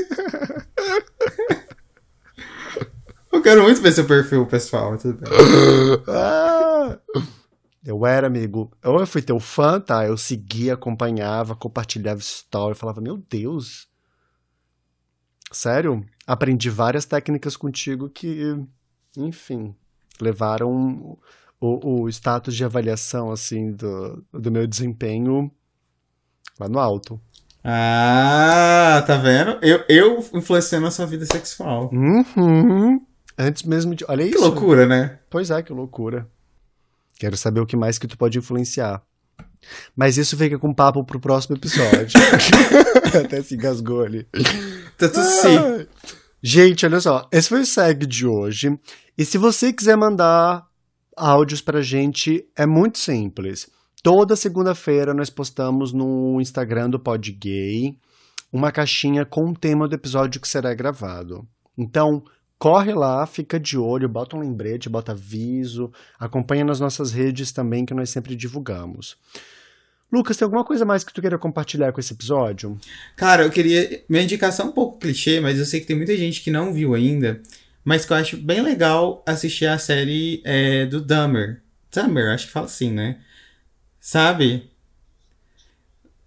Eu 3.38 3.42
quero 3.42 3.62
muito 3.62 3.80
ver 3.80 3.92
seu 3.92 4.04
perfil, 4.04 4.44
pessoal. 4.46 4.98
Tudo 4.98 5.20
bem. 5.20 5.30
ah, 6.08 6.98
eu 7.84 8.04
era 8.04 8.26
amigo. 8.26 8.72
Ou 8.84 8.98
eu 8.98 9.06
fui 9.06 9.22
teu 9.22 9.38
fã, 9.38 9.80
tá? 9.80 10.04
Eu 10.04 10.16
seguia, 10.16 10.74
acompanhava, 10.74 11.54
compartilhava 11.54 12.18
story. 12.18 12.74
Falava, 12.74 13.00
meu 13.00 13.16
Deus. 13.30 13.86
Sério? 15.52 16.04
Aprendi 16.26 16.68
várias 16.68 17.04
técnicas 17.04 17.56
contigo 17.56 18.10
que, 18.10 18.56
enfim, 19.16 19.72
levaram 20.20 21.16
o, 21.60 22.02
o 22.02 22.08
status 22.08 22.56
de 22.56 22.64
avaliação, 22.64 23.30
assim, 23.30 23.70
do, 23.70 24.24
do 24.32 24.50
meu 24.50 24.66
desempenho 24.66 25.48
lá 26.58 26.68
no 26.68 26.80
alto. 26.80 27.20
Ah, 27.62 29.04
tá 29.06 29.16
vendo? 29.16 29.58
Eu, 29.62 29.84
eu 29.88 30.18
influenciando 30.34 30.88
a 30.88 30.90
sua 30.90 31.06
vida 31.06 31.24
sexual. 31.24 31.88
Uhum. 31.92 33.06
Antes 33.38 33.62
mesmo 33.62 33.94
de. 33.94 34.04
Olha 34.08 34.24
isso. 34.24 34.32
Que 34.32 34.40
loucura, 34.42 34.84
né? 34.84 35.20
Pois 35.30 35.50
é, 35.50 35.62
que 35.62 35.72
loucura. 35.72 36.28
Quero 37.18 37.36
saber 37.36 37.60
o 37.60 37.66
que 37.66 37.76
mais 37.76 37.98
que 37.98 38.08
tu 38.08 38.18
pode 38.18 38.36
influenciar. 38.36 39.00
Mas 39.96 40.16
isso 40.18 40.36
fica 40.36 40.58
com 40.58 40.74
papo 40.74 41.04
pro 41.04 41.20
próximo 41.20 41.56
episódio. 41.56 42.18
Até 43.24 43.42
se 43.42 43.54
engasgou 43.54 44.02
ali. 44.02 44.26
Tanto 44.96 45.20
sim. 45.22 45.86
Gente, 46.42 46.84
olha 46.86 47.00
só. 47.00 47.28
Esse 47.32 47.48
foi 47.48 47.60
o 47.60 47.66
SEG 47.66 48.06
de 48.06 48.26
hoje. 48.26 48.78
E 49.16 49.24
se 49.24 49.38
você 49.38 49.72
quiser 49.72 49.96
mandar 49.96 50.64
áudios 51.16 51.60
pra 51.60 51.80
gente, 51.80 52.44
é 52.56 52.66
muito 52.66 52.98
simples. 52.98 53.68
Toda 54.02 54.36
segunda-feira 54.36 55.12
nós 55.12 55.30
postamos 55.30 55.92
no 55.92 56.40
Instagram 56.40 56.90
do 56.90 57.00
Pod 57.00 57.32
Gay 57.32 57.96
uma 58.52 58.72
caixinha 58.72 59.26
com 59.26 59.50
o 59.50 59.54
tema 59.54 59.88
do 59.88 59.94
episódio 59.94 60.40
que 60.40 60.48
será 60.48 60.72
gravado. 60.74 61.46
Então, 61.76 62.22
corre 62.58 62.92
lá, 62.92 63.24
fica 63.26 63.58
de 63.58 63.78
olho, 63.78 64.08
bota 64.08 64.36
um 64.36 64.40
lembrete, 64.40 64.88
bota 64.88 65.12
aviso, 65.12 65.92
acompanha 66.18 66.64
nas 66.64 66.80
nossas 66.80 67.12
redes 67.12 67.52
também 67.52 67.86
que 67.86 67.94
nós 67.94 68.10
sempre 68.10 68.34
divulgamos. 68.34 69.16
Lucas, 70.10 70.36
tem 70.36 70.46
alguma 70.46 70.64
coisa 70.64 70.84
mais 70.84 71.04
que 71.04 71.12
tu 71.12 71.20
queira 71.20 71.38
compartilhar 71.38 71.92
com 71.92 72.00
esse 72.00 72.14
episódio? 72.14 72.78
Cara, 73.14 73.42
eu 73.44 73.50
queria. 73.50 74.02
Minha 74.08 74.22
indicação 74.22 74.66
é 74.66 74.68
um 74.70 74.72
pouco 74.72 74.98
clichê, 74.98 75.38
mas 75.38 75.58
eu 75.58 75.66
sei 75.66 75.80
que 75.80 75.86
tem 75.86 75.96
muita 75.96 76.16
gente 76.16 76.40
que 76.40 76.50
não 76.50 76.72
viu 76.72 76.94
ainda. 76.94 77.42
Mas 77.84 78.04
que 78.04 78.12
eu 78.12 78.16
acho 78.16 78.36
bem 78.38 78.62
legal 78.62 79.22
assistir 79.26 79.66
a 79.66 79.78
série 79.78 80.42
é, 80.44 80.86
do 80.86 81.00
Dummer. 81.00 81.62
Dummer, 81.94 82.32
acho 82.32 82.46
que 82.46 82.52
fala 82.52 82.66
assim, 82.66 82.90
né? 82.90 83.18
Sabe? 84.00 84.70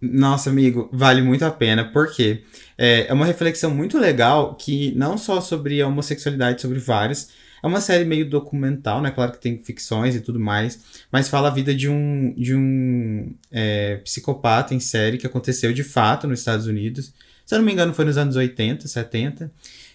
Nossa, 0.02 0.50
amigo, 0.50 0.90
vale 0.92 1.22
muito 1.22 1.46
a 1.46 1.52
pena, 1.52 1.86
porque 1.86 2.44
é, 2.76 3.06
é 3.08 3.14
uma 3.14 3.26
reflexão 3.26 3.70
muito 3.70 4.00
legal 4.00 4.56
que 4.56 4.92
não 4.96 5.16
só 5.16 5.40
sobre 5.40 5.80
a 5.80 5.88
homossexualidade, 5.88 6.62
sobre 6.62 6.80
vários. 6.80 7.30
É 7.64 7.68
uma 7.68 7.80
série 7.80 8.04
meio 8.04 8.28
documental, 8.28 9.00
né? 9.00 9.12
Claro 9.12 9.34
que 9.34 9.40
tem 9.40 9.60
ficções 9.60 10.16
e 10.16 10.22
tudo 10.22 10.40
mais, 10.40 11.04
mas 11.12 11.30
fala 11.30 11.50
a 11.50 11.52
vida 11.52 11.76
de 11.76 11.88
um, 11.88 12.34
de 12.36 12.56
um 12.56 13.32
é, 13.52 13.98
psicopata 13.98 14.74
em 14.74 14.80
série 14.80 15.20
que 15.20 15.28
aconteceu 15.28 15.72
de 15.72 15.84
fato 15.84 16.28
nos 16.28 16.40
Estados 16.40 16.66
Unidos. 16.66 17.14
Se 17.46 17.54
eu 17.54 17.60
não 17.60 17.66
me 17.66 17.72
engano, 17.72 17.94
foi 17.94 18.06
nos 18.06 18.18
anos 18.18 18.36
80, 18.36 18.88
70. 18.88 19.52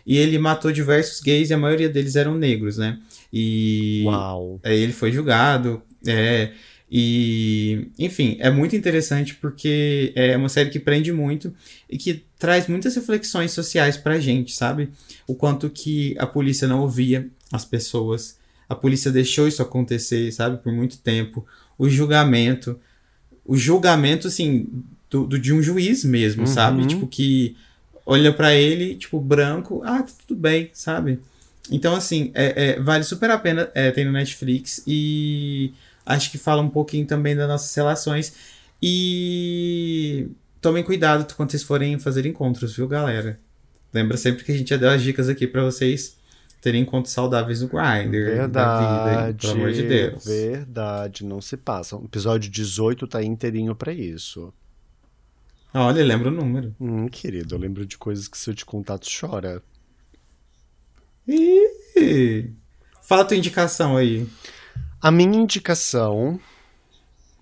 E 0.06 0.16
ele 0.16 0.38
matou 0.38 0.70
diversos 0.70 1.20
gays 1.20 1.50
e 1.50 1.54
a 1.54 1.58
maioria 1.58 1.88
deles 1.88 2.14
eram 2.14 2.36
negros, 2.36 2.78
né? 2.78 3.00
E 3.32 4.04
Uau. 4.06 4.60
aí 4.62 4.80
ele 4.80 4.92
foi 4.92 5.10
julgado. 5.10 5.82
É, 6.06 6.52
e, 6.90 7.88
enfim, 7.98 8.36
é 8.40 8.50
muito 8.50 8.76
interessante 8.76 9.34
porque 9.34 10.12
é 10.14 10.36
uma 10.36 10.48
série 10.48 10.70
que 10.70 10.78
prende 10.78 11.12
muito 11.12 11.52
e 11.90 11.98
que 11.98 12.24
traz 12.38 12.68
muitas 12.68 12.94
reflexões 12.94 13.50
sociais 13.50 13.96
pra 13.96 14.20
gente, 14.20 14.52
sabe? 14.54 14.90
O 15.26 15.34
quanto 15.34 15.68
que 15.68 16.14
a 16.18 16.26
polícia 16.26 16.68
não 16.68 16.80
ouvia 16.82 17.28
as 17.52 17.64
pessoas, 17.64 18.38
a 18.68 18.74
polícia 18.74 19.10
deixou 19.10 19.48
isso 19.48 19.62
acontecer, 19.62 20.30
sabe? 20.32 20.58
Por 20.62 20.72
muito 20.72 20.98
tempo. 20.98 21.44
O 21.78 21.88
julgamento, 21.88 22.78
o 23.44 23.56
julgamento, 23.56 24.28
assim, 24.28 24.66
do, 25.10 25.26
do 25.26 25.38
de 25.38 25.52
um 25.52 25.62
juiz 25.62 26.04
mesmo, 26.04 26.42
Uhum. 26.42 26.46
sabe? 26.46 26.86
Tipo, 26.86 27.06
que 27.06 27.56
olha 28.04 28.32
pra 28.32 28.54
ele, 28.54 28.94
tipo, 28.94 29.20
branco, 29.20 29.82
ah, 29.84 30.02
tá 30.02 30.12
tudo 30.26 30.38
bem, 30.38 30.70
sabe? 30.72 31.18
Então, 31.70 31.96
assim, 31.96 32.30
é, 32.34 32.70
é, 32.76 32.80
vale 32.80 33.02
super 33.02 33.28
a 33.30 33.38
pena, 33.38 33.68
é, 33.74 33.90
tem 33.90 34.04
no 34.04 34.12
Netflix 34.12 34.82
e 34.86 35.72
acho 36.06 36.30
que 36.30 36.38
fala 36.38 36.62
um 36.62 36.70
pouquinho 36.70 37.06
também 37.06 37.34
das 37.36 37.48
nossas 37.48 37.74
relações. 37.74 38.32
E 38.80 40.28
tomem 40.60 40.84
cuidado 40.84 41.34
quando 41.34 41.50
vocês 41.50 41.62
forem 41.62 41.98
fazer 41.98 42.24
encontros, 42.24 42.76
viu, 42.76 42.86
galera? 42.86 43.38
Lembra 43.92 44.16
sempre 44.16 44.44
que 44.44 44.52
a 44.52 44.56
gente 44.56 44.70
já 44.70 44.76
deu 44.76 44.90
as 44.90 45.02
dicas 45.02 45.28
aqui 45.28 45.46
pra 45.46 45.64
vocês 45.64 46.16
terem 46.60 46.82
encontros 46.82 47.12
saudáveis 47.12 47.62
no 47.62 47.68
Grindr, 47.68 48.48
da 48.48 48.80
vida, 48.80 49.28
hein? 49.28 49.34
pelo 49.34 49.52
amor 49.52 49.72
de 49.72 49.82
Deus. 49.82 50.24
Verdade, 50.24 51.24
não 51.24 51.40
se 51.40 51.56
passa. 51.56 51.96
O 51.96 52.04
episódio 52.04 52.50
18 52.50 53.06
tá 53.06 53.22
inteirinho 53.22 53.74
pra 53.74 53.92
isso. 53.92 54.52
Olha, 55.72 56.04
lembra 56.04 56.28
o 56.28 56.32
número. 56.32 56.74
Hum, 56.80 57.06
querido, 57.06 57.54
eu 57.54 57.58
lembro 57.58 57.86
de 57.86 57.96
coisas 57.96 58.26
que 58.26 58.36
se 58.36 58.50
eu 58.50 58.54
te 58.54 58.64
contar, 58.64 58.98
tu 58.98 59.08
chora. 59.08 59.62
Ih, 61.28 62.50
Fala 63.02 63.24
tua 63.24 63.36
indicação 63.36 63.96
aí. 63.96 64.26
A 65.06 65.10
minha 65.12 65.38
indicação. 65.38 66.40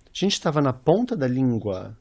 A 0.05 0.11
gente 0.13 0.39
tava 0.39 0.61
na 0.61 0.71
ponta 0.71 1.17
da 1.17 1.27
língua. 1.27 1.99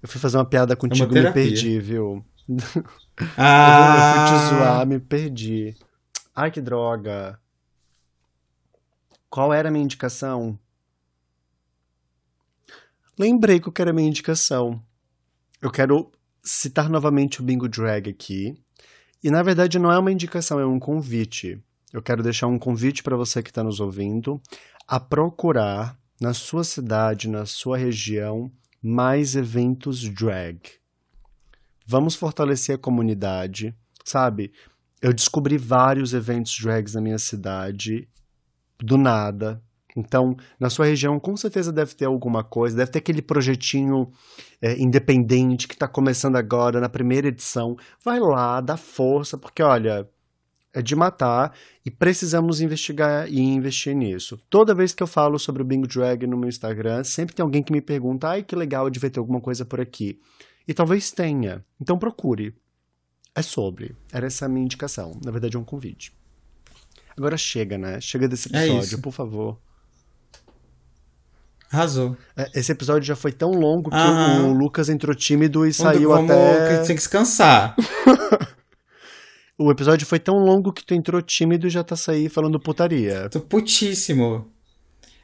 Eu 0.00 0.08
fui 0.08 0.20
fazer 0.20 0.36
uma 0.36 0.48
piada 0.48 0.76
contigo 0.76 1.16
e 1.16 1.20
me 1.20 1.32
perdi, 1.32 1.80
viu? 1.80 2.24
Ah, 3.36 3.96
Eu 3.96 4.28
fui 4.28 4.38
te 4.38 4.54
zoar, 4.54 4.86
me 4.86 5.00
perdi. 5.00 5.74
Ai, 6.32 6.48
que 6.52 6.60
droga. 6.60 7.40
Qual 9.28 9.52
era 9.52 9.68
a 9.68 9.72
minha 9.72 9.82
indicação? 9.84 10.56
Lembrei 13.18 13.58
que 13.58 13.66
eu 13.66 13.72
quero 13.72 13.90
a 13.90 13.92
minha 13.92 14.08
indicação. 14.08 14.80
Eu 15.60 15.72
quero 15.72 16.12
citar 16.40 16.88
novamente 16.88 17.40
o 17.40 17.44
Bingo 17.44 17.68
Drag 17.68 18.08
aqui. 18.08 18.54
E 19.24 19.28
na 19.28 19.42
verdade 19.42 19.76
não 19.76 19.90
é 19.90 19.98
uma 19.98 20.12
indicação, 20.12 20.60
é 20.60 20.66
um 20.66 20.78
convite. 20.78 21.60
Eu 21.94 22.02
quero 22.02 22.24
deixar 22.24 22.48
um 22.48 22.58
convite 22.58 23.04
para 23.04 23.16
você 23.16 23.40
que 23.40 23.50
está 23.50 23.62
nos 23.62 23.78
ouvindo 23.78 24.42
a 24.88 24.98
procurar 24.98 25.96
na 26.20 26.34
sua 26.34 26.64
cidade, 26.64 27.28
na 27.28 27.46
sua 27.46 27.78
região, 27.78 28.50
mais 28.82 29.36
eventos 29.36 30.02
drag. 30.08 30.58
Vamos 31.86 32.16
fortalecer 32.16 32.74
a 32.74 32.78
comunidade, 32.78 33.72
sabe? 34.04 34.52
Eu 35.00 35.12
descobri 35.12 35.56
vários 35.56 36.12
eventos 36.12 36.58
drags 36.60 36.94
na 36.94 37.00
minha 37.00 37.18
cidade 37.18 38.08
do 38.80 38.98
nada. 38.98 39.62
Então, 39.96 40.36
na 40.58 40.70
sua 40.70 40.86
região, 40.86 41.20
com 41.20 41.36
certeza 41.36 41.72
deve 41.72 41.94
ter 41.94 42.06
alguma 42.06 42.42
coisa, 42.42 42.76
deve 42.76 42.90
ter 42.90 42.98
aquele 42.98 43.22
projetinho 43.22 44.10
é, 44.60 44.76
independente 44.82 45.68
que 45.68 45.74
está 45.74 45.86
começando 45.86 46.34
agora, 46.34 46.80
na 46.80 46.88
primeira 46.88 47.28
edição. 47.28 47.76
Vai 48.04 48.18
lá, 48.18 48.60
dá 48.60 48.76
força, 48.76 49.38
porque 49.38 49.62
olha, 49.62 50.08
de 50.82 50.96
matar 50.96 51.54
e 51.84 51.90
precisamos 51.90 52.60
investigar 52.60 53.28
e 53.28 53.40
investir 53.40 53.94
nisso. 53.94 54.38
Toda 54.50 54.74
vez 54.74 54.92
que 54.92 55.02
eu 55.02 55.06
falo 55.06 55.38
sobre 55.38 55.62
o 55.62 55.64
Bingo 55.64 55.86
Drag 55.86 56.26
no 56.26 56.36
meu 56.36 56.48
Instagram, 56.48 57.04
sempre 57.04 57.34
tem 57.34 57.42
alguém 57.42 57.62
que 57.62 57.72
me 57.72 57.80
pergunta: 57.80 58.28
ai, 58.28 58.42
que 58.42 58.56
legal, 58.56 58.88
devia 58.90 59.10
ter 59.10 59.18
alguma 59.20 59.40
coisa 59.40 59.64
por 59.64 59.80
aqui. 59.80 60.18
E 60.66 60.72
talvez 60.74 61.10
tenha. 61.12 61.64
Então 61.80 61.98
procure. 61.98 62.54
É 63.34 63.42
sobre. 63.42 63.94
Era 64.12 64.26
essa 64.26 64.46
a 64.46 64.48
minha 64.48 64.64
indicação. 64.64 65.18
Na 65.24 65.30
verdade, 65.30 65.56
é 65.56 65.60
um 65.60 65.64
convite. 65.64 66.12
Agora 67.16 67.36
chega, 67.36 67.76
né? 67.78 68.00
Chega 68.00 68.26
desse 68.28 68.48
É 68.54 68.64
episódio, 68.64 68.84
isso. 68.94 69.00
por 69.02 69.12
favor. 69.12 69.58
arrasou. 71.70 72.16
É, 72.36 72.50
Esse 72.54 72.70
episódio 72.72 73.02
já 73.06 73.16
foi 73.16 73.32
tão 73.32 73.50
longo 73.50 73.90
que 73.90 73.96
Aham. 73.96 74.46
o 74.46 74.52
Lucas 74.52 74.88
entrou 74.88 75.14
tímido 75.14 75.66
e 75.66 75.72
saiu 75.72 76.10
vamos, 76.10 76.30
até. 76.30 76.76
tem 76.78 76.86
que 76.94 76.94
descansar. 76.94 77.74
O 79.56 79.70
episódio 79.70 80.06
foi 80.06 80.18
tão 80.18 80.38
longo 80.38 80.72
que 80.72 80.84
tu 80.84 80.94
entrou 80.94 81.22
tímido 81.22 81.66
e 81.66 81.70
já 81.70 81.84
tá 81.84 81.94
saindo 81.96 82.28
falando 82.30 82.58
putaria. 82.58 83.28
Tô 83.30 83.40
putíssimo. 83.40 84.50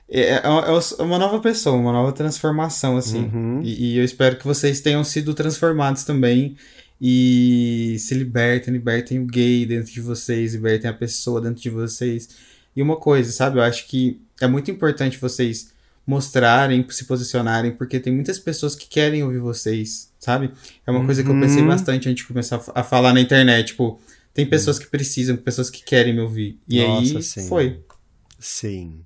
É, 0.08 0.20
é- 0.34 0.42
é 0.44 1.02
uma 1.02 1.18
nova 1.18 1.40
pessoa, 1.40 1.76
uma 1.76 1.92
nova 1.92 2.12
transformação, 2.12 2.96
assim. 2.96 3.24
Uhum. 3.24 3.60
E, 3.62 3.94
e 3.94 3.98
eu 3.98 4.04
espero 4.04 4.36
que 4.36 4.44
vocês 4.46 4.80
tenham 4.80 5.02
sido 5.02 5.34
transformados 5.34 6.04
também. 6.04 6.56
E 7.00 7.96
se 7.98 8.14
libertem, 8.14 8.72
libertem 8.74 9.18
o 9.20 9.26
gay 9.26 9.64
dentro 9.66 9.90
de 9.90 10.00
vocês, 10.00 10.52
libertem 10.54 10.88
a 10.90 10.92
pessoa 10.92 11.40
dentro 11.40 11.60
de 11.62 11.70
vocês. 11.70 12.28
E 12.76 12.82
uma 12.82 12.96
coisa, 12.96 13.32
sabe? 13.32 13.58
Eu 13.58 13.62
acho 13.62 13.88
que 13.88 14.20
é 14.40 14.46
muito 14.46 14.70
importante 14.70 15.16
vocês 15.18 15.72
mostrarem, 16.06 16.84
se 16.90 17.04
posicionarem, 17.04 17.72
porque 17.72 17.98
tem 17.98 18.12
muitas 18.12 18.38
pessoas 18.38 18.74
que 18.74 18.86
querem 18.86 19.22
ouvir 19.22 19.38
vocês, 19.38 20.12
sabe? 20.18 20.50
É 20.86 20.90
uma 20.90 21.04
coisa 21.04 21.22
que 21.24 21.30
eu 21.30 21.38
pensei 21.40 21.62
Uhum. 21.62 21.68
bastante 21.68 22.08
antes 22.08 22.22
de 22.22 22.28
começar 22.28 22.60
a 22.74 22.82
falar 22.84 23.12
na 23.14 23.20
internet. 23.20 23.68
Tipo, 23.68 23.98
tem 24.32 24.48
pessoas 24.48 24.78
que 24.78 24.86
precisam, 24.86 25.36
pessoas 25.36 25.70
que 25.70 25.82
querem 25.82 26.14
me 26.14 26.20
ouvir. 26.20 26.60
E 26.68 26.82
Nossa, 26.82 27.18
aí 27.18 27.22
sim. 27.22 27.48
foi. 27.48 27.84
Sim. 28.38 29.04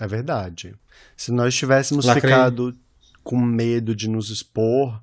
É 0.00 0.06
verdade. 0.06 0.74
Se 1.16 1.30
nós 1.30 1.54
tivéssemos 1.54 2.04
Lacrei. 2.04 2.30
ficado 2.30 2.76
com 3.22 3.36
medo 3.38 3.94
de 3.94 4.08
nos 4.08 4.30
expor 4.30 5.00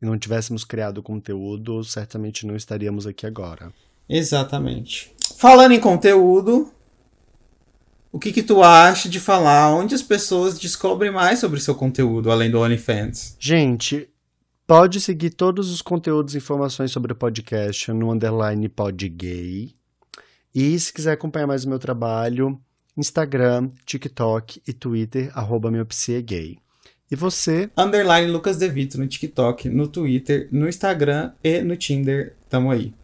e 0.00 0.06
não 0.06 0.18
tivéssemos 0.18 0.64
criado 0.64 1.02
conteúdo, 1.02 1.84
certamente 1.84 2.46
não 2.46 2.56
estaríamos 2.56 3.06
aqui 3.06 3.26
agora. 3.26 3.72
Exatamente. 4.08 5.12
Falando 5.36 5.72
em 5.72 5.80
conteúdo, 5.80 6.72
o 8.12 8.18
que 8.18 8.32
que 8.32 8.42
tu 8.42 8.62
acha 8.62 9.08
de 9.08 9.20
falar 9.20 9.72
onde 9.72 9.94
as 9.94 10.02
pessoas 10.02 10.58
descobrem 10.58 11.12
mais 11.12 11.38
sobre 11.38 11.58
o 11.58 11.62
seu 11.62 11.74
conteúdo, 11.74 12.30
além 12.30 12.50
do 12.50 12.60
OnlyFans? 12.60 13.36
Gente, 13.38 14.09
pode 14.70 15.00
seguir 15.00 15.30
todos 15.30 15.68
os 15.68 15.82
conteúdos 15.82 16.32
e 16.32 16.38
informações 16.38 16.92
sobre 16.92 17.12
o 17.12 17.16
podcast 17.16 17.92
no 17.92 18.12
underline 18.12 18.68
podgay. 18.68 19.74
E 20.54 20.78
se 20.78 20.92
quiser 20.92 21.10
acompanhar 21.10 21.48
mais 21.48 21.64
o 21.64 21.68
meu 21.68 21.80
trabalho, 21.80 22.56
Instagram, 22.96 23.72
TikTok 23.84 24.62
e 24.64 24.72
Twitter, 24.72 25.36
arroba 25.36 25.72
miopsiagay. 25.72 26.56
E 27.10 27.16
você, 27.16 27.68
Underline 27.76 28.30
Lucas 28.30 28.58
Devito 28.58 28.96
no 28.96 29.08
TikTok, 29.08 29.68
no 29.68 29.88
Twitter, 29.88 30.48
no 30.52 30.68
Instagram 30.68 31.32
e 31.42 31.62
no 31.62 31.76
Tinder. 31.76 32.36
Tamo 32.48 32.70
aí. 32.70 32.94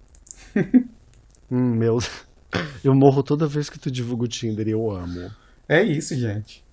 hum, 1.50 1.74
meu, 1.74 1.98
eu 2.84 2.94
morro 2.94 3.24
toda 3.24 3.48
vez 3.48 3.68
que 3.68 3.80
tu 3.80 3.90
divulga 3.90 4.22
o 4.22 4.28
Tinder 4.28 4.68
e 4.68 4.70
eu 4.70 4.88
amo. 4.88 5.32
É 5.68 5.82
isso, 5.82 6.14
gente. 6.14 6.64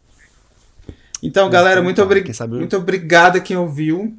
Então, 1.23 1.45
Mas 1.45 1.53
galera, 1.53 1.81
muito, 1.81 1.99
obri- 1.99 2.31
sabe 2.31 2.57
muito 2.57 2.77
obrigado 2.77 3.37
a 3.37 3.41
quem 3.41 3.57
ouviu. 3.57 4.15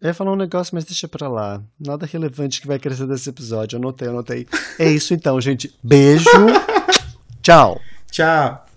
Eu 0.00 0.08
ia 0.08 0.14
falar 0.14 0.32
um 0.32 0.36
negócio, 0.36 0.74
mas 0.74 0.84
deixa 0.84 1.08
pra 1.08 1.28
lá. 1.28 1.60
Nada 1.78 2.06
relevante 2.06 2.60
que 2.60 2.68
vai 2.68 2.78
crescer 2.78 3.06
desse 3.06 3.30
episódio. 3.30 3.78
Anotei, 3.78 4.08
anotei. 4.08 4.46
É 4.78 4.88
isso 4.88 5.12
então, 5.12 5.40
gente. 5.40 5.74
Beijo. 5.82 6.28
Tchau. 7.42 7.80
Tchau. 8.10 8.67